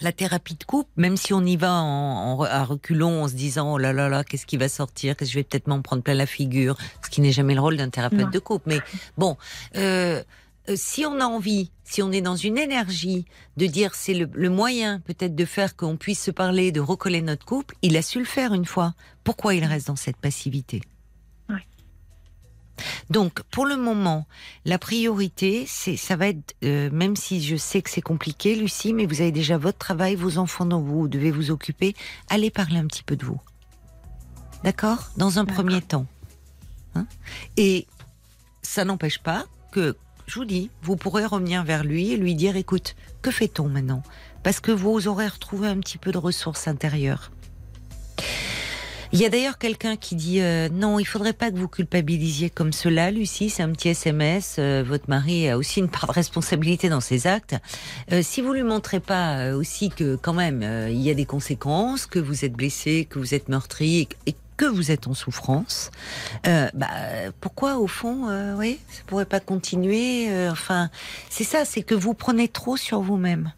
[0.00, 3.74] la thérapie de couple, même si on y va en, à reculons en se disant
[3.74, 6.14] oh là là là qu'est-ce qui va sortir, que je vais peut-être m'en prendre plein
[6.14, 8.68] la figure, ce qui n'est jamais le rôle d'un thérapeute de couple.
[8.68, 8.80] Mais
[9.16, 9.36] bon,
[9.76, 10.22] euh,
[10.68, 13.24] euh, si on a envie, si on est dans une énergie
[13.56, 17.22] de dire c'est le, le, moyen peut-être de faire qu'on puisse se parler, de recoller
[17.22, 18.94] notre couple, il a su le faire une fois.
[19.24, 20.82] Pourquoi il reste dans cette passivité?
[23.10, 24.26] Donc, pour le moment,
[24.64, 28.92] la priorité, c'est, ça va être, euh, même si je sais que c'est compliqué, Lucie,
[28.92, 31.94] mais vous avez déjà votre travail, vos enfants dont vous devez vous occuper,
[32.28, 33.40] allez parler un petit peu de vous.
[34.64, 35.10] D'accord?
[35.16, 36.06] Dans un premier temps.
[36.94, 37.06] Hein?
[37.56, 37.86] Et
[38.62, 39.96] ça n'empêche pas que,
[40.26, 44.02] je vous dis, vous pourrez revenir vers lui et lui dire, écoute, que fait-on maintenant?
[44.42, 47.30] Parce que vous aurez retrouvé un petit peu de ressources intérieures.
[49.12, 52.50] Il y a d'ailleurs quelqu'un qui dit euh, non, il faudrait pas que vous culpabilisiez
[52.50, 53.50] comme cela, Lucie.
[53.50, 54.56] C'est un petit SMS.
[54.58, 57.54] Euh, votre mari a aussi une part de responsabilité dans ses actes.
[58.10, 62.06] Euh, si vous lui montrez pas aussi que quand même il y a des conséquences,
[62.06, 65.90] que vous êtes blessé, que vous êtes meurtri et, que vous êtes en souffrance,
[66.44, 66.88] bah,
[67.42, 70.30] pourquoi au fond, oui, ça pourrait pas continuer.
[70.50, 70.88] enfin,
[71.28, 73.52] c'est ça, c'est que vous prenez trop sur vous-même.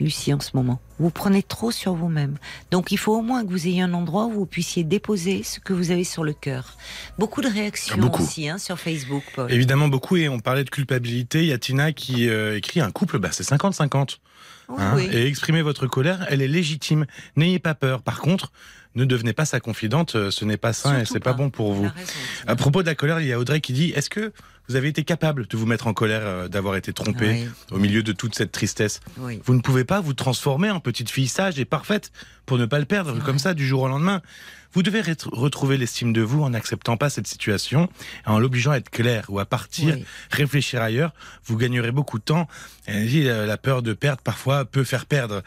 [0.00, 0.80] Lucie, en ce moment.
[0.98, 2.36] Vous prenez trop sur vous-même.
[2.70, 5.60] Donc il faut au moins que vous ayez un endroit où vous puissiez déposer ce
[5.60, 6.76] que vous avez sur le cœur.
[7.18, 9.52] Beaucoup de réactions aussi hein, sur Facebook, Paul.
[9.52, 10.16] Évidemment, beaucoup.
[10.16, 11.40] Et on parlait de culpabilité.
[11.40, 14.18] Il y a Tina qui euh, écrit un couple, bah, c'est 50-50.
[14.68, 14.98] Hein.
[14.98, 17.06] Et exprimer votre colère, elle est légitime.
[17.36, 18.02] N'ayez pas peur.
[18.02, 18.52] Par contre,
[18.94, 21.32] ne devenez pas sa confidente, euh, ce n'est pas sain et c'est pas.
[21.32, 21.90] pas bon pour vous.
[22.46, 24.32] à propos de la colère, il y a Audrey qui dit Est-ce que
[24.68, 28.02] vous avez été capable de vous mettre en colère euh, d'avoir été trompé au milieu
[28.02, 31.64] de toute cette tristesse Vous ne pouvez pas vous transformer en petite fille sage et
[31.64, 32.12] parfaite
[32.46, 34.22] pour ne pas le perdre comme ça du jour au lendemain.
[34.74, 35.02] Vous devez
[35.32, 37.88] retrouver l'estime de vous en n'acceptant pas cette situation,
[38.26, 39.96] en l'obligeant à être clair ou à partir,
[40.30, 41.12] réfléchir ailleurs.
[41.44, 42.48] Vous gagnerez beaucoup de temps.
[42.86, 45.42] Elle dit euh, la peur de perdre parfois peut faire perdre.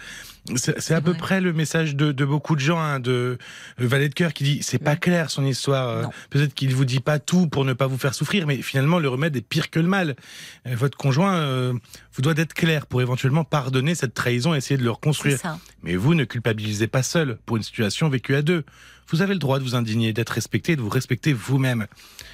[0.55, 3.38] C'est à peu près le message de, de beaucoup de gens, hein, de
[3.82, 5.89] euh, Valet de cœur qui dit c'est pas clair son histoire.
[5.89, 8.97] Euh, peut-être qu'il vous dit pas tout pour ne pas vous faire souffrir, mais finalement
[8.97, 10.15] le remède est pire que le mal.
[10.65, 11.73] Votre conjoint
[12.13, 15.38] vous doit être clair pour éventuellement pardonner cette trahison et essayer de le reconstruire.
[15.84, 18.64] Mais vous ne culpabilisez pas seul pour une situation vécue à deux
[19.09, 21.88] vous avez le droit de vous indigner, d'être respecté, de vous respecter vous-même.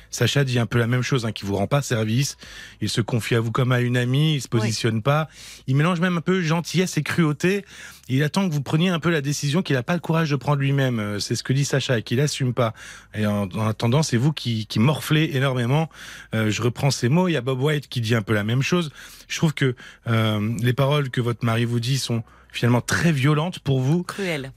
[0.10, 2.38] Sacha dit un peu la même chose, hein, qui vous rend pas service.
[2.82, 5.28] Il se confie à vous comme à une amie, il se positionne pas.
[5.68, 7.66] Il mélange même un peu gentillesse et cruauté.
[8.10, 10.36] Il attend que vous preniez un peu la décision qu'il n'a pas le courage de
[10.36, 11.00] prendre lui-même.
[11.00, 12.74] Euh, c'est ce que dit Sacha, et qu'il assume pas.
[13.16, 15.90] Et en, attendant, c'est vous qui, qui morflez énormément.
[16.36, 17.28] Euh, je reprends ces mots.
[17.28, 18.92] Il y a Bob White qui dit un peu la même chose.
[19.28, 19.76] Je trouve que
[20.08, 24.04] euh, les paroles que votre mari vous dit sont finalement très violentes pour vous.
[24.04, 24.52] Cruelles.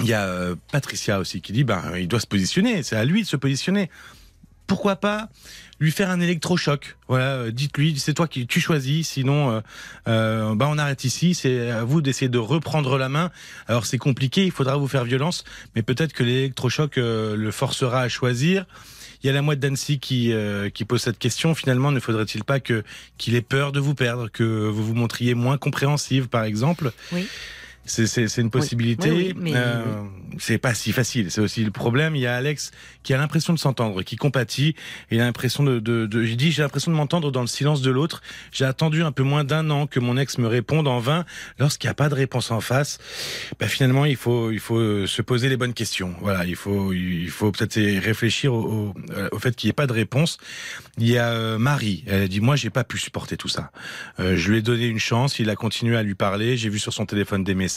[0.00, 3.04] Il y a euh, Patricia aussi qui dit ben il doit se positionner, c'est à
[3.04, 3.90] lui de se positionner.
[4.66, 5.28] pourquoi pas
[5.80, 6.96] lui faire un électrochoc?
[7.08, 9.62] Voilà, euh, dites-lui, c'est toi qui tu choisis, sinon
[10.08, 11.34] euh, bah on arrête ici.
[11.34, 13.30] C'est à vous d'essayer de reprendre la main.
[13.68, 15.44] Alors c'est compliqué, il faudra vous faire violence,
[15.74, 18.64] mais peut-être que l'électrochoc le forcera à choisir.
[19.22, 20.32] Il y a la moite d'Annecy qui,
[20.74, 21.54] qui pose cette question.
[21.54, 22.82] Finalement, ne faudrait-il pas que
[23.18, 26.92] qu'il ait peur de vous perdre, que vous vous montriez moins compréhensive, par exemple?
[27.12, 27.28] Oui.
[27.84, 29.34] C'est une possibilité.
[29.54, 29.82] euh,
[30.38, 31.30] c'est pas si facile.
[31.30, 32.14] C'est aussi le problème.
[32.14, 32.70] Il y a Alex
[33.02, 34.76] qui a l'impression de s'entendre, qui compatit.
[35.10, 37.48] Et il a l'impression de, de, de j'ai dit, j'ai l'impression de m'entendre dans le
[37.48, 38.22] silence de l'autre.
[38.52, 41.24] J'ai attendu un peu moins d'un an que mon ex me réponde en vain.
[41.58, 42.98] Lorsqu'il n'y a pas de réponse en face,
[43.58, 46.14] bah finalement, il faut, il faut se poser les bonnes questions.
[46.20, 48.94] Voilà, il faut, il faut peut-être réfléchir au,
[49.32, 50.38] au, fait qu'il n'y ait pas de réponse.
[50.98, 52.04] Il y a euh, Marie.
[52.06, 53.72] Elle a dit, moi, j'ai pas pu supporter tout ça.
[54.20, 55.40] Euh, je lui ai donné une chance.
[55.40, 56.56] Il a continué à lui parler.
[56.56, 57.71] J'ai vu sur son téléphone des messages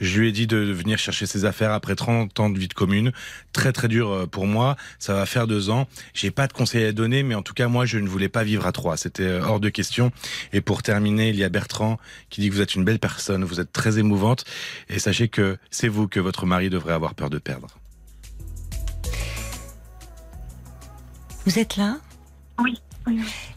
[0.00, 2.74] je lui ai dit de venir chercher ses affaires après 30 ans de vie de
[2.74, 3.12] commune.
[3.52, 4.76] Très très dur euh, pour moi.
[4.98, 5.88] Ça va faire deux ans.
[6.14, 8.44] J'ai pas de conseils à donner, mais en tout cas moi je ne voulais pas
[8.44, 8.96] vivre à trois.
[8.96, 10.12] C'était euh, hors de question.
[10.52, 11.98] Et pour terminer, il y a Bertrand
[12.30, 14.44] qui dit que vous êtes une belle personne, vous êtes très émouvante.
[14.88, 17.68] Et sachez que c'est vous que votre mari devrait avoir peur de perdre.
[21.46, 21.98] Vous êtes là?
[22.58, 22.78] Oui.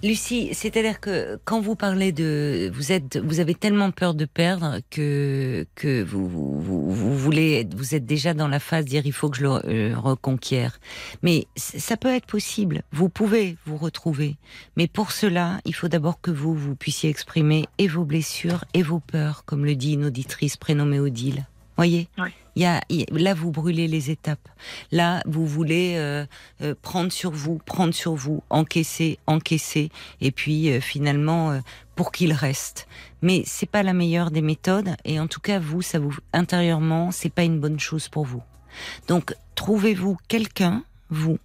[0.04, 4.80] Lucie, c'est-à-dire que quand vous parlez de, vous êtes, vous avez tellement peur de perdre
[4.90, 9.30] que que vous vous, voulez, vous êtes déjà dans la phase de dire il faut
[9.30, 10.80] que je le euh, reconquière.
[11.22, 12.84] Mais ça peut être possible.
[12.92, 14.38] Vous pouvez vous retrouver,
[14.76, 18.84] mais pour cela, il faut d'abord que vous vous puissiez exprimer et vos blessures et
[18.84, 21.46] vos peurs, comme le dit une auditrice prénommée Odile.
[21.78, 22.08] Voyez?
[22.18, 22.24] Il
[22.56, 24.50] y a, là, vous brûlez les étapes.
[24.92, 26.26] Là, vous voulez euh,
[26.62, 31.62] euh, prendre sur vous, prendre sur vous, encaisser, encaisser, et puis euh, finalement
[31.96, 32.88] pour qu'il reste.
[33.22, 37.12] Mais c'est pas la meilleure des méthodes, et en tout cas vous, ça vous intérieurement,
[37.12, 38.42] c'est pas une bonne chose pour vous.
[39.08, 41.38] Donc trouvez-vous quelqu'un, vous,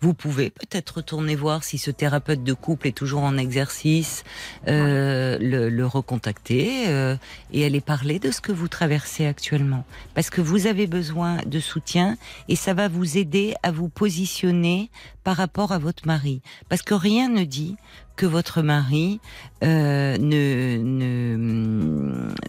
[0.00, 4.24] vous pouvez peut-être retourner voir si ce thérapeute de couple est toujours en exercice,
[4.66, 7.16] euh, le, le, recontacter euh,
[7.52, 9.84] et aller parler de ce que vous traversez actuellement.
[10.14, 12.16] Parce que vous avez besoin de soutien
[12.48, 14.90] et ça va vous aider à vous positionner
[15.24, 16.40] par rapport à votre mari.
[16.68, 17.76] Parce que rien ne dit
[18.20, 19.18] que votre mari
[19.62, 21.36] euh, ne, ne,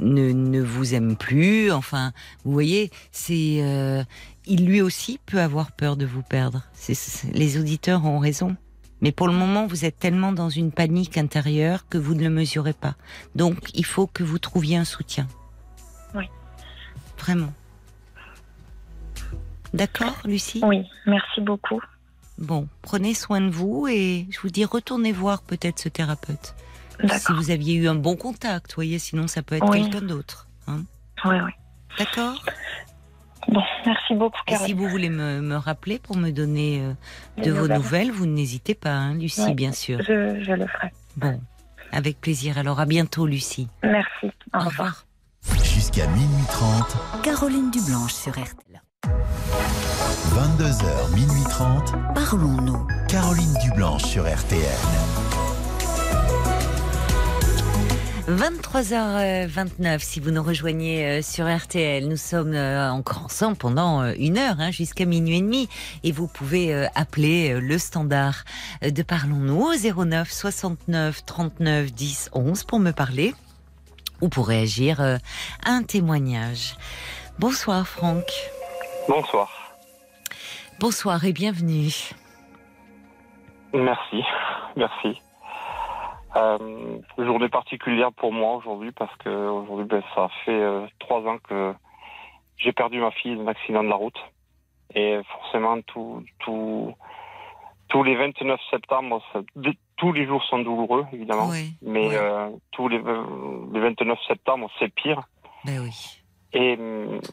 [0.01, 1.71] ne, ne, vous aime plus.
[1.71, 2.11] Enfin,
[2.43, 4.03] vous voyez, c'est euh,
[4.45, 6.63] il lui aussi peut avoir peur de vous perdre.
[7.33, 8.55] les auditeurs ont raison.
[9.01, 12.29] Mais pour le moment, vous êtes tellement dans une panique intérieure que vous ne le
[12.29, 12.95] mesurez pas.
[13.33, 15.27] Donc, il faut que vous trouviez un soutien.
[16.13, 16.25] Oui.
[17.17, 17.51] Vraiment.
[19.73, 20.61] D'accord, Lucie?
[20.63, 21.81] Oui, merci beaucoup.
[22.37, 26.55] Bon, prenez soin de vous et je vous dis, retournez voir peut-être ce thérapeute.
[27.07, 30.47] Si vous aviez eu un bon contact, voyez, sinon ça peut être quelqu'un d'autre.
[30.67, 30.83] Hein
[31.25, 31.51] oui, oui.
[31.97, 32.43] D'accord?
[33.47, 34.39] Bon, merci beaucoup.
[34.47, 38.75] Et si vous voulez me, rappeler pour me donner euh, de vos nouvelles, vous n'hésitez
[38.75, 39.99] pas, hein, Lucie, bien sûr.
[40.01, 40.91] Je, le ferai.
[41.17, 41.39] Bon,
[41.91, 42.57] avec plaisir.
[42.57, 43.67] Alors à bientôt, Lucie.
[43.83, 44.31] Merci.
[44.53, 45.05] Au, revoir.
[45.63, 47.23] Jusqu'à minuit 30.
[47.23, 48.81] Caroline Dublanche sur RTL.
[50.33, 51.93] 22h, minuit 30.
[52.13, 52.87] Parlons-nous.
[53.07, 55.30] Caroline Dublanche sur RTL.
[58.27, 64.13] 23h29, si vous nous rejoignez euh, sur RTL, nous sommes euh, encore ensemble pendant euh,
[64.17, 65.67] une heure, hein, jusqu'à minuit et demi,
[66.03, 68.43] et vous pouvez appeler le standard
[68.83, 73.33] de Parlons-nous au 09 69 39 10 11 pour me parler
[74.21, 75.17] ou pour réagir à
[75.65, 76.75] un témoignage.
[77.39, 78.25] Bonsoir Franck.
[79.07, 79.49] Bonsoir.
[80.79, 82.11] Bonsoir et bienvenue.
[83.73, 84.21] Merci,
[84.75, 85.21] merci.
[86.35, 91.37] Euh, journée particulière pour moi aujourd'hui parce que aujourd'hui ben, ça fait euh, trois ans
[91.39, 91.73] que
[92.57, 94.19] j'ai perdu ma fille d'un accident de la route.
[94.95, 96.93] Et forcément tout, tout,
[97.89, 99.21] tous les 29 septembre
[99.97, 101.49] tous les jours sont douloureux évidemment.
[101.81, 105.23] Mais Euh, tous les, les 29 septembre c'est pire.
[105.65, 105.91] Ben oui.
[106.53, 106.77] et,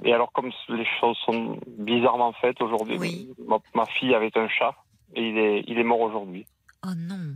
[0.05, 4.75] et alors comme les choses sont bizarrement faites aujourd'hui ma, ma, fille avait un chat
[5.15, 6.47] et il est, il est mort aujourd'hui.
[6.85, 7.35] Oh non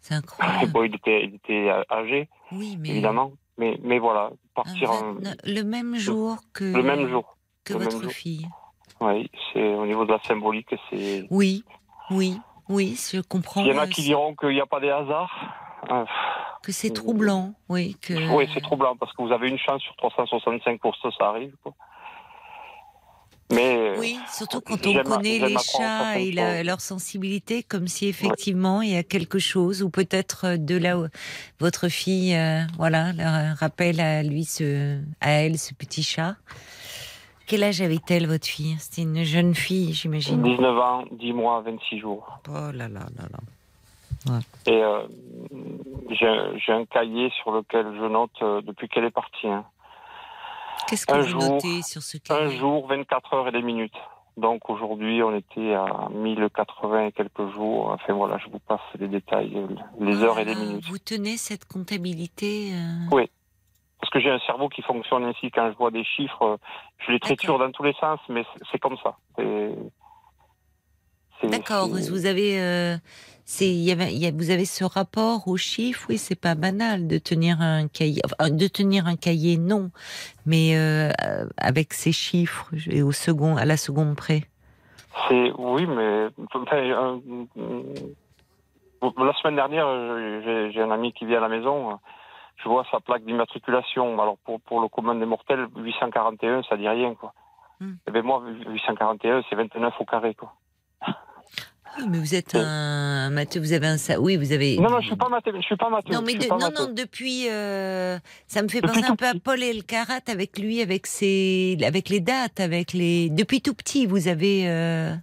[0.00, 0.72] c'est incroyable.
[0.72, 2.90] Bon, il était, il était âgé, oui, mais...
[2.90, 3.32] évidemment.
[3.58, 4.90] Mais, mais voilà, partir
[5.44, 8.48] le même jour que le même jour que votre fille.
[9.00, 11.26] Oui, c'est au niveau de la symbolique, c'est.
[11.30, 11.64] Oui,
[12.10, 12.38] oui,
[12.68, 13.62] oui, je comprends.
[13.62, 15.30] Il y en a qui diront qu'il n'y a pas de hasard.
[15.88, 16.04] Ah,
[16.62, 17.96] que c'est troublant, oui.
[18.00, 18.34] Que...
[18.34, 21.54] Oui, c'est troublant parce que vous avez une chance sur 365 pour ça, ça arrive.
[21.62, 21.74] Quoi.
[23.50, 26.32] Mais oui, surtout quand on connaît les chats et
[26.62, 31.06] leur sensibilité, comme si effectivement il y a quelque chose, ou peut-être de là où
[31.58, 36.36] votre fille, euh, voilà, leur rappelle à lui ce, à elle ce petit chat
[37.46, 38.76] Quel âge avait-elle, votre fille?
[38.78, 42.40] C'était une jeune fille, j'imagine 19 ans, 10 mois, 26 jours.
[42.48, 43.38] Oh là là là là.
[44.66, 45.06] Et euh,
[46.10, 49.48] j'ai un cahier sur lequel je note euh, depuis qu'elle est partie.
[49.48, 49.64] Hein.
[50.90, 53.94] Qu'est-ce que vous notez sur ce cahier Un jour, 24 heures et des minutes.
[54.36, 57.90] Donc aujourd'hui, on était à 1080 et quelques jours.
[57.90, 59.56] Enfin voilà, je vous passe les détails,
[60.00, 60.84] les heures et les minutes.
[60.88, 63.30] Vous tenez cette comptabilité euh Oui.
[64.00, 65.52] Parce que j'ai un cerveau qui fonctionne ainsi.
[65.52, 66.58] Quand je vois des chiffres,
[67.06, 69.16] je les triture dans tous les sens, mais c'est comme ça.
[71.42, 71.88] D'accord.
[71.88, 72.96] Vous avez, euh,
[73.60, 76.06] y avait, vous avez ce rapport aux chiffres.
[76.08, 78.22] Oui, c'est pas banal de tenir un cahier.
[78.40, 79.90] de tenir un cahier, non,
[80.46, 81.10] mais euh,
[81.56, 84.42] avec ces chiffres et au second, à la seconde près.
[85.28, 86.30] C'est oui, mais euh,
[89.02, 89.88] la semaine dernière,
[90.72, 91.98] j'ai un ami qui vient à la maison
[92.62, 94.20] je vois sa plaque d'immatriculation.
[94.20, 97.32] Alors pour, pour le commun des mortels, 841, ça dit rien quoi.
[97.80, 97.96] Et hmm.
[98.06, 100.52] eh bien moi, 841, c'est 29 au carré quoi.
[102.08, 104.20] Mais vous êtes euh, un Mathieu, vous avez un ça.
[104.20, 104.78] Oui, vous avez.
[104.78, 106.14] Non, non, je suis pas Mathieu, je suis pas Mathieu.
[106.14, 109.36] Non, non, depuis, euh, ça me fait depuis penser un peu petit.
[109.36, 113.30] à Paul et le Carat avec lui, avec ses, avec les dates, avec les.
[113.30, 114.68] Depuis tout petit, vous avez.
[114.68, 115.14] Euh,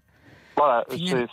[0.55, 1.27] voilà, c'est.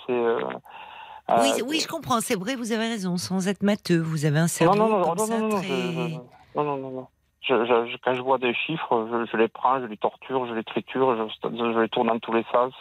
[1.27, 2.21] Oui, oui, je comprends.
[2.21, 3.17] C'est vrai, vous avez raison.
[3.17, 4.77] Sans être Mathieu, vous avez un cerveau.
[4.77, 7.07] Non, non, non, non, ça, non, non, non, non,
[7.49, 11.81] quand je vois des chiffres, je, les prends, je les torture, je les triture, je,
[11.81, 12.73] les tourne dans tous les sens.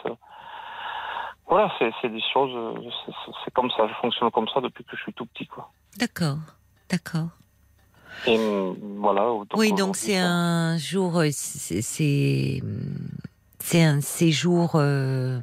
[1.46, 2.52] Voilà, c'est des choses,
[3.44, 5.70] c'est comme ça, je fonctionne comme ça depuis que je suis tout petit, quoi.
[5.98, 6.38] D'accord,
[6.90, 7.28] d'accord.
[8.26, 8.38] Et
[8.98, 9.32] voilà.
[9.56, 12.62] oui, donc c'est un jour, euh, c'est
[13.58, 15.40] c'est un séjour, euh,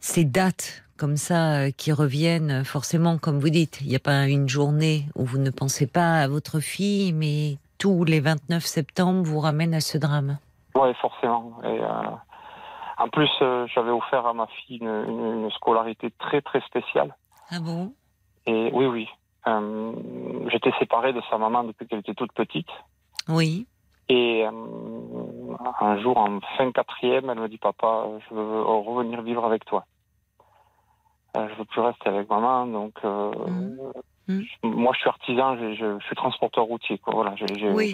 [0.00, 3.80] ces dates comme ça euh, qui reviennent forcément, comme vous dites.
[3.80, 7.56] Il n'y a pas une journée où vous ne pensez pas à votre fille, mais
[7.78, 10.38] tous les 29 septembre vous ramènent à ce drame.
[10.74, 11.58] Oui, forcément.
[11.64, 12.02] Et, euh,
[13.00, 17.16] en plus, euh, j'avais offert à ma fille une, scolarité très très spéciale.
[17.50, 17.92] Ah bon?
[18.46, 19.08] Et oui, oui.
[20.52, 22.68] J'étais séparé de sa maman depuis qu'elle était toute petite.
[23.28, 23.66] Oui.
[24.08, 29.64] Et un jour, en fin quatrième, elle me dit Papa, je veux revenir vivre avec
[29.64, 29.86] toi.
[31.36, 33.92] Euh, je veux plus rester avec maman, donc euh, mmh.
[34.28, 34.42] Mmh.
[34.64, 37.14] moi je suis artisan, je, suis transporteur routier, quoi.
[37.14, 37.46] Voilà, j'ai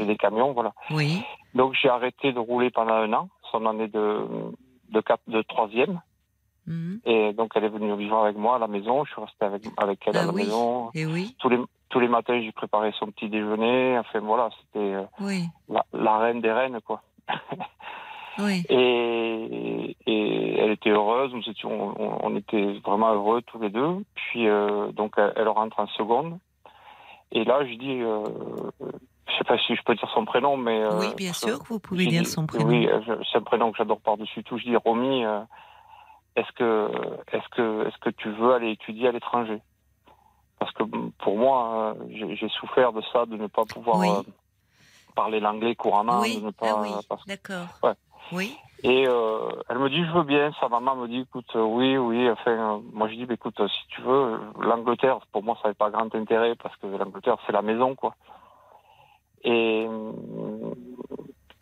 [0.06, 0.72] des camions, voilà.
[0.90, 1.22] Oui.
[1.54, 4.20] Donc j'ai arrêté de rouler pendant un an, son année de
[4.90, 6.00] de, quatre, de troisième.
[6.66, 6.96] Mmh.
[7.04, 9.04] Et donc elle est venue vivre avec moi à la maison.
[9.04, 10.90] Je suis resté avec avec elle à ah la maison.
[10.94, 11.36] Et oui.
[11.38, 11.58] Tous les
[11.88, 13.98] tous les matins, j'ai préparé son petit déjeuner.
[13.98, 15.04] Enfin voilà, c'était euh,
[15.68, 17.02] la, la, reine des reines, quoi.
[18.68, 24.04] Et, et, elle était heureuse, nous étions, on, était vraiment heureux tous les deux.
[24.14, 26.38] Puis euh, donc elle, rentre en seconde.
[27.32, 28.24] Et là, je dis, euh,
[29.28, 31.78] je sais pas si je peux dire son prénom, mais euh, oui, bien sûr, vous
[31.78, 32.66] pouvez dire son prénom.
[32.68, 32.88] Oui,
[33.30, 34.58] c'est un prénom que j'adore par-dessus tout.
[34.58, 35.40] Je dis, Romy, euh,
[36.36, 36.90] est-ce que,
[37.32, 39.60] est-ce que, est-ce que tu veux aller étudier à l'étranger?
[40.58, 40.84] Parce que
[41.18, 44.24] pour moi, j'ai souffert de ça, de ne pas pouvoir
[45.14, 46.40] parler l'anglais couramment, oui.
[46.40, 46.66] de ne pas.
[46.68, 46.90] Ah oui,
[47.26, 47.66] d'accord.
[47.82, 47.94] Ouais.
[48.32, 48.56] Oui.
[48.82, 50.52] Et euh, elle me dit, je veux bien.
[50.60, 52.30] Sa maman me dit, écoute, euh, oui, oui.
[52.30, 55.74] Enfin, euh, moi je dis, bah, écoute, si tu veux, l'Angleterre, pour moi, ça n'avait
[55.74, 58.14] pas grand intérêt parce que l'Angleterre, c'est la maison, quoi.
[59.46, 59.86] Et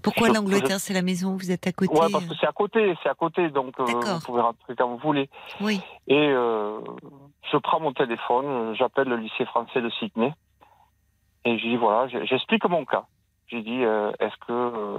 [0.02, 2.96] pourquoi l'Angleterre, c'est la maison Vous êtes à côté Ouais, parce que c'est à côté,
[3.02, 5.28] c'est à côté, donc vous pouvez rentrer quand vous voulez.
[5.60, 5.80] Oui.
[6.08, 10.32] Et je prends mon téléphone, j'appelle le lycée français de Sydney,
[11.44, 13.04] et je dis voilà, j'explique mon cas.
[13.48, 14.52] J'ai dit, euh, est-ce que...
[14.52, 14.98] Euh,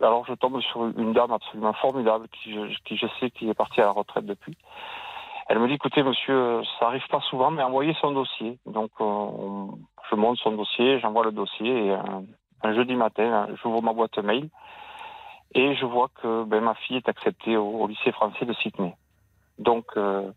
[0.00, 3.54] alors je tombe sur une dame absolument formidable qui je, qui je sais qui est
[3.54, 4.56] partie à la retraite depuis.
[5.48, 8.58] Elle me dit, écoutez monsieur, ça arrive pas souvent, mais envoyez son dossier.
[8.66, 9.26] Donc euh,
[10.10, 11.96] je monte son dossier, j'envoie le dossier et
[12.62, 14.48] un jeudi matin, j'ouvre ma boîte mail
[15.54, 18.94] et je vois que ben, ma fille est acceptée au, lycée français de Sydney.
[19.58, 19.86] Donc...
[19.96, 20.30] Euh,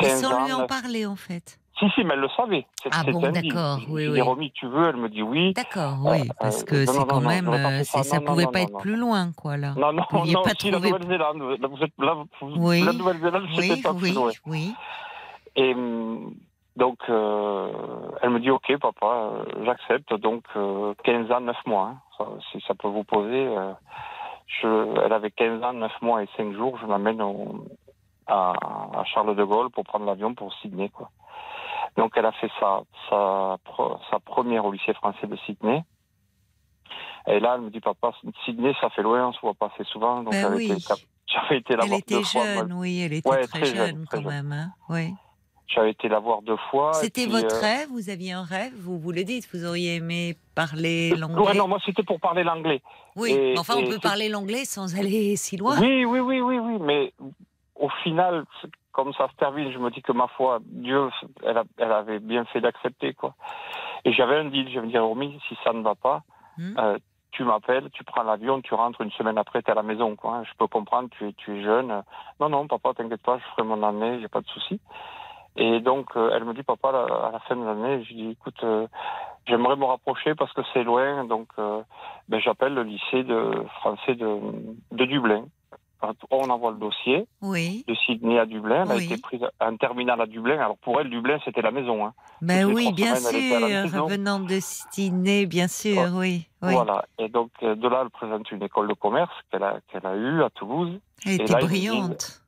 [0.00, 2.66] sans lui en parler en fait si, si, mais elle le savait.
[2.90, 4.20] Ah bon, d'accord, oui, oui.
[4.20, 5.52] Remis, tu veux Elle me dit oui.
[5.52, 8.96] D'accord, oui, euh, parce que c'est quand même, euh, ça, ne pouvait pas être plus
[8.96, 9.74] loin, quoi, là.
[9.76, 13.82] Non, non, vous non, pas si, la Nouvelle-Zélande, vous êtes là, oui, la Nouvelle-Zélande, oui,
[13.82, 14.30] pas oui, plus loin.
[14.46, 14.74] Oui,
[15.56, 16.34] Et hum,
[16.78, 17.72] donc, euh,
[18.22, 20.14] elle me dit, ok, papa, euh, j'accepte.
[20.14, 20.44] Donc,
[21.02, 23.52] 15 ans, 9 mois, hein, ça, si ça peut vous poser.
[24.46, 26.78] je, elle avait 15 ans, 9 mois et 5 jours.
[26.80, 27.20] Je l'amène
[28.28, 28.52] à,
[28.96, 31.10] à Charles de Gaulle pour prendre l'avion pour Sydney, quoi.
[31.96, 33.56] Donc elle a fait sa, sa,
[34.10, 35.82] sa première au lycée français de Sydney.
[37.26, 38.12] Et là, elle me dit, papa,
[38.44, 40.22] Sydney, ça fait loin, on se voit pas assez souvent.
[40.22, 40.72] Donc ben oui.
[41.26, 44.52] J'avais été là Elle était jeune, oui, elle était très, jeune, quand même.
[44.52, 45.12] Hein oui.
[45.68, 46.94] J'avais été la voir deux fois.
[46.94, 51.10] C'était votre rêve Vous aviez un rêve Vous vous le dites Vous auriez aimé parler
[51.10, 52.82] l'anglais Non, moi c'était pour parler l'anglais.
[53.16, 55.78] Oui, enfin on peut parler l'anglais sans aller si loin.
[55.80, 56.78] Oui, oui, oui, oui, oui.
[56.80, 57.12] Mais
[57.76, 58.44] au final,
[58.92, 61.10] comme ça se termine, je me dis que ma foi, Dieu,
[61.44, 63.34] elle, elle avait bien fait d'accepter, quoi.
[64.04, 66.22] Et j'avais un deal, je me dis, Romy, si ça ne va pas,
[66.56, 66.74] hmm.
[66.78, 66.98] euh,
[67.30, 70.16] tu m'appelles, tu prends l'avion, tu rentres une semaine après, tu es à la maison,
[70.16, 70.42] quoi.
[70.44, 72.02] Je peux comprendre, tu es, tu es jeune.
[72.40, 74.80] Non, non, papa, t'inquiète pas, je ferai mon année, j'ai pas de souci.
[75.56, 78.62] Et donc, euh, elle me dit, papa, à la fin de l'année, je dis, écoute,
[78.62, 78.86] euh,
[79.46, 84.38] j'aimerais me rapprocher parce que c'est loin, donc ben, j'appelle le lycée de français de,
[84.92, 85.44] de Dublin
[86.30, 88.84] on envoie le dossier de Sydney à Dublin.
[88.84, 90.58] Elle a été prise à un terminal à Dublin.
[90.58, 92.06] Alors pour elle, Dublin, c'était la maison.
[92.06, 92.14] Hein.
[92.40, 94.04] Ben oui, bien sûr.
[94.04, 97.04] Revenant de Sydney, bien sûr, oui, Voilà.
[97.18, 100.14] Et donc euh, de là, elle présente une école de commerce qu'elle a, qu'elle a
[100.14, 100.98] eue à Toulouse.
[101.26, 102.42] Elle était brillante.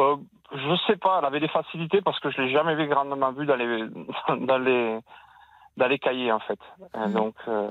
[0.00, 0.16] Euh,
[0.52, 3.46] je sais pas, elle avait des facilités parce que je l'ai jamais vu grandement vue
[3.46, 3.84] dans les,
[4.46, 4.98] dans les,
[5.76, 6.58] dans les cahiers en fait.
[6.94, 7.12] Hmm.
[7.12, 7.70] Donc, euh,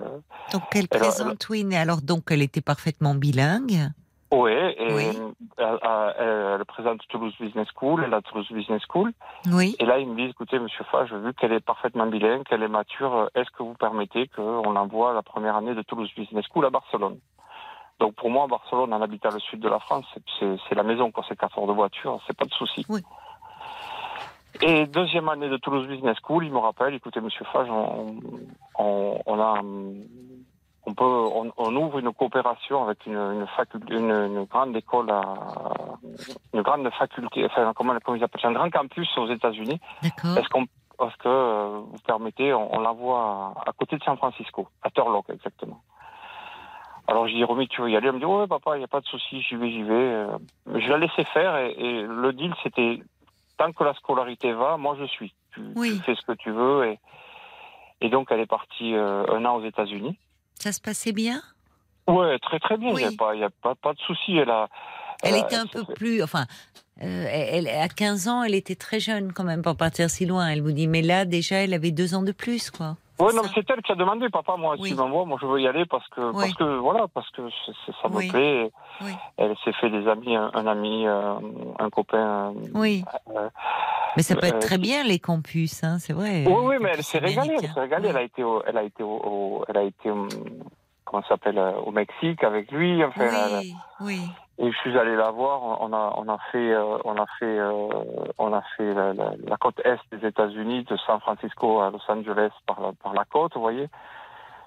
[0.51, 3.91] donc elle, présente, oui, alors donc elle était parfaitement bilingue?
[4.33, 5.11] Oui, et
[5.57, 9.11] Elle, présente Toulouse Business School, elle a Toulouse Business School.
[9.51, 9.75] Oui.
[9.77, 12.69] Et là, ils me disent, écoutez, Monsieur Fage, vu qu'elle est parfaitement bilingue, qu'elle est
[12.69, 16.69] mature, est-ce que vous permettez qu'on l'envoie la première année de Toulouse Business School à
[16.69, 17.17] Barcelone?
[18.01, 20.05] Donc pour moi, Barcelone, en habitant le sud de la France,
[20.39, 22.83] c'est la maison, quand c'est quatre heures de voiture, c'est pas de souci.
[22.89, 23.01] Oui.
[24.61, 28.19] Et deuxième année de Toulouse Business School, il me rappelle, écoutez, Monsieur Fage, on,
[28.77, 29.61] on a
[30.87, 35.23] on peut, on, ouvre une coopération avec une, une, faculté, une, grande école, à,
[36.55, 39.79] une grande faculté, enfin comment, comment ils appellent ça, un grand campus aux États-Unis.
[40.03, 40.65] Est-ce qu'on,
[40.97, 45.81] parce que euh, vous permettez, on, l'envoie à, côté de San Francisco, à Turlock exactement.
[47.07, 48.07] Alors je dis Romy, tu veux y aller?
[48.07, 49.93] Elle me dit ouais papa, il n'y a pas de souci, j'y vais, j'y vais.
[49.93, 50.37] Euh,
[50.67, 53.01] je la laissais faire et, le deal c'était
[53.57, 55.33] tant que la scolarité va, moi je suis.
[55.53, 55.61] Tu,
[56.05, 56.99] fais ce que tu veux et
[57.99, 60.17] et donc elle est partie euh, un an aux États-Unis.
[60.55, 61.41] Ça se passait bien?
[62.07, 62.89] Ouais, très très bien.
[62.89, 64.37] Il n'y a, pas, y a pas, pas de souci.
[64.37, 64.69] Elle, a,
[65.23, 66.23] elle, était un peu plus.
[66.23, 66.45] Enfin,
[67.01, 70.47] euh, elle, à 15 ans, elle était très jeune quand même pour partir si loin.
[70.47, 72.97] Elle vous dit, mais là, déjà, elle avait deux ans de plus, quoi.
[73.22, 75.61] Oui, non, c'est elle qui a demandé, papa, moi, si tu m'envoies, moi je veux
[75.61, 77.41] y aller parce que, parce que voilà, parce que
[78.02, 78.72] ça me plaît.
[79.38, 81.35] Elle s'est fait des amis, un, ami, euh,
[81.80, 82.53] un copain.
[82.73, 83.03] Oui.
[83.35, 83.49] Euh,
[84.18, 86.45] mais ça peut être très bien les campus, hein, c'est vrai.
[86.45, 88.10] Oui, oui, mais elle s'est régalée, elle s'est régalée.
[88.10, 90.27] Elle a été, elle a été, au, elle a été, hum,
[91.06, 93.03] comment s'appelle, euh, au Mexique avec lui.
[93.03, 93.30] Enfin,
[93.61, 94.22] oui, oui.
[94.61, 95.81] Et je suis allé la voir.
[95.81, 97.89] On a, on a fait, euh, on a fait, euh,
[98.38, 102.79] on a fait la, côte est des États-Unis, de San Francisco à Los Angeles par
[102.79, 103.89] la, par la côte, vous voyez.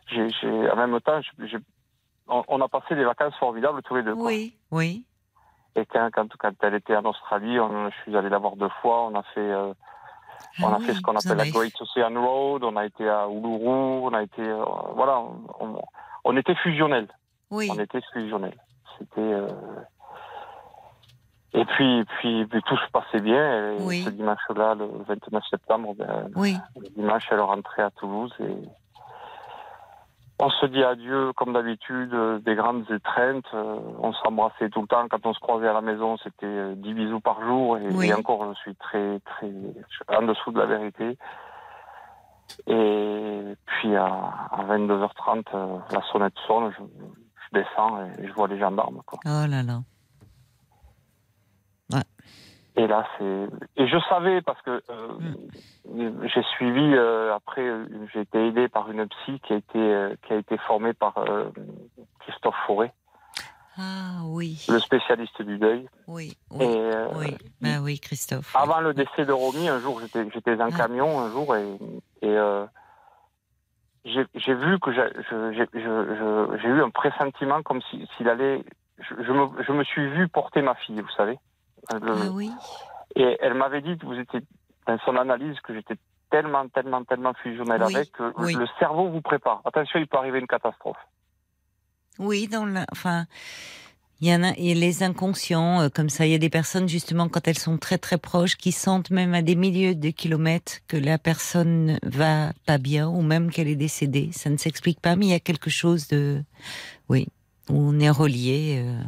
[0.09, 0.29] J'ai,
[0.71, 1.21] en même temps,
[2.27, 4.15] on, a passé des vacances formidables tous les deux.
[4.15, 5.05] Oui, oui.
[5.77, 8.69] Et quand, quand, quand, elle était en Australie, on, je suis allé la voir deux
[8.83, 9.07] fois.
[9.07, 9.73] On a fait, euh,
[10.61, 12.65] on a ah fait ce qu'on appelle la Great Ocean Road.
[12.65, 14.09] On a été à Uluru.
[14.09, 14.65] On a été, euh,
[14.95, 15.21] voilà,
[15.61, 15.81] on,
[16.25, 17.09] on, était fusionnels.
[17.51, 17.69] Oui.
[17.73, 18.59] On était fusionnels.
[18.99, 19.21] C'était.
[19.21, 19.49] Euh...
[21.57, 23.75] Et puis, puis, puis, tout se passait bien.
[23.75, 26.57] Et Ce dimanche-là, le 29 septembre, ben, oui.
[26.77, 28.57] le dimanche, elle rentrée à Toulouse et
[30.41, 32.15] on se dit adieu comme d'habitude,
[32.45, 33.47] des grandes étreintes.
[33.55, 35.07] Euh, on s'embrassait tout le temps.
[35.09, 37.79] Quand on se croisait à la maison, c'était 10 euh, bisous par jour.
[37.79, 39.51] Et, encore, je suis très, très
[40.09, 41.16] en dessous de la vérité.
[42.66, 45.45] Et puis à, 22h30,
[45.93, 46.83] la sonnette sonne, je,
[47.55, 49.03] je, descends et je vois les gendarmes.
[49.07, 49.21] Quoi.
[49.25, 49.81] Oh là là.
[52.77, 53.47] Et là, c'est.
[53.77, 55.09] Et je savais parce que euh,
[55.89, 56.27] mm.
[56.27, 60.33] j'ai suivi euh, après, euh, j'ai été aidé par une psy qui a été qui
[60.33, 61.15] a été formée par
[62.21, 62.91] Christophe Fauré.
[63.77, 64.65] Ah oui.
[64.69, 65.89] Le spécialiste du deuil.
[66.09, 66.37] Oui.
[66.51, 66.65] Oui.
[66.65, 67.37] Et, oui.
[67.61, 68.55] Ben oui, Christophe.
[68.57, 70.01] Avant le décès de Romy, un jour,
[70.33, 70.77] j'étais dans un ah.
[70.77, 71.67] camion un jour et,
[72.23, 72.37] et
[74.05, 78.65] j'ai vu que j'ai eu un pressentiment comme s'il allait.
[78.99, 81.39] Je, je, me, je me suis vu porter ma fille, vous savez.
[81.93, 81.99] Ah
[82.33, 82.51] oui.
[83.17, 84.41] Et elle m'avait dit vous étiez
[84.87, 85.97] dans son analyse que j'étais
[86.31, 89.63] tellement, tellement, tellement fusionnel avec que le cerveau vous prépare.
[89.65, 90.99] Attention, il peut arriver une catastrophe.
[92.19, 93.25] Oui, dans la, enfin,
[94.20, 96.89] il y en a, et les inconscients, euh, comme ça, il y a des personnes
[96.89, 100.78] justement quand elles sont très très proches qui sentent même à des milliers de kilomètres
[100.86, 104.31] que la personne va pas bien ou même qu'elle est décédée.
[104.32, 106.43] Ça ne s'explique pas, mais il y a quelque chose de,
[107.09, 107.27] oui,
[107.69, 108.85] où on est relié.
[108.85, 109.03] Euh,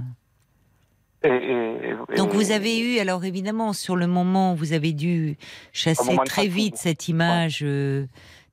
[2.16, 5.36] donc vous avez eu, alors évidemment, sur le moment, vous avez dû
[5.72, 8.06] chasser très vite cette image euh,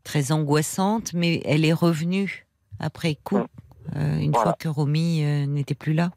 [0.03, 2.45] très angoissante, mais elle est revenue
[2.80, 3.43] après coup,
[3.95, 6.11] euh, une fois que Romy euh, n'était plus là.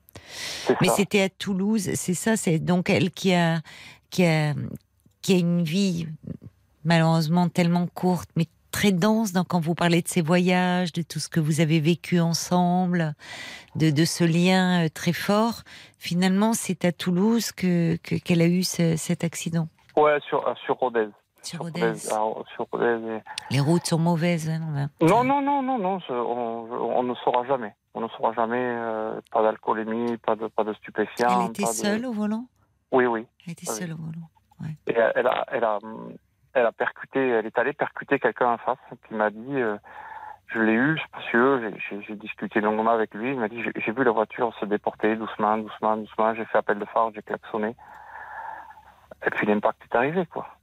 [0.80, 3.60] Mais c'était à Toulouse, c'est ça, c'est donc elle qui a,
[4.10, 4.54] qui a,
[5.22, 6.08] qui a une vie
[6.84, 11.18] malheureusement tellement courte, mais très dense dans, quand vous parlez de ces voyages, de tout
[11.18, 13.14] ce que vous avez vécu ensemble,
[13.74, 15.62] de, de ce lien euh, très fort.
[15.98, 19.68] Finalement, c'est à Toulouse que qu'elle a eu cet accident.
[19.96, 21.08] Ouais, sur, sur Rodez.
[21.46, 23.20] Sur Rodez
[23.50, 24.48] Les routes sont mauvaises.
[24.48, 27.74] Hein, non, non, non, non, non, on, on, ne saura jamais.
[27.94, 28.58] On ne saura jamais.
[28.60, 31.44] Euh, pas d'alcoolémie, pas de, pas de stupéfiants.
[31.44, 32.46] Elle était seule au volant?
[32.90, 33.26] Oui, oui.
[33.46, 34.28] Elle était seule au volant.
[34.60, 34.76] Ouais.
[34.88, 35.78] Et elle a, elle a,
[36.54, 39.76] elle a percuté, elle est allée percuter quelqu'un en face qui m'a dit, euh,
[40.48, 44.04] je l'ai eu, ce monsieur, j'ai discuté longuement avec lui, il m'a dit, j'ai vu
[44.04, 47.76] la voiture se déporter doucement, doucement, doucement, j'ai fait appel de phare, j'ai klaxonné.
[49.26, 50.55] Et puis l'impact est arrivé, quoi.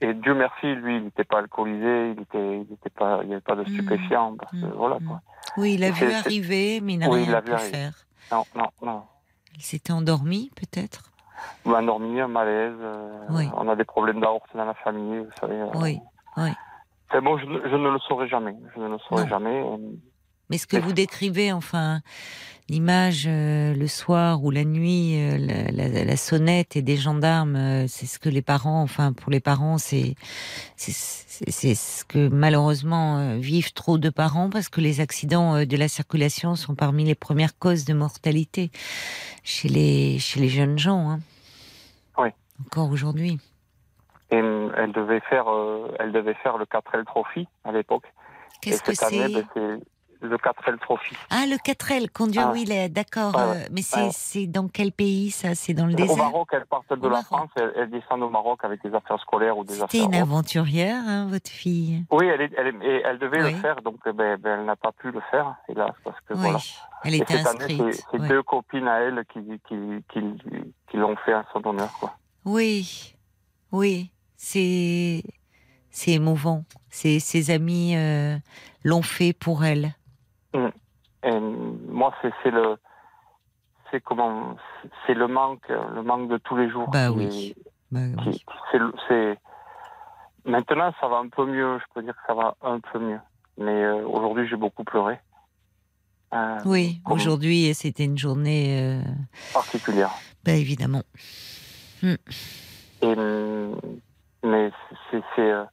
[0.00, 3.34] Et Dieu merci, lui, il n'était pas alcoolisé, il était, il était pas, il n'y
[3.34, 3.66] avait pas de mmh.
[3.66, 4.72] stupéfiants, parce que, mmh.
[4.76, 5.22] voilà, quoi.
[5.56, 7.92] Oui, il a vu arriver, mais il n'a rien pu faire.
[8.30, 9.02] Non, non, non.
[9.56, 11.12] Il s'était endormi, peut-être?
[11.64, 12.76] Endormi, un malaise.
[12.78, 15.60] Euh, on a des problèmes d'aorte dans la famille, vous savez.
[15.60, 15.68] Euh.
[15.76, 15.98] oui,
[16.36, 16.50] oui.
[17.22, 18.54] bon, je, ne le saurais jamais.
[18.74, 19.64] Je ne le saurais jamais.
[20.50, 22.00] Mais ce que vous décrivez, enfin,
[22.68, 28.28] l'image euh, le soir ou la nuit, la, sonnette et des gendarmes, c'est ce que
[28.28, 30.14] les parents, enfin, pour les parents, c'est
[30.76, 36.54] c'est ce que malheureusement vivent trop de parents parce que les accidents de la circulation
[36.54, 38.70] sont parmi les premières causes de mortalité
[39.44, 41.10] chez les chez les jeunes gens.
[41.10, 41.20] Hein.
[42.64, 43.38] Encore aujourd'hui.
[44.30, 48.04] Et euh, elle devait faire, euh, elle devait faire le 4L Trophy à l'époque.
[48.60, 49.80] Qu'est-ce que c'est ben,
[50.20, 51.16] le 4L Trophy.
[51.30, 52.58] Ah, le 4L, conduire ah.
[52.58, 53.36] est d'accord.
[53.38, 55.54] Euh, mais c'est dans quel pays ça?
[55.54, 56.14] C'est dans le désert?
[56.14, 59.56] Au Maroc, elle part de la France, elle, descend au Maroc avec des affaires scolaires
[59.58, 59.88] ou des affaires.
[59.90, 62.04] C'était une aventurière, hein, votre fille?
[62.10, 65.20] Oui, elle, elle, elle devait le faire, donc ben, ben, elle n'a pas pu le
[65.30, 66.58] faire, hélas, parce que voilà.
[67.04, 68.06] Elle était inscrite.
[68.10, 69.76] C'est deux copines à elle qui, qui,
[70.12, 70.20] qui,
[70.90, 72.16] qui l'ont fait à son honneur, quoi.
[72.44, 73.14] Oui,
[73.72, 75.22] oui, c'est
[75.90, 76.64] c'est émouvant.
[76.90, 78.36] Ses, ses amis euh,
[78.84, 79.94] l'ont fait pour elle.
[80.56, 80.70] Mm.
[81.24, 82.76] Et moi, c'est le
[83.90, 84.56] c'est comment
[85.06, 86.88] c'est le manque le manque de tous les jours.
[86.90, 87.54] Bah oui.
[87.90, 88.00] Bah
[89.08, 89.38] c'est
[90.44, 91.78] maintenant ça va un peu mieux.
[91.78, 93.20] Je peux dire que ça va un peu mieux.
[93.58, 95.18] Mais euh, aujourd'hui, j'ai beaucoup pleuré.
[96.34, 99.00] Euh, oui, aujourd'hui, c'était une journée
[99.52, 100.10] particulière.
[100.44, 101.02] Bah évidemment.
[102.02, 102.16] Hmm.
[103.02, 103.16] Et,
[104.46, 104.70] mais
[105.10, 105.64] c'est, euh,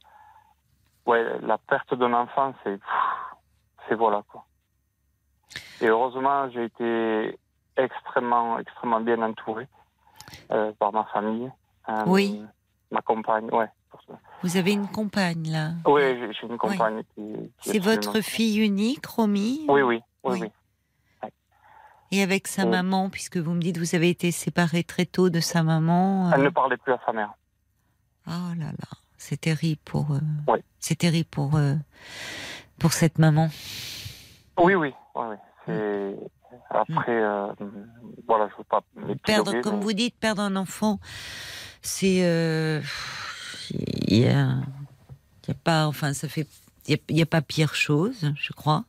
[1.06, 2.78] ouais, la perte d'un enfant, c'est,
[3.88, 4.44] c'est voilà quoi.
[5.80, 7.38] Et heureusement, j'ai été
[7.76, 9.66] extrêmement, extrêmement bien entouré
[10.50, 11.50] euh, par ma famille.
[11.88, 12.42] Euh, oui.
[12.90, 13.68] Ma compagne, ouais.
[14.42, 16.02] Vous avez une compagne là Oui,
[16.32, 17.22] j'ai une compagne qui,
[17.60, 20.50] C'est votre fille unique, Romy oui, oui, oui, oui.
[22.10, 25.30] Et avec sa maman, puisque vous me dites que vous avez été séparé très tôt
[25.30, 26.30] de sa maman.
[26.32, 27.32] Elle ne euh, parlait plus à sa mère.
[28.28, 30.12] Oh là là, c'est terrible pour.
[30.12, 30.60] Euh, oui.
[30.78, 31.74] C'est terrible pour euh,
[32.78, 33.48] pour cette maman.
[34.58, 35.36] Oui, oui, oui.
[35.66, 36.16] C'est
[36.70, 37.20] après,
[38.26, 38.82] voilà, je veux pas.
[39.24, 40.98] Perdre, comme vous dites, perdre un enfant,
[41.82, 42.16] c'est
[43.70, 44.56] il y a,
[45.48, 46.46] y a pas, enfin, ça fait,
[46.86, 48.84] il y, a pas pire chose, je crois.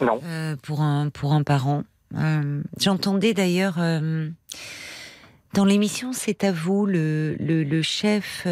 [0.00, 0.20] Non.
[0.62, 1.84] pour un pour un parent.
[2.16, 4.28] Euh, j'entendais d'ailleurs euh,
[5.54, 8.46] dans l'émission C'est à vous, le, le, chef.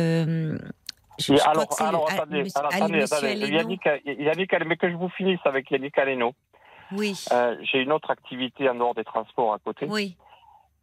[1.29, 3.35] Euh, je, alors, alors attendez, attendez, attendez.
[3.35, 6.33] Yannick, Yannick, mais que je vous finisse avec Yannick Aleno.
[6.93, 7.15] Oui.
[7.63, 9.87] J'ai une autre activité en dehors des transports à côté.
[9.89, 10.17] Oui.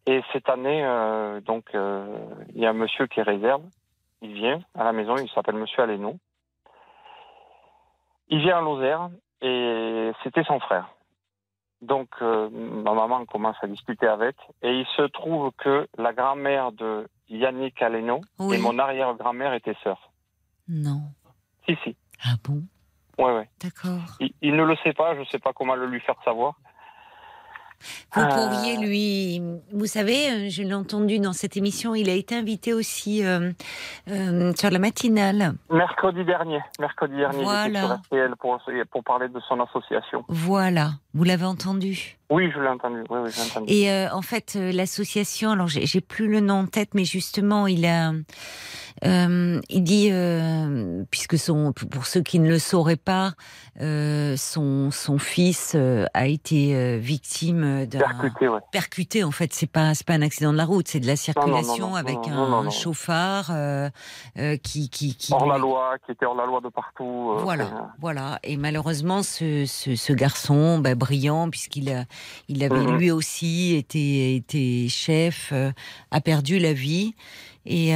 [0.05, 0.84] Et cette année,
[1.45, 3.64] donc, il y a un monsieur qui réserve.
[4.22, 6.15] Il vient à la maison, il s'appelle Monsieur Aleno.
[8.30, 9.09] Il vient à Lozère
[9.41, 10.89] et c'était son frère.
[11.81, 16.72] Donc, euh, ma maman commence à discuter avec, et il se trouve que la grand-mère
[16.72, 20.07] de Yannick Aleno et mon arrière-grand-mère étaient sœurs.
[20.69, 21.02] Non.
[21.68, 21.95] Si, si.
[22.23, 22.64] Ah bon?
[23.18, 23.49] Ouais, ouais.
[23.61, 24.18] D'accord.
[24.41, 26.56] Il, ne le sait pas, je ne sais pas comment le lui faire savoir.
[28.15, 28.27] Vous euh.
[28.27, 29.41] pourriez lui,
[29.72, 33.52] vous savez, euh, je l'ai entendu dans cette émission, il a été invité aussi euh,
[34.56, 35.53] sur la matinale.
[35.69, 37.99] Mercredi dernier, mercredi dernier, voilà.
[38.10, 38.60] sur pour,
[38.91, 40.26] pour parler de son association.
[40.27, 42.18] Voilà, vous l'avez entendu?
[42.30, 43.04] Oui, je l'ai entendu.
[43.10, 43.74] Oui, oui, entendu.
[43.74, 48.12] Et en fait, l'association, alors j'ai plus le nom en tête, mais justement, il a
[49.06, 53.34] euh, il dit, euh, puisque son, pour ceux qui ne le sauraient pas,
[53.80, 58.60] euh, son, son fils euh, a été euh, victime d'un percuté, ouais.
[58.72, 59.24] percuté.
[59.24, 61.95] En fait, c'est pas c'est pas un accident de la route, c'est de la circulation
[61.95, 63.52] avec un, chauffard
[64.64, 67.36] qui, qui, qui hors la loi, qui était hors la loi de partout.
[67.40, 68.40] voilà, voilà.
[68.44, 72.06] Et malheureusement, ce, ce, ce garçon, bah, brillant, puisqu'il a,
[72.48, 72.98] il avait mhm.
[72.98, 75.53] lui aussi été été chef,
[76.11, 77.14] a perdu la vie.
[77.69, 77.91] Et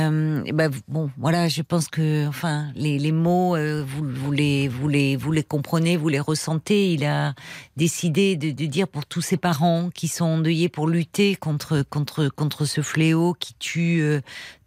[0.53, 5.15] bah, bon, voilà, je pense que, enfin, les, les mots, vous, vous, les, vous, les,
[5.15, 6.91] vous les comprenez, vous les ressentez.
[6.91, 7.34] Il a
[7.77, 12.27] décidé de, de, dire pour tous ses parents qui sont endeuillés pour lutter contre, contre,
[12.27, 14.03] contre ce fléau qui tue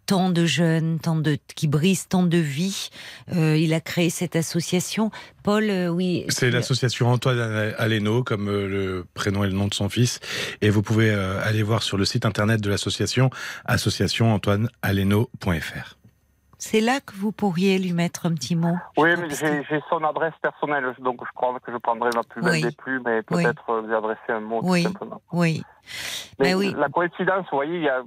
[0.05, 2.89] tant de jeunes, tant de qui brisent tant de vies.
[3.33, 5.11] Euh, il a créé cette association.
[5.43, 6.25] Paul, euh, oui.
[6.29, 10.19] C'est l'association Antoine Aleno, comme euh, le prénom et le nom de son fils.
[10.61, 13.29] Et vous pouvez aller voir sur le site internet de l'association,
[13.65, 15.97] associationantoinealeno.fr.
[16.57, 18.75] C'est là que vous pourriez lui mettre un petit mot.
[18.97, 22.61] Oui, mais j'ai son adresse personnelle, donc je crois que je prendrai ma plus belle
[22.61, 24.83] des plus, mais peut-être lui adresser un mot oui.
[24.83, 25.21] tout simplement.
[25.31, 25.63] Oui.
[26.39, 26.73] Mais ben oui.
[26.77, 28.01] la coïncidence, vous voyez, il y a,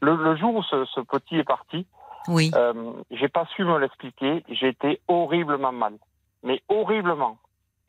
[0.00, 1.86] le, jour où ce, petit est parti,
[2.28, 2.50] oui.
[2.54, 4.44] Euh, j'ai pas su me l'expliquer.
[4.48, 5.94] J'ai été horriblement mal,
[6.42, 7.38] mais horriblement,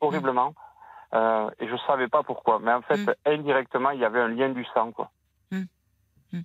[0.00, 0.54] horriblement,
[1.14, 2.58] euh, et je savais pas pourquoi.
[2.58, 3.14] Mais en fait, mm.
[3.26, 5.10] indirectement, il y avait un lien du sang, quoi.
[5.50, 5.62] Mm.
[6.32, 6.42] Mm.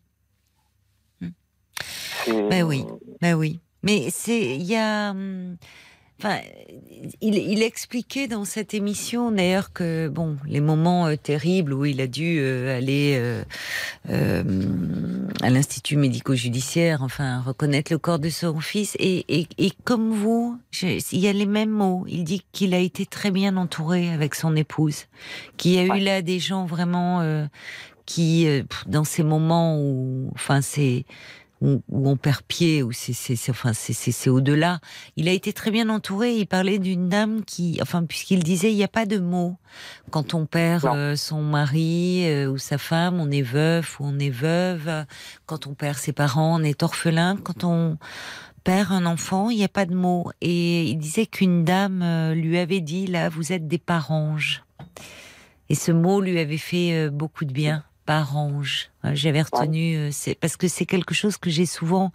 [2.28, 2.86] Ben oui,
[3.22, 3.60] ben oui.
[3.84, 5.12] Mais c'est, il y a.
[5.12, 5.58] Hum,
[6.24, 6.38] Enfin,
[7.20, 12.00] il, il, expliquait dans cette émission d'ailleurs que bon, les moments euh, terribles où il
[12.00, 13.44] a dû euh, aller euh,
[14.12, 14.44] euh
[15.42, 20.60] à l'institut médico-judiciaire, enfin reconnaître le corps de son fils, et, et, et comme vous,
[20.84, 22.06] il y a les mêmes mots.
[22.08, 25.08] Il dit qu'il a été très bien entouré avec son épouse,
[25.58, 27.48] qu'il y a eu là des gens vraiment
[28.06, 28.48] qui,
[28.86, 31.06] dans ces moments où, enfin, c'est
[31.62, 34.80] où, on perd pied, où c'est, enfin, c'est, au-delà.
[35.16, 36.36] Il a été très bien entouré.
[36.36, 39.58] Il parlait d'une dame qui, enfin, puisqu'il disait, il n'y a pas de mots
[40.10, 44.20] quand on perd euh, son mari euh, ou sa femme, on est veuf ou on
[44.20, 45.06] est veuve.
[45.46, 47.38] Quand on perd ses parents, on est orphelin.
[47.38, 47.98] Quand on
[48.64, 50.32] perd un enfant, il n'y a pas de mots.
[50.42, 54.64] Et il disait qu'une dame euh, lui avait dit, là, vous êtes des paranges.
[55.70, 58.90] Et ce mot lui avait fait beaucoup de bien arrange.
[59.04, 62.12] J'avais retenu, euh, c'est parce que c'est quelque chose que j'ai souvent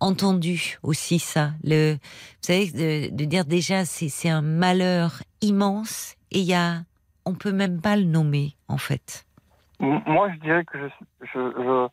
[0.00, 1.50] entendu aussi ça.
[1.62, 1.98] Le, vous
[2.40, 6.80] savez, de, dire déjà c'est un malheur immense et il y a,
[7.24, 9.26] on peut même pas le nommer en fait.
[9.78, 11.88] Moi, je dirais que je, je,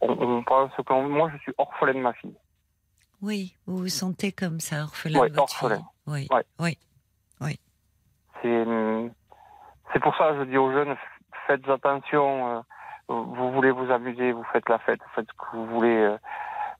[0.00, 2.34] on, parle ce que moi je suis orphelin de ma fille.
[3.22, 5.82] Oui, vous vous sentez comme ça, orphelin de votre orphelin.
[6.06, 6.28] Oui,
[6.58, 6.76] oui,
[7.40, 7.58] oui.
[8.42, 8.64] C'est,
[9.92, 10.96] c'est pour ça que je dis aux jeunes,
[11.46, 12.56] faites attention.
[12.56, 12.60] Euh,
[13.08, 15.96] vous voulez vous amuser, vous faites la fête, vous faites ce que vous voulez.
[15.96, 16.18] Euh,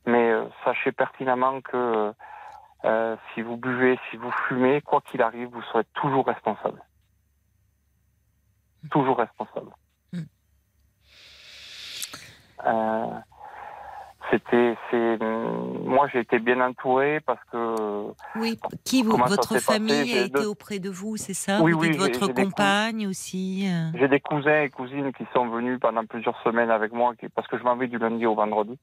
[0.07, 2.13] mais euh, sachez pertinemment que
[3.33, 6.83] si vous buvez, si vous fumez, quoi qu'il arrive, vous serez toujours responsable.
[8.91, 9.71] Toujours responsable.
[10.13, 10.23] Mm.
[14.33, 15.19] C'était, c'est,
[15.85, 18.07] moi j'ai été bien entouré parce que.
[18.37, 21.61] Oui, qui vous, votre famille a été auprès de vous, c'est ça?
[21.61, 21.95] Oui, oui.
[21.99, 23.69] Votre compagne aussi.
[23.69, 23.91] Euh?
[23.99, 27.59] j'ai des cousins et cousines qui sont venus pendant plusieurs semaines avec moi parce que
[27.59, 28.79] je m'en vais du lundi au vendredi.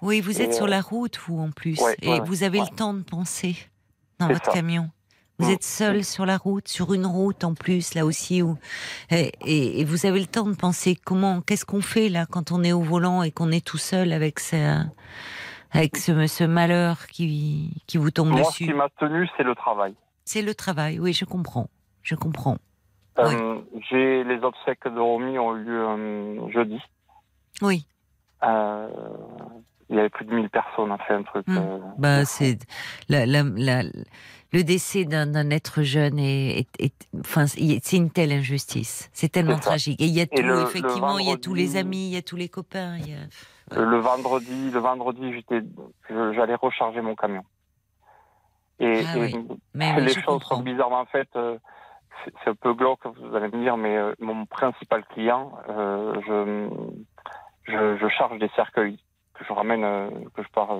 [0.00, 3.02] Oui, vous êtes sur la route vous en plus et vous avez le temps de
[3.02, 3.56] penser
[4.20, 4.90] dans votre camion.
[5.38, 8.56] Vous êtes seul sur la route, sur une route en plus, là aussi, où,
[9.10, 12.72] et, vous avez le temps de penser comment, qu'est-ce qu'on fait là quand on est
[12.72, 14.84] au volant et qu'on est tout seul avec ce,
[15.72, 18.42] avec ce, malheur qui, qui vous tombe dessus.
[18.42, 19.94] Moi, ce qui m'a tenu, c'est le travail.
[20.24, 21.68] C'est le travail, oui, je comprends,
[22.02, 22.58] je comprends.
[23.18, 26.80] Euh, j'ai les obsèques de Romy ont eu lieu euh, jeudi.
[27.62, 27.86] Oui.
[28.42, 28.88] Euh,
[29.90, 31.46] il y avait plus de 1000 personnes, a fait un truc.
[31.46, 31.80] Hmm.
[31.98, 32.58] bah, c'est
[33.08, 33.82] la, la, la,
[34.54, 36.68] le décès d'un être jeune est,
[37.18, 39.10] enfin, c'est une telle injustice.
[39.12, 40.00] C'est tellement tragique.
[40.00, 42.22] Et il y a tout, effectivement, il y a tous les amis, il y a
[42.22, 42.96] tous les copains.
[43.72, 45.44] Le vendredi, le vendredi,
[46.08, 47.42] j'allais recharger mon camion.
[48.80, 49.16] Et, ah
[49.98, 51.34] les choses sont bizarrement faites.
[51.36, 51.58] Euh,
[52.24, 57.72] c'est un peu glauque, vous allez me dire, mais euh, mon principal client, euh, je,
[57.72, 58.98] je, je, charge des cercueils
[59.44, 60.76] que je ramène, que je pars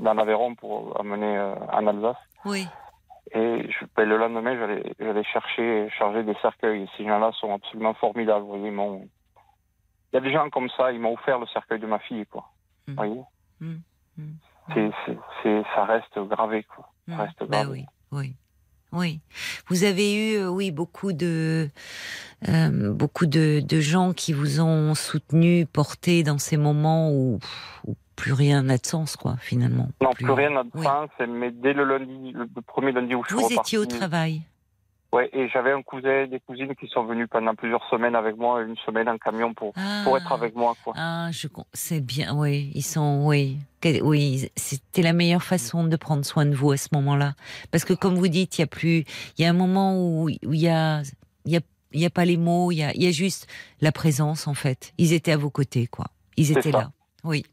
[0.00, 1.38] dans l'Aveyron pour amener
[1.72, 2.16] en Alsace.
[2.44, 2.66] Oui.
[3.32, 4.56] Et je, ben, le lendemain,
[4.98, 6.88] j'allais, chercher, charger des cercueils.
[6.96, 8.44] Ces gens-là sont absolument formidables.
[8.44, 11.86] Vous voyez, il y a des gens comme ça, ils m'ont offert le cercueil de
[11.86, 12.50] ma fille, quoi.
[12.86, 12.96] Vous mmh.
[12.96, 13.22] voyez?
[13.60, 13.74] Mmh.
[14.16, 15.60] Mmh.
[15.74, 16.88] Ça reste gravé, quoi.
[17.08, 17.84] Ça reste bah gravé.
[18.12, 18.36] oui, oui.
[18.90, 19.20] Oui,
[19.68, 21.68] vous avez eu, euh, oui, beaucoup de,
[22.48, 27.38] euh, beaucoup de, de, gens qui vous ont soutenu, porté dans ces moments où,
[27.86, 29.88] où plus rien n'a de sens, quoi, finalement.
[30.02, 33.28] Non, plus, rien n'a de sens, mais dès le lundi, le premier lundi où je
[33.28, 34.42] suis Vous étiez au travail
[35.10, 38.60] Ouais, et j'avais un cousin, des cousines qui sont venus pendant plusieurs semaines avec moi,
[38.60, 39.72] une semaine en camion pour,
[40.04, 40.92] pour être avec moi, quoi.
[40.98, 43.56] Ah, je, c'est bien, oui, ils sont, oui,
[44.02, 47.34] oui, c'était la meilleure façon de prendre soin de vous à ce moment-là.
[47.70, 49.04] Parce que comme vous dites, il y a plus,
[49.38, 51.00] il y a un moment où, il y a,
[51.46, 51.60] il y a,
[51.94, 53.46] y a pas les mots, il y a, il y a juste
[53.80, 54.92] la présence, en fait.
[54.98, 56.08] Ils étaient à vos côtés, quoi.
[56.36, 56.90] Ils étaient là.
[57.24, 57.46] Oui.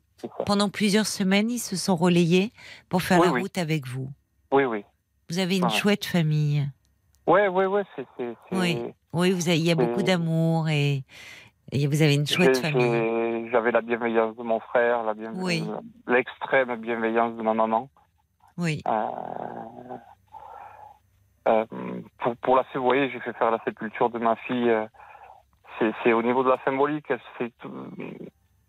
[0.45, 2.51] Pendant plusieurs semaines, ils se sont relayés
[2.89, 4.09] pour faire la route avec vous.
[4.51, 4.83] Oui, oui.
[5.29, 6.67] Vous avez une chouette famille.
[7.27, 7.81] Oui, oui, oui.
[8.51, 11.03] Oui, oui vous avez, il y a beaucoup d'amour et,
[11.71, 13.49] et, vous avez une chouette famille.
[13.51, 15.13] J'avais la bienveillance de mon frère, la
[16.07, 17.89] l'extrême bienveillance de ma maman.
[18.57, 18.81] Oui.
[18.87, 18.91] Euh,
[21.47, 21.65] euh,
[22.19, 24.69] pour, pour, la vous voyez, j'ai fait faire la sépulture de ma fille.
[24.69, 24.85] Euh,
[26.03, 27.11] c'est au niveau de la symbolique.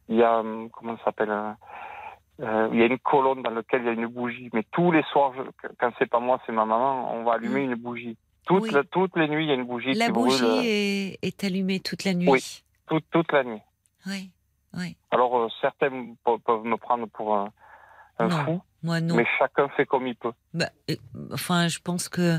[0.08, 0.42] Il y a,
[0.72, 1.56] comment ça s'appelle
[2.40, 4.50] euh, il y a une colonne dans laquelle il y a une bougie.
[4.52, 5.42] Mais tous les soirs, je,
[5.78, 7.72] quand c'est pas moi, c'est ma maman, on va allumer mm.
[7.72, 8.16] une bougie.
[8.46, 10.64] Toutes, toutes les nuits, il y a une bougie la qui bougie brûle.
[10.64, 12.28] Est, est, allumée toute la nuit.
[12.28, 13.62] Oui, toute, toute la nuit.
[14.06, 14.30] Oui,
[14.74, 14.96] oui.
[15.10, 15.90] Alors euh, certains
[16.24, 17.50] peuvent me prendre pour un,
[18.18, 18.62] un fou.
[18.86, 19.16] Moi, non.
[19.16, 20.30] Mais chacun fait comme il peut.
[20.54, 20.94] Bah, euh,
[21.32, 22.38] enfin, je pense que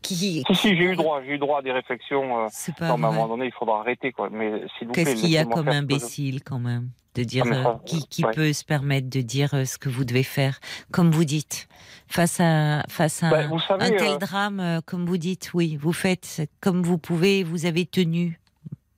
[0.00, 0.14] qui,
[0.46, 2.44] si, si, j'ai eu droit, j'ai eu droit à des réflexions.
[2.44, 2.48] Euh,
[2.78, 4.30] pas à un moment donné, il faudra arrêter, quoi.
[4.30, 4.62] Mais
[4.94, 8.54] Qu'est-ce qu'il y a comme imbécile, quand même, de dire ah, euh, qui, qui peut
[8.54, 10.58] se permettre de dire euh, ce que vous devez faire,
[10.90, 11.68] comme vous dites,
[12.08, 13.42] face à face à bah,
[13.80, 18.40] un, tel drame, comme vous dites, oui, vous faites comme vous pouvez, vous avez tenu.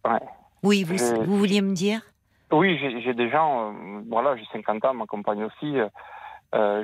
[0.04, 0.20] Ouais.
[0.62, 2.00] Oui, vous, vous vouliez me dire?
[2.52, 3.74] Oui, j'ai des gens,
[4.08, 5.74] voilà, j'ai 50 ans, ma compagne aussi.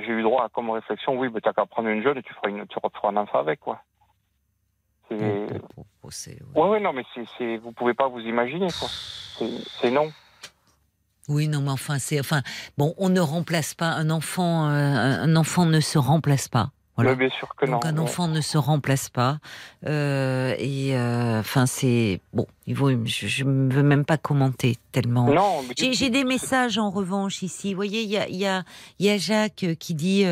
[0.01, 2.33] J'ai eu droit à comme réflexion, oui, mais t'as qu'à prendre une jeune et tu
[2.35, 3.81] feras, une, tu feras un enfant avec, quoi.
[5.09, 5.17] C'est.
[6.55, 6.69] Ouais.
[6.69, 7.05] ouais, non, mais
[7.39, 8.89] c'est, vous pouvez pas vous imaginer, quoi.
[9.81, 10.11] C'est non.
[11.29, 12.43] Oui, non, mais enfin, c'est, enfin,
[12.77, 14.69] bon, on ne remplace pas un enfant.
[14.69, 16.71] Euh, un enfant ne se remplace pas.
[16.97, 17.15] Voilà.
[17.15, 17.91] bien sûr que Donc non.
[17.91, 19.39] un enfant ne se remplace pas.
[19.87, 22.47] Euh, et euh, enfin, c'est bon.
[22.67, 25.33] Il vaut, je ne veux même pas commenter tellement.
[25.33, 25.63] Non.
[25.77, 27.73] J'ai des messages en revanche ici.
[27.73, 28.65] Vous voyez, il y a, y, a,
[28.99, 30.27] y a Jacques qui dit.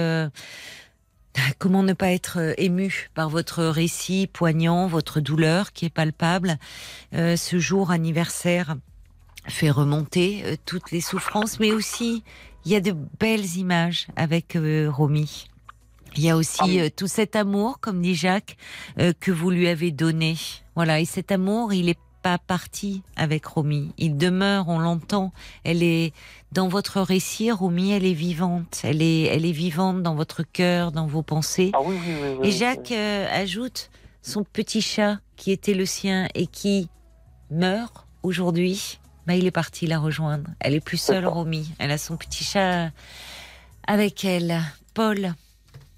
[1.59, 6.59] Comment ne pas être euh, ému par votre récit poignant, votre douleur qui est palpable
[7.15, 8.77] euh, Ce jour anniversaire
[9.47, 12.23] fait remonter euh, toutes les souffrances, mais aussi
[12.65, 14.57] il y a de belles images avec
[14.89, 15.50] Romy.
[16.16, 18.57] Il y a aussi ah tout cet amour, comme dit Jacques,
[19.20, 20.37] que vous lui avez donné.
[20.74, 23.93] Voilà, et cet amour, il est pas parti avec Romy.
[23.99, 25.32] Il demeure, on l'entend.
[25.65, 26.12] Elle est
[26.53, 28.81] dans votre récit, Romy, elle est vivante.
[28.85, 31.70] Elle est, elle est vivante dans votre cœur, dans vos pensées.
[31.74, 33.91] Ah oui, oui, oui, et Jacques euh, ajoute
[34.23, 36.89] son petit chat qui était le sien et qui
[37.51, 38.99] meurt aujourd'hui.
[39.27, 40.51] Bah, il est parti la rejoindre.
[40.61, 41.70] Elle est plus seule, Romy.
[41.78, 42.91] Elle a son petit chat
[43.87, 44.62] avec elle.
[44.95, 45.35] Paul.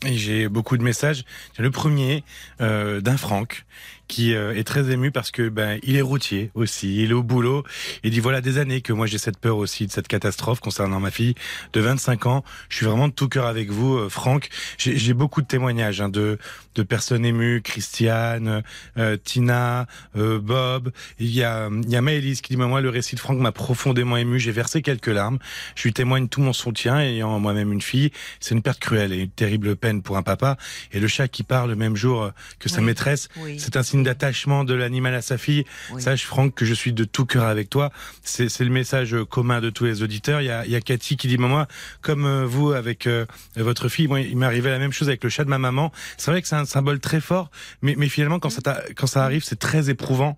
[0.05, 1.25] J'ai beaucoup de messages.
[1.59, 2.25] Le premier
[2.61, 3.65] euh, d'un Franck
[4.13, 7.23] qui euh, est très ému parce que ben il est routier aussi, il est au
[7.23, 7.65] boulot.
[8.05, 11.01] Il dit voilà des années que moi j'ai cette peur aussi de cette catastrophe concernant
[11.01, 11.35] ma fille
[11.73, 12.45] de 25 ans.
[12.69, 14.51] Je suis vraiment de tout cœur avec vous, euh, Franck.
[14.77, 16.37] J'ai beaucoup de témoignages hein, de
[16.75, 18.63] de personnes émues, Christiane,
[18.99, 20.93] euh, Tina, Bob.
[21.19, 23.53] Il y a il y a Maëlys qui dit moi le récit de Franck m'a
[23.53, 24.39] profondément ému.
[24.39, 25.39] J'ai versé quelques larmes.
[25.75, 28.11] Je lui témoigne tout mon soutien ayant moi-même une fille.
[28.41, 30.59] C'est une perte cruelle et une terrible peine pour un papa.
[30.93, 34.65] Et le chat qui part le même jour que sa maîtresse, c'est un signe d'attachement
[34.65, 35.65] de l'animal à sa fille.
[35.99, 37.91] Sache, Franck, que je suis de tout cœur avec toi.
[38.23, 40.41] C'est le message commun de tous les auditeurs.
[40.41, 41.67] Il y a, il y a Cathy qui dit, moi,
[42.01, 43.27] comme euh, vous avec euh,
[43.57, 45.93] votre fille, moi, il m'est arrivé la même chose avec le chat de ma maman.
[46.17, 47.51] C'est vrai que c'est un symbole très fort,
[47.83, 48.61] mais, mais finalement, quand, ça,
[48.97, 50.37] quand ça arrive, c'est très éprouvant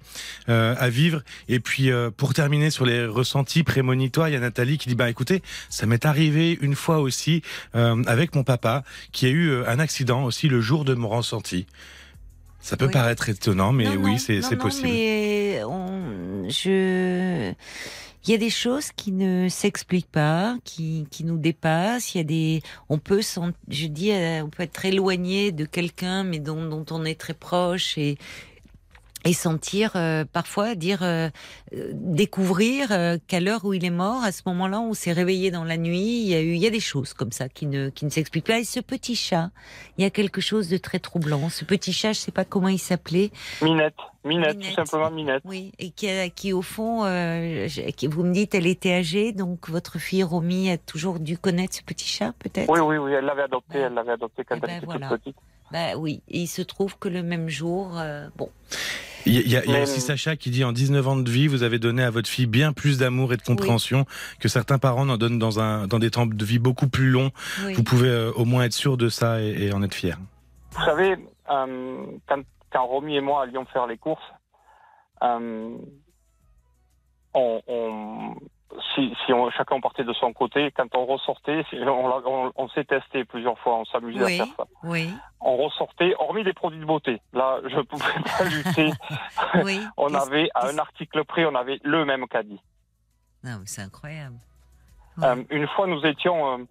[0.48, 1.22] euh, à vivre.
[1.48, 5.10] Et puis, pour terminer sur les ressentis prémonitoires, il y a Nathalie qui dit, bah
[5.10, 7.42] écoutez, ça m'est arrivé une fois aussi
[7.72, 11.66] avec mon papa, qui a eu un accident aussi le jour de mon ressenti.
[12.64, 14.88] Ça peut paraître étonnant, mais oui, c'est possible.
[14.88, 17.52] mais on, je,
[18.26, 22.14] il y a des choses qui ne s'expliquent pas, qui, qui nous dépassent.
[22.14, 23.20] Il y a des, on peut,
[23.68, 27.34] je dis, euh, on peut être éloigné de quelqu'un, mais dont, dont on est très
[27.34, 28.16] proche et
[29.24, 31.28] et sentir euh, parfois dire euh,
[31.74, 32.88] euh, découvrir
[33.26, 34.22] qu'à l'heure où il est mort.
[34.22, 36.22] À ce moment-là on s'est réveillé dans la nuit.
[36.22, 38.10] Il y a eu il y a des choses comme ça qui ne qui ne
[38.10, 38.58] s'expliquent pas.
[38.58, 39.50] Et ce petit chat
[39.96, 41.48] il y a quelque chose de très troublant.
[41.48, 43.30] Ce petit chat je sais pas comment il s'appelait.
[43.62, 43.94] Minette.
[44.24, 45.42] Minette, tout simplement Minette.
[45.44, 47.02] Oui et qui qui au fond
[47.96, 49.32] qui, vous me dites elle était âgée.
[49.32, 52.68] Donc votre fille Romy a toujours dû connaître ce petit chat peut-être?
[52.68, 55.18] Oui oui oui elle l'avait adopté elle l'avait adopté quand eh elle ben, était toute
[55.18, 55.36] petite.
[55.72, 57.98] Bah oui, et il se trouve que le même jour,
[58.36, 58.50] bon,
[59.26, 62.02] il y, a, aussi Sacha qui dit en 19 ans de vie, vous avez donné
[62.02, 64.04] à votre fille bien plus d'amour et de compréhension
[64.38, 67.30] que certains parents n'en donnent dans, un, dans des temps de vie beaucoup plus longs.
[67.74, 70.18] Vous pouvez euh, au moins être sûr de ça et, en être fier.
[70.72, 71.16] Vous savez,
[71.50, 74.20] euh, quand, quand, Romy et moi allions faire les courses,
[75.22, 75.76] euh,
[77.34, 78.34] on, on,
[78.94, 83.24] si, si on, chacun partait de son côté, quand on ressortait, on, on, s'est testé
[83.24, 84.64] plusieurs fois, on s'amusait à faire ça.
[84.82, 85.12] Oui.
[85.40, 87.20] On ressortait, hormis des produits de beauté.
[87.32, 88.04] Là, je ne pouvais
[88.38, 88.90] pas lutter.
[89.64, 89.80] oui.
[89.96, 92.60] on avait, à un article près, on avait le même caddie.
[93.42, 94.36] Non, c'est incroyable.
[95.50, 96.66] une fois, nous étions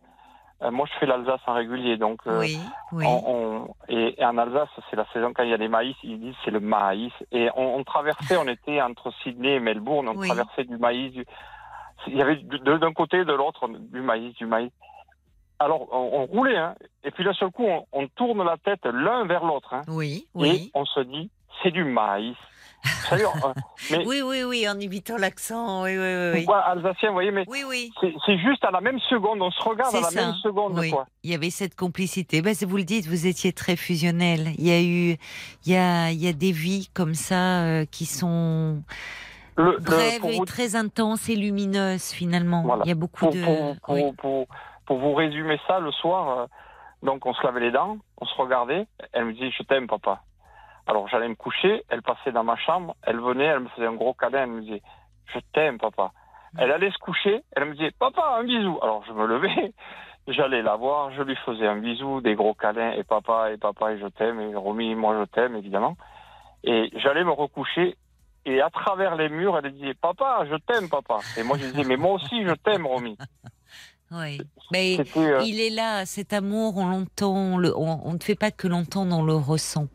[0.63, 2.21] euh, moi, je fais l'Alsace en régulier, donc.
[2.25, 2.57] Euh, oui,
[2.91, 3.05] oui.
[3.07, 6.35] On, et, en Alsace, c'est la saison quand il y a les maïs, ils disent
[6.45, 7.11] c'est le maïs.
[7.31, 11.13] Et on, traversait, on était entre Sydney et Melbourne, on traversait du maïs.
[12.07, 14.71] Il y avait d'un côté et de l'autre du maïs, du maïs.
[15.59, 19.45] Alors, on, roulait, hein, et puis d'un seul coup, on, tourne la tête l'un vers
[19.45, 19.73] l'autre.
[19.73, 20.49] Hein, oui, oui.
[20.49, 21.30] Et on se dit,
[21.61, 22.35] c'est du maïs.
[23.11, 23.53] Hein.
[24.05, 26.45] Oui, oui, oui, en imitant l'accent, oui, oui, oui.
[26.65, 27.91] alsacien, vous voyez, mais oui, oui.
[28.25, 30.81] c'est juste à la même seconde, on se regarde à la même seconde.
[30.89, 31.05] Quoi.
[31.23, 32.41] Il y avait cette complicité.
[32.41, 34.49] Ben, vous le dites, vous étiez très fusionnel.
[34.57, 35.17] Il y a eu,
[35.65, 38.81] il y a, il y a des vies comme ça euh, qui sont
[39.55, 42.80] brèves et très intenses et lumineuses finalement.
[42.84, 43.80] Il y a beaucoup pour, de.
[43.80, 44.47] Pour, pour,
[44.85, 46.45] pour, vous résumer ça, le soir, euh,
[47.01, 48.88] donc on se lavait les dents, on se regardait.
[49.11, 50.21] Elle me dit, je t'aime, papa.
[50.85, 53.93] Alors j'allais me coucher, elle passait dans ma chambre, elle venait, elle me faisait un
[53.93, 54.81] gros câlin, elle me disait
[55.27, 56.11] Je t'aime, papa.
[56.57, 58.77] Elle allait se coucher, elle me disait Papa, un bisou.
[58.81, 59.73] Alors je me levais,
[60.27, 63.93] j'allais la voir, je lui faisais un bisou, des gros câlins, et papa, et papa,
[63.93, 65.95] et je t'aime, et Romy, moi je t'aime, évidemment.
[66.65, 67.95] Et j'allais me recoucher,
[68.45, 71.20] et à travers les murs, elle disait Papa, je t'aime, papa.
[71.38, 73.18] Et moi je disais Mais moi aussi, je t'aime, Romy.
[74.11, 74.39] Oui.
[74.71, 78.67] Mais euh, il est là, cet amour, on l'entend, on, on, ne fait pas que
[78.67, 79.88] l'entendre, on le ressent.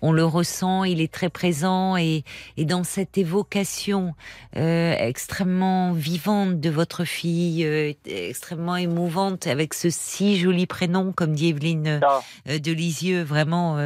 [0.00, 2.22] On le ressent, il est très présent et,
[2.56, 4.14] et dans cette évocation
[4.56, 11.34] euh, extrêmement vivante de votre fille, euh, extrêmement émouvante, avec ce si joli prénom, comme
[11.34, 12.20] dit Evelyne ah.
[12.46, 13.78] de Lisieux, vraiment,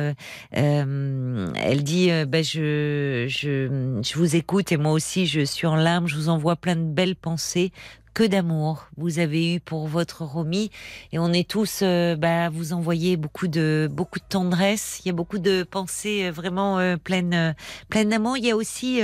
[0.52, 6.08] elle dit, bah, je, je, je vous écoute et moi aussi je suis en larmes,
[6.08, 7.72] je vous envoie plein de belles pensées
[8.14, 10.70] que d'amour vous avez eu pour votre Romy.
[11.12, 15.00] Et on est tous euh, bah, vous envoyez beaucoup de beaucoup de tendresse.
[15.04, 17.54] Il y a beaucoup de pensées euh, vraiment euh, pleines
[17.88, 18.36] pleines d'amour.
[18.36, 19.00] Il y a aussi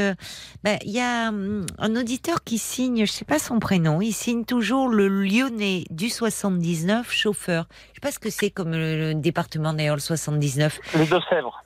[0.65, 4.13] bah, il y a hum, un auditeur qui signe je sais pas son prénom il
[4.13, 7.67] signe toujours le Lyonnais du 79 chauffeur.
[7.91, 11.63] Je sais pas ce que c'est comme le, département d'ailleurs le 79 les Deux-Sèvres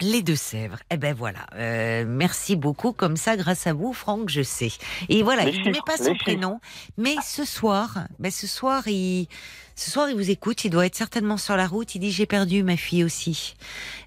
[0.00, 0.78] les Deux-Sèvres.
[0.90, 1.46] Eh ben voilà.
[1.54, 2.92] Euh, merci beaucoup.
[2.92, 4.72] Comme ça, grâce à vous, Franck, je sais.
[5.08, 6.60] Et voilà, il ne met pas son prénom,
[6.96, 9.28] mais ce soir, ben ce soir, il,
[9.76, 10.64] ce soir, il vous écoute.
[10.64, 11.94] Il doit être certainement sur la route.
[11.94, 13.54] Il dit j'ai perdu ma fille aussi.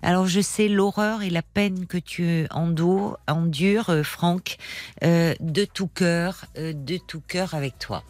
[0.02, 4.58] Alors je sais l'horreur et la peine que tu endures, endures, euh, Franck,
[5.04, 8.04] euh, de tout cœur, de tout cœur avec toi.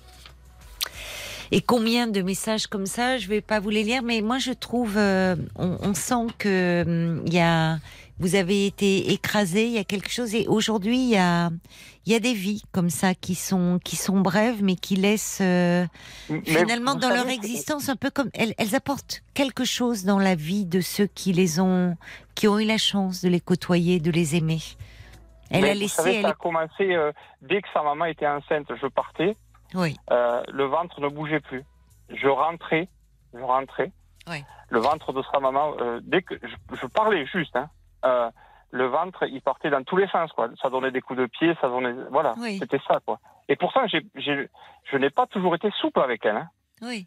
[1.51, 4.51] Et combien de messages comme ça, je vais pas vous les lire, mais moi je
[4.51, 7.77] trouve, euh, on, sent que il hum, y a,
[8.19, 10.33] vous avez été écrasé, il y a quelque chose.
[10.35, 11.49] Et aujourd'hui, il y a,
[12.05, 15.39] il y a des vies comme ça qui sont qui sont brèves, mais qui laissent
[15.41, 15.85] euh,
[16.45, 20.65] finalement dans leur existence un peu comme elles, elles, apportent quelque chose dans la vie
[20.65, 21.97] de ceux qui les ont,
[22.35, 24.61] qui ont eu la chance de les côtoyer, de les aimer.
[25.51, 26.01] Elle a laissé.
[26.01, 27.11] Savez, ça a commencé euh,
[27.41, 28.67] dès que sa maman était enceinte.
[28.81, 29.35] Je partais.
[29.73, 29.97] Oui.
[30.11, 31.63] Euh, le ventre ne bougeait plus.
[32.09, 32.87] Je rentrais,
[33.33, 33.91] je rentrais.
[34.29, 34.43] Oui.
[34.69, 36.35] Le ventre de sa maman, euh, dès que
[36.71, 37.69] je, parlais juste, hein,
[38.05, 38.29] euh,
[38.71, 40.49] le ventre, il partait dans tous les sens, quoi.
[40.61, 43.19] Ça donnait des coups de pied, ça donnait, voilà, c'était ça, quoi.
[43.47, 46.37] Et pourtant, j'ai, je n'ai pas toujours été souple avec elle.
[46.37, 46.49] Hein.
[46.81, 47.05] Oui.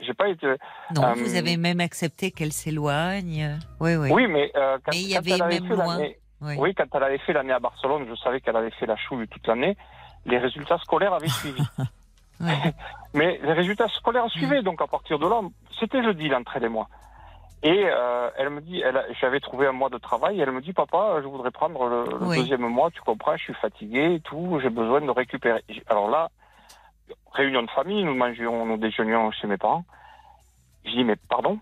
[0.00, 0.46] J'ai pas été.
[0.94, 3.58] Non, vous avez même accepté qu'elle s'éloigne.
[3.80, 4.10] Oui, oui.
[4.10, 5.98] Oui, mais quand, il y avait même loin.
[6.40, 6.56] Oui.
[6.58, 6.74] oui.
[6.74, 9.46] quand elle avait fait l'année à Barcelone, je savais qu'elle avait fait la chouille toute
[9.46, 9.76] l'année.
[10.26, 11.62] Les résultats scolaires avaient suivi.
[13.14, 15.40] Mais les résultats scolaires suivaient, donc à partir de là,
[15.78, 16.88] c'était jeudi l'entrée et moi.
[17.62, 18.82] Et euh, elle me dit,
[19.20, 22.34] j'avais trouvé un mois de travail, et elle me dit, papa, je voudrais prendre le,
[22.34, 25.62] deuxième mois, tu comprends, je suis fatigué et tout, j'ai besoin de récupérer.
[25.86, 26.30] Alors là,
[27.32, 29.84] réunion de famille, nous mangions, nous déjeunions chez mes parents.
[30.84, 31.60] Je dis, mais pardon?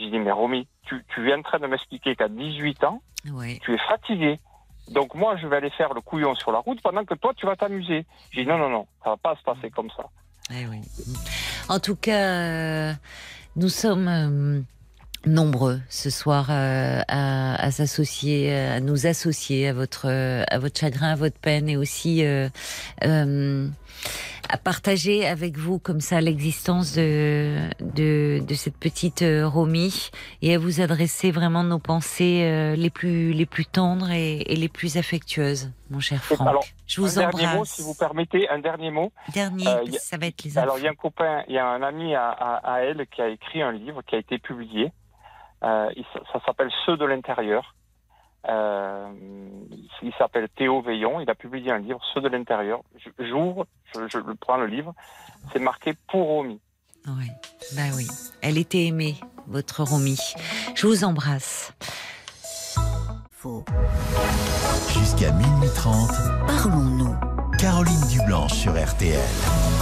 [0.00, 3.00] Je dis, mais Romy, tu, tu es en train de m'expliquer qu'à 18 ans,
[3.62, 4.40] tu es fatigué.
[4.90, 7.46] Donc moi, je vais aller faire le couillon sur la route pendant que toi, tu
[7.46, 8.04] vas t'amuser.
[8.30, 10.04] J'ai dit non, non, non, ça va pas se passer comme ça.
[10.50, 10.80] Eh oui.
[11.68, 12.92] En tout cas, euh,
[13.56, 14.60] nous sommes euh,
[15.24, 21.16] nombreux ce soir euh, à, s'associer, à nous associer à votre, à votre chagrin, à
[21.16, 22.22] votre peine et aussi
[24.48, 30.10] à partager avec vous comme ça l'existence de, de, de cette petite euh, Romy
[30.42, 34.56] et à vous adresser vraiment nos pensées euh, les plus les plus tendres et, et
[34.56, 36.46] les plus affectueuses, mon cher Franck.
[36.46, 37.40] Alors, je vous un embrasse.
[37.40, 39.12] Dernier mot, si vous permettez, un dernier mot.
[39.32, 41.66] Dernier, euh, ça va être les Alors il y a un copain, il y a
[41.66, 44.92] un ami à, à, à, elle qui a écrit un livre qui a été publié.
[45.62, 45.88] Euh,
[46.32, 47.74] ça s'appelle Ceux de l'intérieur.
[48.48, 49.08] Euh,
[50.02, 51.20] il s'appelle Théo Veillon.
[51.20, 52.82] Il a publié un livre, Ceux de l'intérieur.
[53.18, 54.94] J'ouvre, je, je, prends le livre.
[55.52, 56.60] C'est marqué pour Romy.
[57.06, 57.28] Oui,
[57.76, 58.06] ben oui.
[58.42, 59.16] Elle était aimée,
[59.46, 60.18] votre Romy.
[60.74, 61.74] Je vous embrasse.
[63.30, 63.64] Faux.
[64.88, 66.10] Jusqu'à minuit 30.
[66.46, 67.14] Parlons-nous.
[67.58, 69.73] Caroline Dublanche sur RTL.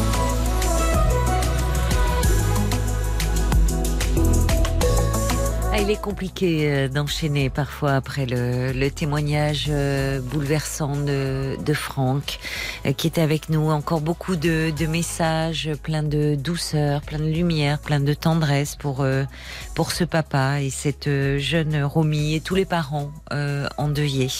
[5.82, 12.38] Il est compliqué euh, d'enchaîner parfois après le, témoignage euh, bouleversant de, Franck,
[12.86, 13.68] euh, qui est avec nous.
[13.70, 19.04] Encore beaucoup de, messages, plein de douceur, plein de lumière, plein de tendresse pour,
[19.74, 23.10] pour ce papa et cette jeune Romy et tous les parents
[23.76, 24.30] endeuillés.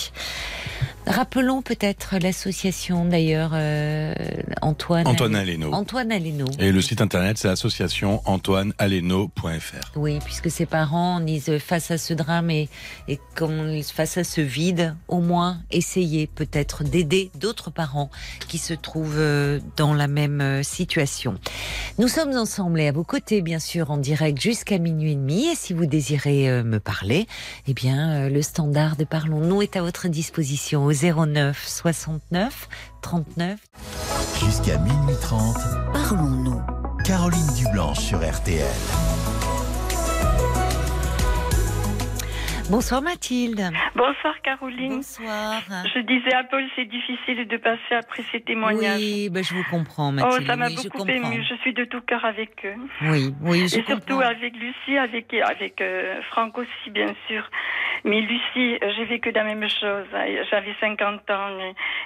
[1.07, 4.15] Rappelons peut-être l'association d'ailleurs euh,
[4.61, 5.07] Antoine.
[5.07, 5.73] Antoine Aleno.
[5.73, 6.47] Antoine Aleno.
[6.61, 9.93] Et le site internet c'est l'association antoinealeno.fr.
[9.97, 12.69] Oui, puisque ses parents disent face à ce drame et,
[13.09, 13.19] et
[13.83, 18.11] face à ce vide, au moins essayer peut-être d'aider d'autres parents
[18.49, 21.35] qui se trouvent euh, dans la même euh, situation.
[21.99, 25.49] Nous sommes ensemble et à vos côtés bien sûr en direct jusqu'à minuit et demi
[25.49, 27.27] et si vous désirez me parler,
[27.67, 32.69] eh bien le standard de Parlons-nous est à votre disposition 09 69
[33.01, 33.59] 39.
[34.45, 35.57] Jusqu'à minuit 30,
[35.93, 36.61] parlons-nous.
[37.05, 38.67] Caroline Dublanche sur RTL.
[42.71, 43.61] Bonsoir Mathilde.
[43.95, 44.97] Bonsoir Caroline.
[44.97, 45.63] Bonsoir.
[45.95, 49.01] Je disais à Paul, c'est difficile de passer après ces témoignages.
[49.01, 50.39] Oui, ben je vous comprends Mathilde.
[50.43, 51.45] Oh, ça m'a beaucoup ému.
[51.49, 52.75] Je suis de tout cœur avec eux.
[53.03, 57.49] Oui, oui, je Et surtout avec Lucie, avec, avec euh, Franck aussi, bien sûr.
[58.05, 60.07] Mais Lucie, j'ai vécu la même chose.
[60.51, 61.59] J'avais 50 ans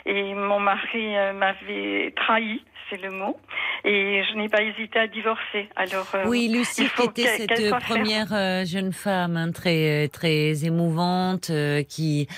[0.05, 3.37] et, mon mari euh, m'avait trahi, c'est le mot.
[3.85, 5.69] Et je n'ai pas hésité à divorcer.
[5.77, 11.51] Alors, euh, oui, Lucie, qui était cette première euh, jeune femme hein, très très émouvante,
[11.89, 12.29] qui,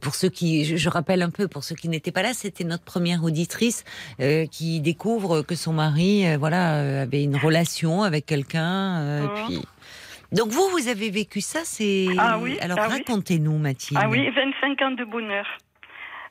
[0.00, 2.84] pour ceux qui, je, rappelle un peu, pour ceux qui n'étaient pas là, c'était notre
[2.84, 3.84] première auditrice
[4.50, 9.30] qui découvre que son mari, voilà, avait une relation avec quelqu'un, mmh.
[9.46, 9.60] puis
[10.32, 12.06] donc vous, vous avez vécu ça, c'est...
[12.18, 12.58] Ah oui.
[12.60, 14.00] Alors ah racontez-nous, Mathilde.
[14.02, 15.46] Ah oui, 25 ans de bonheur.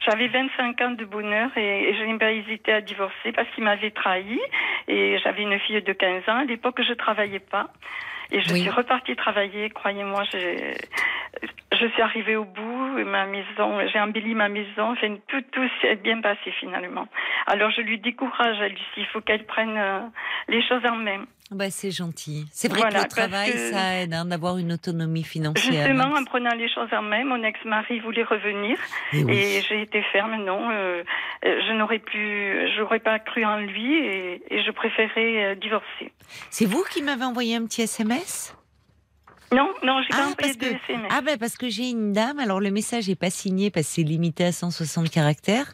[0.06, 3.92] J'avais 25 ans de bonheur et, je n'ai pas hésité à divorcer parce qu'il m'avait
[3.92, 4.40] trahi
[4.88, 6.38] et j'avais une fille de 15 ans.
[6.40, 7.70] À l'époque, je travaillais pas.
[8.32, 14.34] Et je suis repartie travailler, croyez-moi, je suis arrivée au bout, ma maison, j'ai embelli
[14.34, 17.08] ma maison, enfin, tout, tout s'est bien passé finalement.
[17.46, 20.00] Alors je lui décourage à Lucie, il faut qu'elle prenne euh,
[20.48, 21.26] les choses en main.
[21.52, 22.46] Bah, c'est gentil.
[22.52, 25.86] C'est vrai que le travail, ça aide hein, d'avoir une autonomie financière.
[25.88, 28.78] Justement, en prenant les choses en main, mon ex-mari voulait revenir
[29.14, 30.44] eh et, j'ai été ferme.
[30.44, 31.04] Non, euh,
[31.44, 36.12] je n'aurais plus, j'aurais pas cru en lui et, je préférais euh, divorcer.
[36.50, 38.56] C'est vous qui m'avez envoyé un petit SMS
[39.54, 41.12] non, non, j'ai pas ah, envoyé de SMS.
[41.12, 43.94] Ah ben parce que j'ai une dame, alors le message n'est pas signé parce que
[43.94, 45.74] c'est limité à 160 caractères,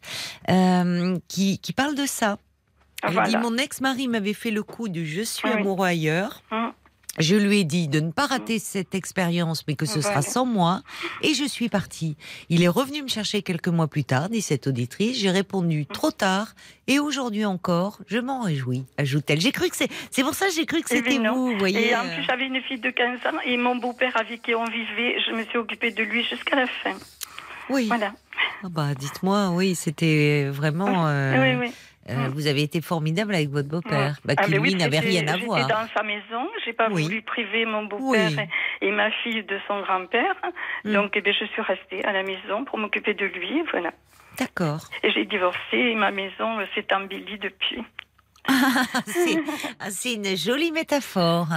[0.50, 2.38] euh, qui, qui parle de ça.
[3.04, 6.44] Elle dit mon ex-mari m'avait fait le coup du je suis amoureux ailleurs.
[6.52, 6.72] Hum.
[7.20, 10.46] Je lui ai dit de ne pas rater cette expérience, mais que ce sera sans
[10.46, 10.82] moi,
[11.22, 12.16] et je suis partie.
[12.48, 15.20] Il est revenu me chercher quelques mois plus tard, dit cette auditrice.
[15.20, 16.54] J'ai répondu trop tard,
[16.88, 19.42] et aujourd'hui encore, je m'en réjouis, ajoute-t-elle.
[19.42, 21.58] J'ai cru que c'est, c'est pour ça que j'ai cru que eh c'était vous, vous
[21.58, 21.90] voyez.
[21.90, 24.64] Et en plus, j'avais une fille de 15 ans, et mon beau-père avec qui on
[24.64, 26.94] vivait, je me suis occupée de lui jusqu'à la fin.
[27.70, 27.88] Oui.
[27.88, 28.14] Voilà.
[28.64, 31.08] Ah bah, dites-moi, oui, c'était vraiment.
[31.08, 31.58] Euh...
[31.58, 31.74] Oui, oui.
[32.10, 32.28] Euh, mm.
[32.30, 34.26] Vous avez été formidable avec votre beau-père, mm.
[34.28, 35.60] bah, ah, qui lui n'avait rien à voir.
[35.60, 38.48] J'étais dans sa maison, j'ai pas voulu priver mon beau-père
[38.82, 40.36] et ma fille de son grand-père,
[40.84, 40.94] mm.
[40.94, 43.92] donc eh je suis restée à la maison pour m'occuper de lui, voilà.
[44.40, 44.80] D'accord.
[45.04, 47.84] Et j'ai divorcé et ma maison s'est embellie depuis.
[48.48, 51.48] Ah, c'est une jolie métaphore.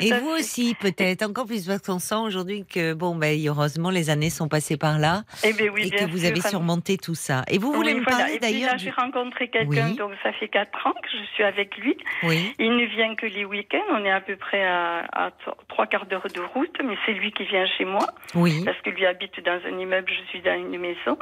[0.00, 4.10] et vous aussi, peut-être, encore plus parce qu'on sent aujourd'hui que, bon, ben, heureusement, les
[4.10, 5.22] années sont passées par là.
[5.44, 7.44] Eh ben et que vous avez surmonté tout ça.
[7.48, 11.08] Et vous voulez me parler d'ailleurs J'ai rencontré quelqu'un, donc ça fait quatre ans que
[11.10, 11.96] je suis avec lui.
[12.22, 12.52] Oui.
[12.58, 13.84] Il ne vient que les week-ends.
[13.90, 15.30] On est à peu près à,
[15.68, 18.06] trois quarts d'heure de route, mais c'est lui qui vient chez moi.
[18.34, 18.62] Oui.
[18.64, 21.18] Parce que lui habite dans un immeuble, je suis dans une maison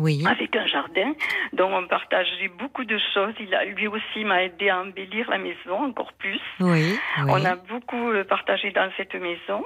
[0.00, 0.24] oui.
[0.26, 1.12] avec un jardin.
[1.52, 3.34] Donc on partageait beaucoup de choses.
[3.38, 6.40] Il a, lui aussi m'a aidé à embellir la maison encore plus.
[6.60, 6.98] Oui,
[7.28, 9.62] On a beaucoup euh, partagé dans cette maison.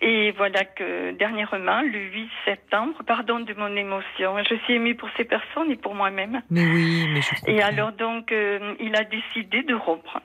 [0.00, 5.08] Et voilà que dernièrement, le 8 septembre, pardon de mon émotion, je suis émue pour
[5.16, 6.42] ces personnes et pour moi-même.
[6.50, 10.20] Mais oui, mais je Et alors donc, euh, il a décidé de rompre.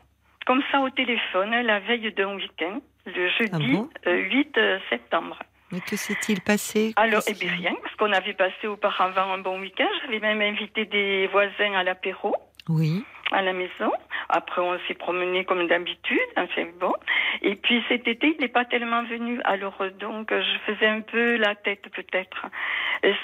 [0.45, 5.40] Comme ça au téléphone, la veille d'un week-end, le jeudi 8 ah euh, septembre.
[5.72, 9.60] Mais que s'est-il passé Alors, eh bien rien, parce qu'on avait passé auparavant un bon
[9.60, 9.89] week-end.
[10.02, 12.35] J'avais même invité des voisins à l'apéro.
[12.69, 13.03] Oui.
[13.31, 13.91] À la maison.
[14.30, 16.19] Après, on s'est promené comme d'habitude.
[16.38, 16.94] Enfin, bon.
[17.41, 19.41] Et puis cet été, il n'est pas tellement venu.
[19.44, 22.45] Alors, donc, je faisais un peu la tête, peut-être.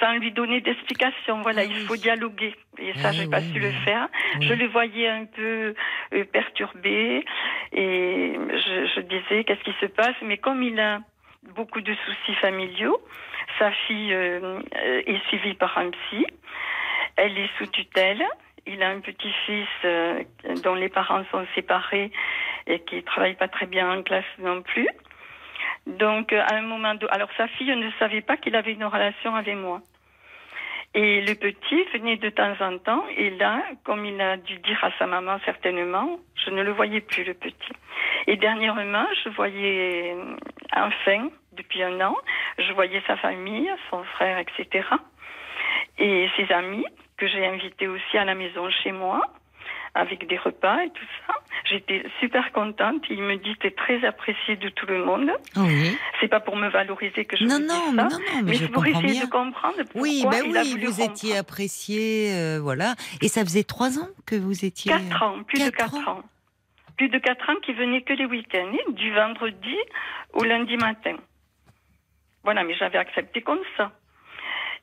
[0.02, 1.42] Sans lui donner d'explication.
[1.42, 2.54] Voilà, ah il faut dialoguer.
[2.78, 4.10] Et ça, je j'ai pas su le faire.
[4.42, 5.74] Je le voyais un peu
[6.14, 7.24] euh, perturbé.
[7.72, 10.16] Et je, je disais, qu'est-ce qui se passe?
[10.22, 11.00] Mais comme il a
[11.56, 13.02] beaucoup de soucis familiaux.
[13.60, 16.26] Sa fille euh, est suivie par un psy.
[17.16, 18.24] Elle est sous tutelle.
[18.66, 20.24] Il a un petit-fils euh,
[20.64, 22.12] dont les parents sont séparés
[22.66, 24.88] et qui travaille pas très bien en classe non plus.
[25.86, 27.08] Donc, à un moment, de...
[27.12, 29.82] alors sa fille ne savait pas qu'il avait une relation avec moi.
[30.96, 34.84] Et le petit venait de temps en temps, et là, comme il a dû dire
[34.84, 37.74] à sa maman certainement, je ne le voyais plus, le petit.
[38.28, 40.16] Et dernièrement, je voyais,
[40.76, 42.16] enfin, depuis un an,
[42.60, 44.88] je voyais sa famille, son frère, etc.
[45.98, 46.86] Et ses amis,
[47.18, 49.22] que j'ai invités aussi à la maison chez moi
[49.96, 51.36] avec des repas et tout ça.
[51.66, 53.04] J'étais super contente.
[53.10, 55.32] Il me dit es très apprécié de tout le monde.
[55.56, 55.96] Oui.
[56.20, 58.54] C'est pas pour me valoriser que je non, vous non, dis ça, non, non, mais,
[58.56, 62.60] je pour essayer de comprendre pourquoi oui, bah il a oui, vous étiez apprécié, euh,
[62.62, 62.96] voilà.
[63.22, 64.92] Et ça faisait trois ans que vous étiez.
[64.92, 66.24] Quatre ans, plus de quatre ans.
[66.98, 69.76] Plus de quatre ans qui venait que les week-ends, du vendredi
[70.34, 71.16] au lundi matin.
[72.44, 73.92] Voilà, mais j'avais accepté comme ça.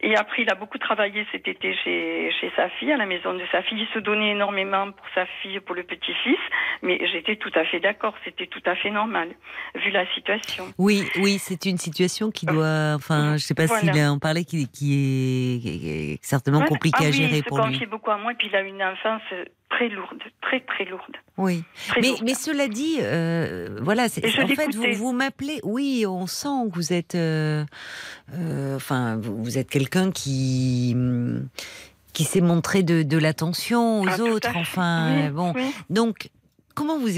[0.02, 3.35] Et après, il a beaucoup travaillé cet été chez, chez sa fille, à la maison
[3.35, 3.82] de sa fille.
[3.82, 6.39] Il se donnait énormément pour sa fille, pour le petit-fils.
[6.82, 8.14] Mais j'étais tout à fait d'accord.
[8.24, 9.28] C'était tout à fait normal,
[9.74, 10.64] vu la situation.
[10.78, 12.94] Oui, oui, c'est une situation qui doit.
[12.94, 17.43] Enfin, je sais pas s'il en parlait, qui, qui, est, certainement compliquée ah à gérer
[17.43, 17.64] pour lui.
[17.64, 18.32] Il se confiait beaucoup à moi.
[18.32, 19.22] Et puis, il a une enfance
[19.70, 21.16] très lourde, très très lourde.
[21.38, 21.64] Oui,
[22.01, 26.74] mais, mais cela dit, euh, voilà, en fait, vous, vous m'appelez, oui, on sent que
[26.74, 27.64] vous êtes, euh,
[28.34, 30.94] euh, enfin, vous, êtes quelqu'un qui
[32.12, 35.55] qui s'est montré de, de l'attention aux ah, autres, enfin, bon,
[35.88, 36.28] donc
[36.81, 37.11] comment vous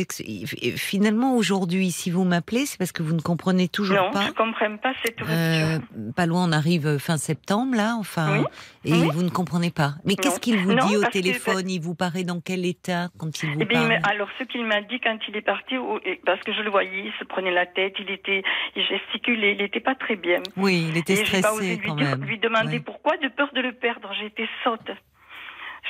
[0.76, 4.22] finalement aujourd'hui, si vous m'appelez, c'est parce que vous ne comprenez toujours pas.
[4.22, 5.78] Non, je comprends pas cette euh,
[6.16, 8.42] pas loin, on arrive euh, fin septembre là, enfin,
[8.84, 9.94] et vous ne comprenez pas.
[10.04, 11.70] Mais qu'est-ce qu'il vous dit au téléphone?
[11.70, 13.98] Il vous paraît dans quel état quand il vous eh parle?
[14.02, 15.76] Alors, ce qu'il m'a dit quand il est parti,
[16.26, 18.42] parce que je le voyais, il se prenait la tête, il était,
[18.74, 20.42] il gesticulait, il n'était pas très bien.
[20.56, 22.24] Oui, il était stressé pas osé lui, même.
[22.24, 24.10] lui demander pourquoi, de peur de le perdre.
[24.20, 24.90] J'étais saute.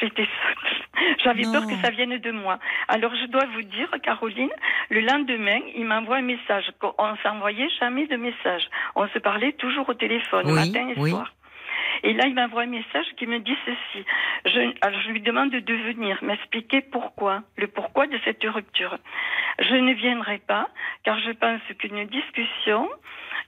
[0.01, 0.27] J'étais
[1.25, 2.59] J'avais peur que ça vienne de moi.
[2.89, 4.51] Alors je dois vous dire, Caroline,
[4.91, 6.71] le lendemain, il m'envoie un message.
[6.99, 8.69] On s'envoyait jamais de message.
[8.95, 11.33] On se parlait toujours au téléphone, matin et soir.
[12.03, 14.05] Et là, il m'envoie un message qui me dit ceci.
[14.47, 18.99] Je, alors, je lui demande de venir m'expliquer pourquoi, le pourquoi de cette rupture.
[19.59, 20.69] Je ne viendrai pas,
[21.05, 22.89] car je pense qu'une discussion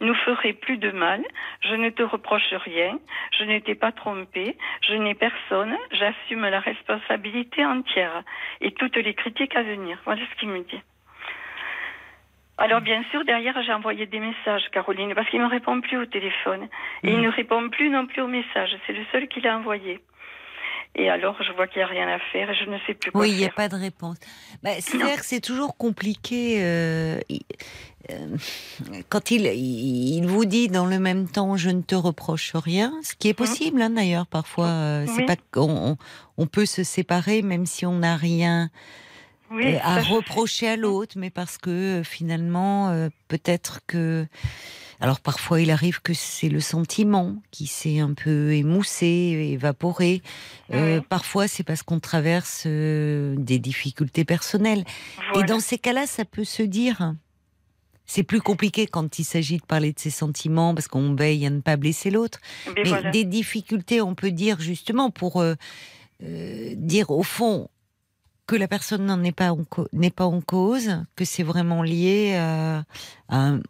[0.00, 1.22] nous ferait plus de mal.
[1.62, 2.98] Je ne te reproche rien.
[3.38, 4.56] Je n'étais pas trompée.
[4.82, 5.76] Je n'ai personne.
[5.92, 8.22] J'assume la responsabilité entière
[8.60, 9.98] et toutes les critiques à venir.
[10.04, 10.80] Voilà ce qu'il me dit.
[12.56, 15.96] Alors bien sûr, derrière, j'ai envoyé des messages, Caroline, parce qu'il ne me répond plus
[15.96, 16.68] au téléphone.
[17.02, 17.22] Et il mm.
[17.22, 18.76] ne répond plus non plus aux messages.
[18.86, 20.00] C'est le seul qu'il a envoyé.
[20.96, 23.10] Et alors, je vois qu'il n'y a rien à faire et je ne sais plus
[23.10, 24.16] quoi Oui, il n'y a pas de réponse.
[24.62, 26.62] Bah, c'est clair que c'est toujours compliqué.
[26.62, 27.18] Euh,
[28.10, 28.36] euh,
[29.08, 33.14] quand il, il vous dit dans le même temps je ne te reproche rien, ce
[33.14, 33.46] qui est mhm.
[33.46, 35.96] possible hein, d'ailleurs parfois, euh, c'est pas qu'on
[36.36, 38.68] on peut se séparer même si on n'a rien
[39.82, 44.26] à reprocher à l'autre, mais parce que finalement peut-être que
[45.00, 50.22] alors parfois il arrive que c'est le sentiment qui s'est un peu émoussé, évaporé.
[50.72, 54.84] Euh, parfois c'est parce qu'on traverse euh, des difficultés personnelles.
[55.38, 57.14] Et dans ces cas-là, ça peut se dire.
[58.06, 61.50] C'est plus compliqué quand il s'agit de parler de ses sentiments parce qu'on veille à
[61.50, 62.38] ne pas blesser l'autre.
[62.76, 65.54] Mais, des difficultés, on peut dire justement pour euh,
[66.20, 67.68] dire au fond,
[68.46, 69.52] que la personne n'en est pas
[69.92, 72.82] n'est pas en cause, que c'est vraiment lié à,
[73.30, 73.60] un,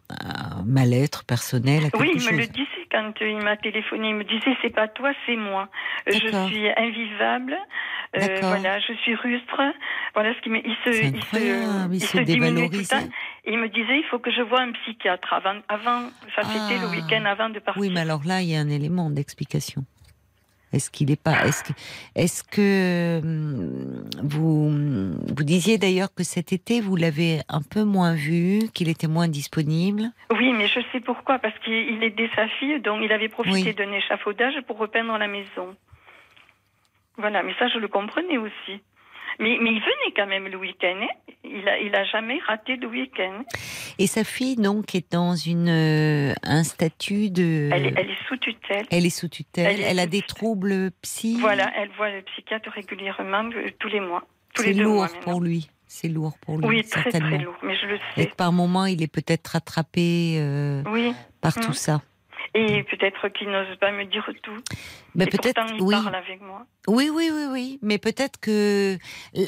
[0.65, 1.85] mal-être personnel.
[1.85, 4.09] À oui, il me le disait quand il m'a téléphoné.
[4.09, 5.69] Il me disait c'est pas toi, c'est moi.
[6.07, 7.57] Je suis invivable.
[8.17, 9.61] Euh, voilà, je suis rustre.
[10.13, 12.93] Voilà ce qui me, il se, il se, il se dévalorise.
[13.45, 16.09] Et il me disait il faut que je voie un psychiatre avant, avant.
[16.35, 16.91] Ça c'était le ah.
[16.91, 17.81] week-end avant de partir.
[17.81, 19.85] Oui, mais alors là il y a un élément d'explication.
[20.73, 21.45] Est-ce qu'il n'est pas
[22.15, 28.13] Est-ce que, hum, vous vous disiez d'ailleurs que cet été vous l'avez un peu moins
[28.13, 30.03] vu, qu'il était moins disponible?
[30.31, 33.91] Oui, mais je sais pourquoi parce qu'il aidait sa fille, donc il avait profité d'un
[33.91, 35.75] échafaudage pour repeindre la maison.
[37.17, 38.81] Voilà, mais ça je le comprenais aussi.
[39.39, 41.01] Mais, mais, il venait quand même le week-end.
[41.01, 41.33] Hein.
[41.43, 43.43] il, a, il a jamais raté de week-end.
[43.99, 47.69] Et sa fille, donc, est dans une, euh, un statut de.
[47.71, 48.85] Elle est, elle est sous tutelle.
[48.91, 49.81] Elle est sous tutelle.
[49.81, 51.37] Elle, a des troubles psy.
[51.39, 54.23] Voilà, elle voit le psychiatre régulièrement euh, tous les mois.
[54.55, 55.69] C'est lourd pour lui.
[55.87, 56.67] C'est lourd pour lui.
[56.67, 58.23] Oui, très très lourd, mais je le sais.
[58.23, 61.13] Et par moment, il est peut-être rattrapé euh, oui.
[61.41, 61.73] par tout hum.
[61.73, 62.01] ça.
[62.53, 64.57] Et peut-être qu'il n'ose pas me dire tout.
[65.15, 65.91] Mais peut-être, oui.
[65.91, 66.65] parle avec moi.
[66.87, 67.79] Oui, oui, oui, oui.
[67.81, 68.97] Mais peut-être que,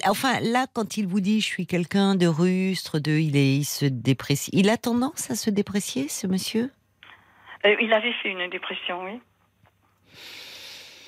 [0.07, 3.65] enfin, là, quand il vous dit, je suis quelqu'un de rustre, de, il est, il
[3.65, 4.51] se déprécie.
[4.53, 6.71] Il a tendance à se déprécier, ce monsieur?
[7.65, 9.19] Euh, Il avait fait une dépression, oui.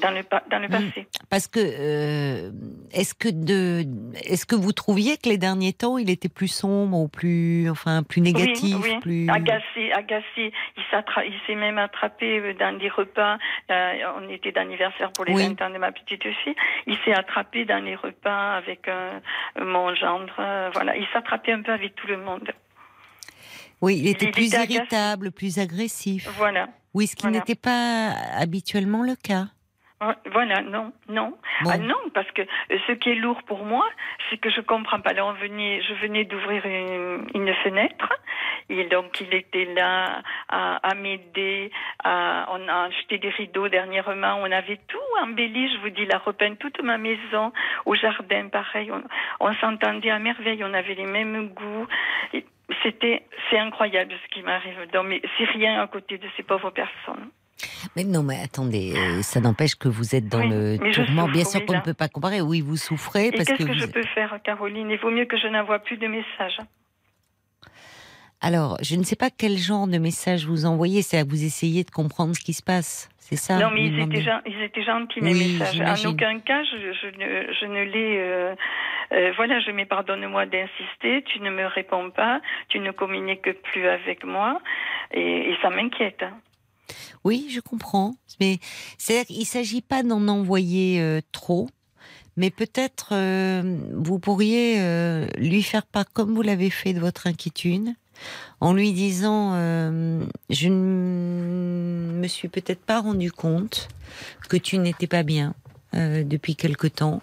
[0.02, 0.72] Dans le, dans le mm.
[0.72, 1.08] passé.
[1.30, 2.52] Parce que euh,
[2.92, 3.86] est-ce que de
[4.26, 8.04] est-ce que vous trouviez que les derniers temps il était plus sombre ou plus enfin
[8.04, 9.00] plus négatif, oui, oui.
[9.00, 10.52] plus agacé, agacé.
[10.78, 13.38] Il s'est même attrapé euh, dans des repas.
[13.72, 16.56] Euh, on était d'anniversaire pour les 20 ans de ma petite fille.
[16.88, 18.90] Il s'est attrapé dans les repas avec
[19.60, 20.34] mon gendre.
[20.74, 22.52] voilà, il s'attrapait un peu avec tout le monde.
[23.82, 26.28] Oui, il était plus irritable, plus agressif.
[26.38, 26.68] Voilà.
[26.94, 29.48] Oui, ce qui n'était pas habituellement le cas.
[30.32, 31.38] Voilà, non, non.
[31.68, 33.86] Ah non, parce que euh, ce qui est lourd pour moi,
[34.30, 35.12] c'est que je comprends pas.
[35.12, 38.10] Là, on venait, je venais d'ouvrir une, fenêtre,
[38.70, 41.72] et donc il était là à, à m'aider.
[42.06, 45.70] On a acheté des rideaux dernièrement, on avait tout embelli.
[45.74, 47.52] Je vous dis, la repeint toute ma maison,
[47.86, 48.92] au jardin, pareil.
[48.94, 49.04] On,
[49.42, 51.88] on s'entendait à merveille, on avait les mêmes goûts.
[52.84, 54.78] C'était, c'est incroyable ce qui m'arrive.
[55.04, 57.32] Mais c'est rien à côté de ces pauvres personnes.
[57.96, 61.28] Mais non, mais attendez, euh, ça n'empêche que vous êtes dans le tourment.
[61.28, 62.42] Bien sûr qu'on ne peut pas comparer.
[62.42, 63.78] Oui, vous souffrez parce qu'est-ce que.
[63.78, 64.90] je peux faire, Caroline?
[64.90, 66.60] Il vaut mieux que je n'envoie plus de messages.
[68.42, 71.02] Alors, je ne sais pas quel genre de message vous envoyez.
[71.02, 73.10] C'est à vous essayer de comprendre ce qui se passe.
[73.18, 76.06] C'est ça Non, mais ils étaient, ils étaient, gentils, mes messages.
[76.06, 78.18] En aucun cas, je, ne, je ne les.
[78.18, 78.56] Euh,
[79.12, 83.88] euh, voilà, je mets pardonne-moi d'insister, tu ne me réponds pas, tu ne communiques plus
[83.88, 84.60] avec moi,
[85.14, 86.24] et, ça m'inquiète.
[86.24, 86.34] Hein.
[87.24, 88.16] Oui, je comprends.
[88.40, 88.60] Mais
[88.98, 91.70] c'est il s'agit pas d'en envoyer euh, trop,
[92.38, 93.14] mais peut-être
[93.94, 94.80] vous pourriez
[95.38, 97.94] lui faire part, comme vous l'avez fait, de votre inquiétude,
[98.62, 103.90] en lui disant euh, Je ne me suis peut-être pas rendu compte
[104.50, 105.54] que tu n'étais pas bien
[105.96, 107.22] euh, depuis quelque temps,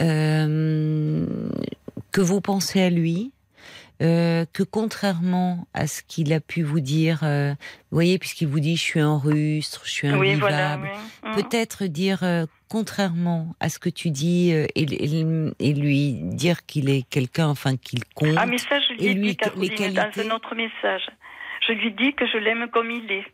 [0.00, 1.26] euh,
[2.10, 3.32] que vous pensez à lui,
[4.04, 7.56] que contrairement à ce qu'il a pu vous dire, vous
[7.90, 10.90] voyez, puisqu'il vous dit je suis un rustre, je suis invivable,
[11.22, 11.34] mm.
[11.34, 12.22] peut-être dire
[12.74, 18.04] contrairement à ce que tu dis euh, et, lui dire qu'il est quelqu'un, enfin qu'il
[18.16, 18.36] compte.
[18.36, 21.06] Ah mais ça je lui ai dit Caroline, dans un autre message.
[21.68, 23.26] Je lui dis que je l'aime comme il est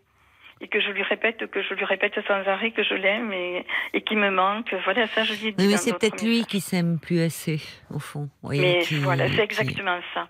[0.60, 3.64] et que je lui répète que je lui répète sans arrêt que je l'aime et,
[3.94, 4.74] et qu'il me manque.
[4.84, 5.68] Voilà, ça je lui ai dit.
[5.68, 8.28] mais c'est peut-être lui qui s'aime plus assez, au fond.
[8.42, 10.28] mais voilà, c'est exactement ça.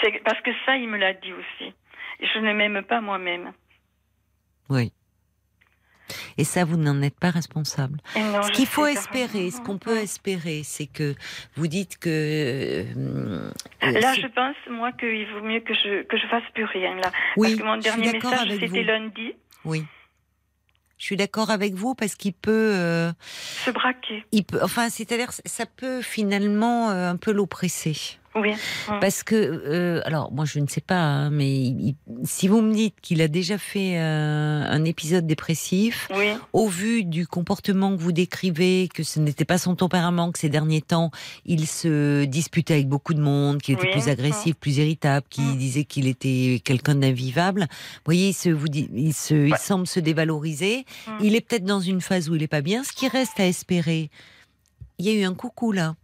[0.00, 1.74] C'est parce que ça, il me l'a dit aussi.
[2.20, 3.52] Je ne m'aime pas moi-même.
[4.68, 4.92] Oui.
[6.38, 7.98] Et ça, vous n'en êtes pas responsable.
[8.14, 11.14] ce qu'il faut espérer, ce qu'on peut espérer, c'est que
[11.54, 12.84] vous dites que.
[12.96, 13.50] Euh,
[13.82, 17.12] là, je pense, moi, qu'il vaut mieux que je, que je fasse plus rien, là.
[17.36, 19.32] Oui, Parce que mon dernier message, c'était lundi.
[19.64, 19.84] Oui.
[20.98, 24.22] Je suis d'accord avec vous parce qu'il peut euh, se braquer.
[24.32, 28.18] Il peut, enfin, c'est-à-dire, ça peut finalement euh, un peu l'oppresser.
[28.36, 28.52] Oui.
[29.00, 31.74] Parce que, euh, alors moi je ne sais pas, hein, mais
[32.22, 36.08] si vous me dites qu'il a déjà fait euh, un épisode dépressif,
[36.52, 40.48] au vu du comportement que vous décrivez, que ce n'était pas son tempérament, que ces
[40.48, 41.10] derniers temps
[41.44, 45.56] il se disputait avec beaucoup de monde, qu'il était plus agressif, plus irritable, qu'il mm.
[45.56, 49.86] disait qu'il était quelqu'un d'invivable, vous voyez, il, se, vous dit, il, se, il semble
[49.86, 50.84] se dévaloriser.
[51.06, 51.10] Mm.
[51.22, 52.84] Il est peut-être dans une phase où il est pas bien.
[52.84, 54.10] Ce qui reste à espérer,
[54.98, 55.96] il y a eu un coucou là.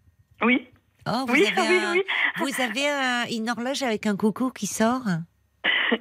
[0.42, 0.66] Oui.
[1.06, 2.02] Oh, vous oui, avez, oui,
[2.38, 5.02] Vous avez une horloge avec un coucou qui sort?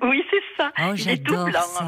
[0.01, 0.71] Oui, c'est ça.
[0.79, 1.61] Oh, Il est tout blanc.
[1.61, 1.85] Ça.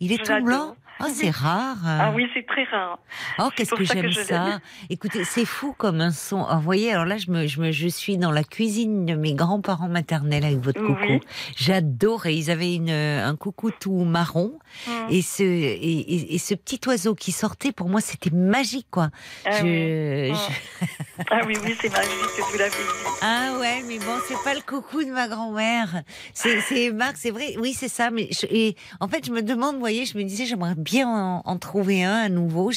[0.00, 0.76] Il est tout blanc?
[1.02, 1.78] Oh, c'est rare.
[1.84, 2.98] Ah oui, c'est très rare.
[3.38, 4.60] Oh, qu'est-ce que j'aime ça.
[4.90, 6.46] Écoutez, c'est fou comme un son.
[6.50, 9.14] Oh, vous voyez, alors là, je, me, je, me, je suis dans la cuisine de
[9.14, 11.20] mes grands-parents maternels avec votre coucou.
[11.56, 12.36] J'adorais.
[12.36, 14.58] Ils avaient une, un coucou tout marron.
[14.86, 14.90] Mmh.
[15.10, 19.08] Et, ce, et, et, ce petit oiseau qui sortait, pour moi, c'était magique, quoi.
[19.46, 20.30] Ah, oui.
[20.30, 20.34] Mmh.
[21.30, 22.12] ah oui, oui, c'est magique,
[22.50, 23.10] vous l'avez dit.
[23.22, 26.02] Ah ouais, mais bon, c'est pas le coucou de ma grand-mère.
[26.34, 27.56] C'est Marc, c'est vrai.
[27.58, 28.10] Oui, c'est ça.
[28.10, 31.42] Mais et en fait, je me demande, vous voyez, je me disais, j'aimerais bien bien
[31.44, 32.70] en, trouver un à nouveau.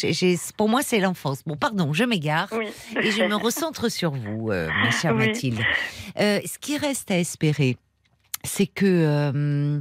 [0.57, 1.43] pour moi, c'est l'enfance.
[1.45, 2.49] Bon, pardon, je m'égare
[3.01, 5.59] et je me recentre sur vous, euh, ma chère Mathilde.
[6.19, 7.77] Euh, ce qui reste à espérer,
[8.43, 9.79] c'est que euh,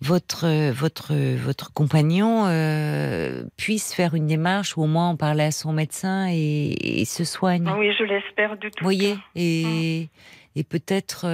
[0.00, 2.44] votre votre votre compagnon
[3.56, 7.68] puisse faire une démarche ou au moins en parler à son médecin et, se soigne.
[7.76, 8.78] Oui, je l'espère du tout.
[8.80, 10.08] Vous voyez et
[10.58, 11.26] et peut-être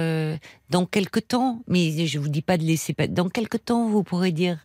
[0.69, 4.31] dans quelque temps, mais je vous dis pas de laisser dans quelque temps vous pourrez
[4.31, 4.57] dire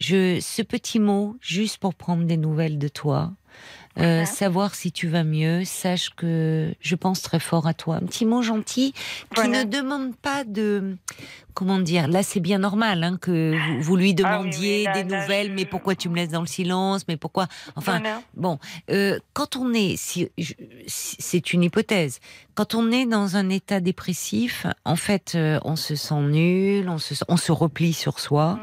[0.00, 3.32] je, ce petit mot, juste pour prendre des nouvelles de toi,
[3.98, 5.64] euh, savoir si tu vas mieux.
[5.64, 7.96] Sache que je pense très fort à toi.
[7.96, 8.94] Un petit mot gentil
[9.34, 10.96] qui ne demande pas de
[11.54, 15.64] comment dire, là c'est bien normal hein, que vous, lui ah demandiez des nouvelles, mais
[15.64, 17.46] pourquoi tu me laisses dans le silence, mais pourquoi,
[17.76, 18.00] enfin,
[18.34, 18.58] bon,
[18.90, 20.30] euh, quand on est, si,
[20.86, 22.20] c'est une hypothèse,
[22.54, 26.98] quand on est dans un état dépressif, en fait, euh, on se sent nul, on
[26.98, 28.60] se, on se replie sur soi, mm.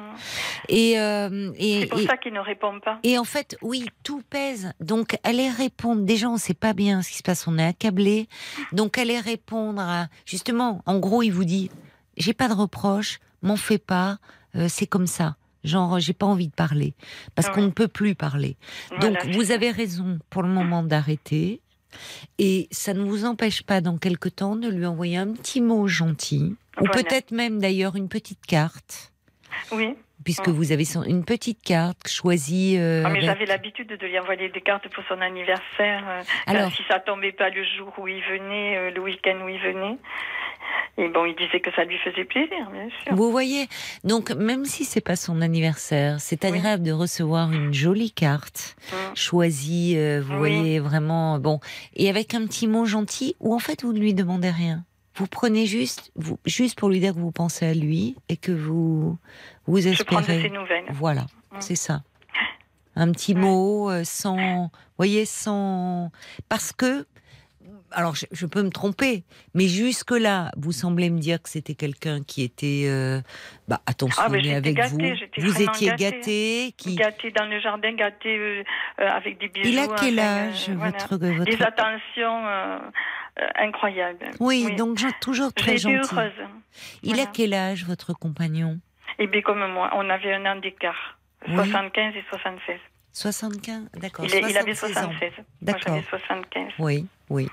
[0.69, 2.99] et, et c'est pour ça qu'il ne répond pas.
[3.03, 6.03] Et en fait, oui, tout pèse, donc allez répondre.
[6.03, 8.27] Déjà, on ne sait pas bien ce qui se passe, on est accablé,
[8.71, 11.69] donc allez répondre à, justement, en gros, il vous dit
[12.17, 14.17] j'ai pas de reproche, m'en fais pas,
[14.55, 15.35] euh, c'est comme ça.
[15.63, 16.93] Genre, j'ai pas envie de parler
[17.35, 18.57] parce qu'on ne peut plus parler.
[19.01, 21.61] Donc, vous avez raison pour le moment d'arrêter.
[22.37, 25.87] Et ça ne vous empêche pas dans quelque temps de lui envoyer un petit mot
[25.87, 29.11] gentil, ou peut-être même d'ailleurs une petite carte.
[29.71, 29.95] Oui.
[30.27, 32.75] Puisque vous avez une petite carte choisie.
[32.77, 36.03] Euh, ah, mais j'avais l'habitude de lui envoyer des cartes pour son anniversaire.
[36.05, 39.59] Euh, Alors, si ça tombait pas le jour où il venait, le week-end où il
[39.59, 39.97] venait.
[40.99, 43.15] Et bon, il disait que ça lui faisait plaisir, bien sûr.
[43.15, 43.67] Vous voyez,
[44.03, 49.15] donc même si c'est pas son anniversaire, c'est agréable de recevoir une jolie carte mm.
[49.15, 49.93] choisie.
[49.95, 51.59] Euh, vous voyez vraiment bon,
[51.95, 54.83] et avec un petit mot gentil où en fait vous ne lui demandez rien.
[55.17, 58.51] Vous prenez juste, vous, juste pour lui dire que vous pensez à lui et que
[58.51, 59.17] vous
[59.65, 60.37] vous espérez.
[60.37, 60.85] Je ses nouvelles.
[60.89, 61.21] Voilà,
[61.51, 61.59] mm.
[61.59, 62.03] c'est ça.
[62.95, 66.11] Un petit mot euh, sans, voyez, sans,
[66.49, 67.05] parce que
[67.91, 69.23] alors je, peux me tromper,
[69.53, 73.21] mais jusque-là, vous semblez me dire que c'était quelqu'un qui était euh,
[73.67, 74.99] bah, attentionné ah, avec vous.
[75.37, 78.63] Vous étiez gâté, qui gâté dans le jardin, gâté euh,
[78.99, 79.69] euh, avec des bijoux.
[79.69, 82.43] Il a quel âge votre, votre, Des attentions
[83.55, 84.31] incroyables.
[84.39, 86.13] Oui, donc toujours très gentil.
[86.13, 86.31] heureuse.
[87.03, 88.79] Il a quel âge votre compagnon?
[89.19, 92.79] Eh bien comme moi, on avait un an d'écart, 75 et 76.
[93.13, 94.25] 75, d'accord.
[94.25, 95.31] Il, il, avait 76.
[95.61, 95.97] D'accord.
[96.09, 96.73] 75.
[96.77, 97.47] Oui, oui.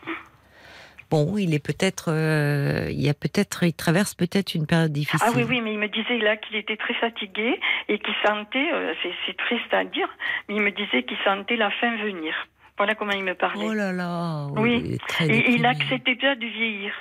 [1.11, 5.20] Bon, il est peut-être, euh, il y a peut-être, il traverse peut-être une période difficile.
[5.23, 8.73] Ah oui, oui, mais il me disait là qu'il était très fatigué et qu'il sentait,
[8.73, 8.94] euh,
[9.24, 10.09] c'est triste à dire,
[10.48, 12.35] mais il me disait qu'il sentait la fin venir.
[12.77, 13.67] Voilà comment il me parlait.
[13.67, 14.47] Oh là là.
[14.57, 14.99] Oui.
[15.21, 16.93] Il et il acceptait bien de vieillir.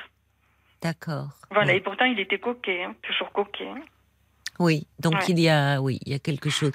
[0.82, 1.30] D'accord.
[1.50, 3.68] Voilà, et pourtant il était coquet, hein, toujours coquet.
[3.68, 3.82] Hein.
[4.60, 6.72] Oui, donc il y a, oui, il y a quelque chose.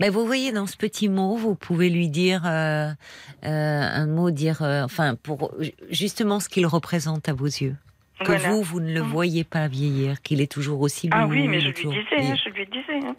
[0.00, 2.90] Mais vous voyez dans ce petit mot, vous pouvez lui dire euh,
[3.44, 5.54] euh, un mot, dire, euh, enfin, pour
[5.88, 7.76] justement ce qu'il représente à vos yeux.
[8.24, 9.06] Que vous, vous ne le mm.
[9.06, 11.16] voyez pas vieillir, qu'il est toujours aussi beau.
[11.18, 13.06] Ah oui, mais je lui disais, je lui disais.
[13.06, 13.16] Hein.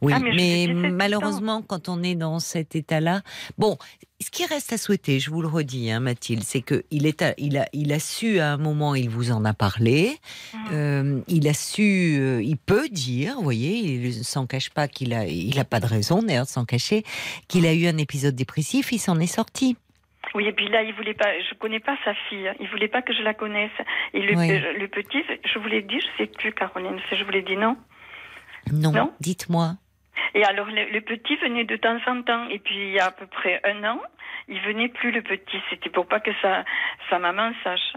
[0.00, 3.20] Oui, ah, mais, malheureusement, quand on est dans cet état-là,
[3.58, 3.76] bon,
[4.20, 7.22] ce qui reste à souhaiter, je vous le redis, hein, Mathilde, c'est que il est,
[7.36, 10.16] il a, il a su à un moment, il vous en a parlé,
[10.52, 10.58] mmh.
[10.72, 14.88] euh, il a su, euh, il peut dire, vous voyez, il ne s'en cache pas
[14.88, 17.02] qu'il a, il a pas de raison d'ailleurs de s'en cacher,
[17.48, 19.76] qu'il a eu un épisode dépressif, il s'en est sorti.
[20.34, 21.28] Oui, et puis là, il voulait pas.
[21.40, 22.52] Je connais pas sa fille.
[22.60, 23.72] Il voulait pas que je la connaisse.
[24.14, 27.00] Et le, le petit, je vous l'ai dit, je sais plus, Caroline.
[27.10, 27.76] Je vous l'ai dit non?
[28.72, 28.92] Non.
[28.92, 29.12] non?
[29.20, 29.76] Dites-moi.
[30.34, 32.48] Et alors, le, petit venait de temps en temps.
[32.48, 34.00] Et puis, il y a à peu près un an,
[34.48, 35.60] il venait plus, le petit.
[35.70, 36.64] C'était pour pas que sa,
[37.08, 37.96] sa maman sache.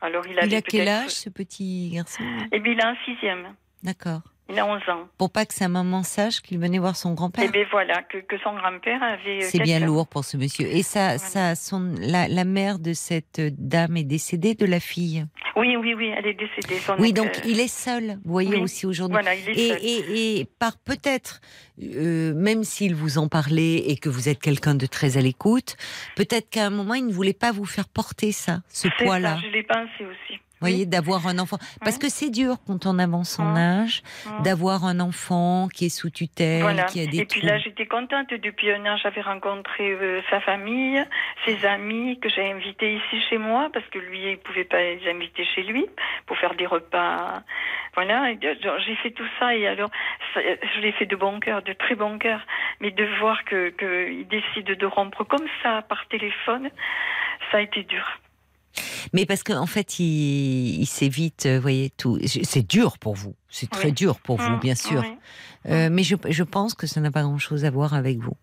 [0.00, 2.22] Alors, il, il a quel âge, ce petit garçon?
[2.52, 3.54] Eh bien, il est en sixième.
[3.82, 4.22] D'accord.
[4.48, 5.08] Il a 11 ans.
[5.18, 7.44] Pour pas que sa maman sache qu'il venait voir son grand-père.
[7.48, 9.42] Eh bien voilà, que, que son grand-père avait.
[9.42, 10.66] Euh, C'est bien lourd pour ce monsieur.
[10.66, 15.26] Et ça, ça son, la, la, mère de cette dame est décédée de la fille
[15.56, 16.80] Oui, oui, oui, elle est décédée.
[16.98, 19.14] oui, donc il est seul, vous voyez aussi aujourd'hui.
[19.14, 19.78] Voilà, il est et, seul.
[19.82, 21.40] Et, et, par peut-être,
[21.82, 25.76] euh, même s'il vous en parlait et que vous êtes quelqu'un de très à l'écoute,
[26.14, 29.38] peut-être qu'à un moment il ne voulait pas vous faire porter ça, ce poids-là.
[29.42, 31.58] Je l'ai pensé aussi voyez, d'avoir un enfant.
[31.80, 34.02] Parce que c'est dur quand on avance en âge,
[34.42, 38.28] d'avoir un enfant qui est sous tutelle, qui a des Et puis là, j'étais contente.
[38.30, 41.02] Depuis un an, j'avais rencontré euh, sa famille,
[41.44, 45.00] ses amis que j'ai invités ici chez moi, parce que lui, il pouvait pas les
[45.08, 45.86] inviter chez lui
[46.26, 47.42] pour faire des repas.
[47.94, 49.90] Voilà, j'ai fait tout ça et alors,
[50.34, 52.40] je l'ai fait de bon cœur, de très bon cœur.
[52.80, 56.70] Mais de voir qu'il que décide de rompre comme ça par téléphone,
[57.50, 58.04] ça a été dur.
[59.12, 62.18] Mais parce qu'en en fait, il, il s'évite, vous voyez, tout.
[62.24, 63.34] C'est dur pour vous.
[63.48, 65.02] C'est très dur pour vous, mmh, bien sûr.
[65.68, 68.36] Euh, mais je, je, pense que ça n'a pas grand-chose à voir avec vous.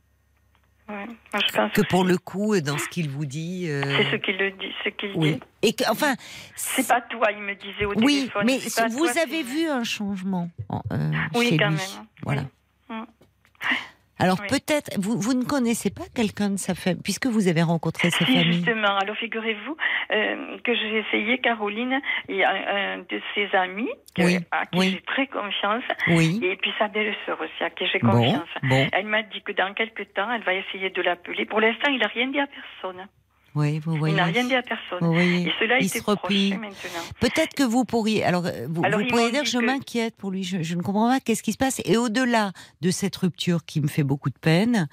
[0.88, 3.68] que pour le coup, dans ce qu'il vous dit.
[3.70, 5.40] Euh, c'est ce qu'il dit, ce qu'il dit.
[5.62, 6.16] Et que, enfin.
[6.56, 8.44] C'est pas toi, il me disait au oui, téléphone.
[8.48, 10.50] Oui, mais vous avez vu un changement
[10.92, 11.78] euh, oui, chez quand lui.
[11.78, 12.08] Même.
[12.24, 12.44] Voilà.
[14.24, 18.10] Alors peut-être, vous, vous ne connaissez pas quelqu'un de sa famille, puisque vous avez rencontré
[18.10, 18.54] sa si, famille.
[18.54, 19.76] Justement, alors figurez-vous
[20.12, 23.90] euh, que j'ai essayé, Caroline, il y a un, de ses amis
[24.52, 26.40] à qui j'ai très confiance, oui.
[26.42, 28.48] et puis sa belle-sœur aussi à qui j'ai confiance.
[28.72, 31.46] Elle m'a dit que dans quelques temps, elle va essayer de l'appeler.
[31.46, 33.08] Pour l'instant, il n'a rien dit à personne.
[33.56, 34.14] Oui, vous voyez.
[34.14, 35.14] Il n'a rien dit à personne.
[35.16, 36.56] Et cela il se replie.
[37.20, 38.24] Peut-être que vous pourriez.
[38.24, 40.44] Alors, euh, vous, pourriez dire je m'inquiète pour lui.
[40.44, 41.82] Je, ne comprends pas qu'est-ce qui se passe.
[41.86, 42.52] Et au-delà
[42.82, 44.88] de cette rupture qui me fait beaucoup de peine,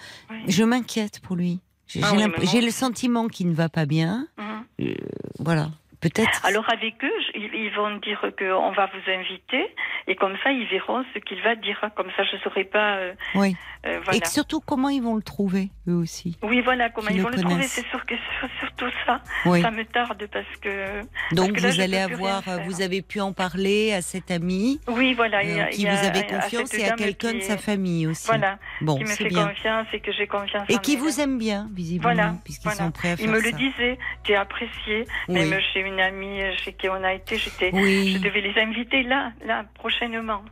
[0.47, 1.61] je m'inquiète pour lui.
[1.87, 4.29] J'ai ah le sentiment qu'il ne va pas bien.
[4.39, 4.87] Mhm.
[4.87, 4.95] Euh,
[5.41, 5.71] voilà.
[6.01, 6.47] Peut-être.
[6.47, 9.75] Alors avec eux, ils vont dire qu'on va vous inviter
[10.07, 11.79] et comme ça ils verront ce qu'il va dire.
[11.95, 12.97] Comme ça je ne saurais pas.
[12.97, 13.55] Euh, oui.
[13.87, 16.39] Euh, et surtout comment ils vont le trouver eux aussi.
[16.43, 17.65] Oui voilà comment ils vont le trouver.
[17.65, 18.15] C'est sûr que
[18.61, 19.21] surtout ça.
[19.45, 21.03] Ça me tarde parce que.
[21.35, 24.81] Donc vous allez avoir, vous avez pu en parler à cet ami.
[24.89, 25.41] Oui voilà.
[25.41, 28.27] Euh, qui vous avez confiance et à quelqu'un de sa famille aussi.
[28.27, 28.59] Voilà.
[28.81, 30.65] Bon, qui me fait confiance et que j'ai confiance.
[30.71, 32.15] Et qui vous aime bien visiblement.
[32.15, 32.35] Voilà.
[32.43, 33.99] Puisqu'ils sont prêts à faire Il me le disait.
[34.25, 35.05] Tu es apprécié.
[35.29, 39.33] Même chez une amie chez qui on a été, j'étais, je devais les inviter là,
[39.45, 40.43] là, prochainement.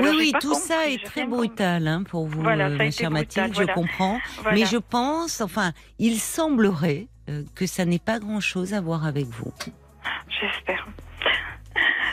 [0.00, 3.64] oui, oui, tout ça est très brutal hein, pour vous, voilà, ma chère Mathilde, je
[3.64, 4.20] comprends.
[4.52, 9.26] Mais je pense, enfin, il semblerait euh, que ça n'ait pas grand-chose à voir avec
[9.26, 9.52] vous.
[10.28, 10.86] J'espère.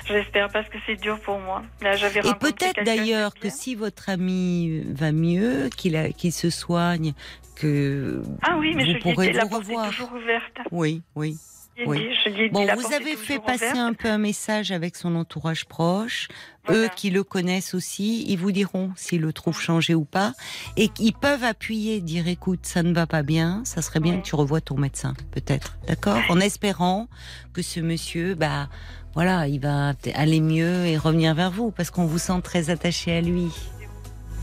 [0.06, 1.64] J'espère parce que c'est dur pour moi.
[1.82, 7.14] Là, j'avais Et peut-être d'ailleurs que si votre ami va mieux, qu'il qu'il se soigne,
[7.56, 9.90] que ah oui, mais vous je pourrez la le revoir.
[9.90, 10.58] toujours ouverte.
[10.72, 11.38] Oui, oui.
[11.86, 16.28] Bon, vous avez fait passer un peu un message avec son entourage proche.
[16.70, 20.34] Eux qui le connaissent aussi, ils vous diront s'ils le trouvent changé ou pas.
[20.78, 24.26] Et ils peuvent appuyer, dire écoute, ça ne va pas bien, ça serait bien que
[24.26, 25.78] tu revoies ton médecin, peut-être.
[25.88, 26.20] D'accord?
[26.30, 27.08] En espérant
[27.54, 28.70] que ce monsieur, bah,
[29.16, 33.14] voilà, il va aller mieux et revenir vers vous parce qu'on vous sent très attaché
[33.14, 33.48] à lui.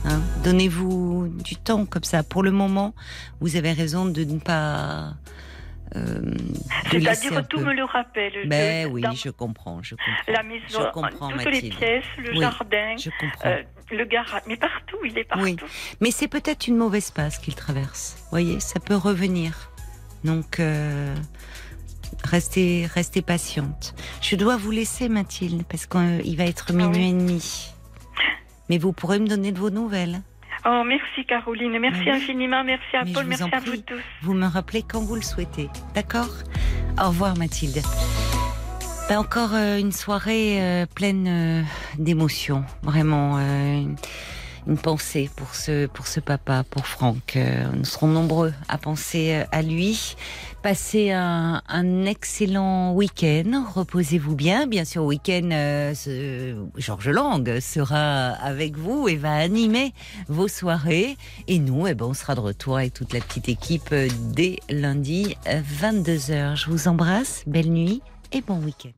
[0.04, 0.20] Hein?
[0.42, 2.22] Donnez-vous du temps comme ça.
[2.22, 2.94] Pour le moment,
[3.40, 5.14] vous avez raison de ne pas
[5.94, 6.20] euh,
[6.90, 8.48] C'est-à-dire tout me le rappelle.
[8.48, 10.32] Ben oui, je comprends, je comprends.
[10.32, 12.96] La maison, toutes les pièces, le jardin,
[13.44, 15.44] euh, le garage, mais partout, il est partout.
[15.44, 15.56] Oui.
[16.00, 18.16] Mais c'est peut-être une mauvaise passe qu'il traverse.
[18.24, 19.70] Vous voyez, ça peut revenir.
[20.24, 21.14] Donc, euh,
[22.24, 23.94] restez, restez patiente.
[24.20, 27.70] Je dois vous laisser, Mathilde, parce qu'il va être minuit ah et demi.
[28.68, 30.22] Mais vous pourrez me donner de vos nouvelles.
[30.64, 34.00] Oh, merci Caroline, merci infiniment, merci à Paul, merci à vous tous.
[34.22, 36.30] Vous me rappelez quand vous le souhaitez, d'accord?
[37.00, 37.82] Au revoir Mathilde.
[39.08, 41.62] Ben, encore euh, une soirée euh, pleine euh,
[41.98, 43.38] d'émotions, vraiment
[44.66, 47.38] une pensée pour ce, pour ce papa, pour Franck.
[47.74, 50.16] nous serons nombreux à penser à lui.
[50.66, 53.66] Passez un, excellent week-end.
[53.72, 54.66] Reposez-vous bien.
[54.66, 55.94] Bien sûr, week-end, euh,
[56.76, 59.93] Georges Lang sera avec vous et va animer
[60.26, 61.16] vos soirées.
[61.47, 63.94] Et nous, eh ben, on sera de retour avec toute la petite équipe
[64.34, 66.56] dès lundi 22h.
[66.56, 67.44] Je vous embrasse.
[67.47, 68.02] Belle nuit
[68.32, 68.95] et bon week-end.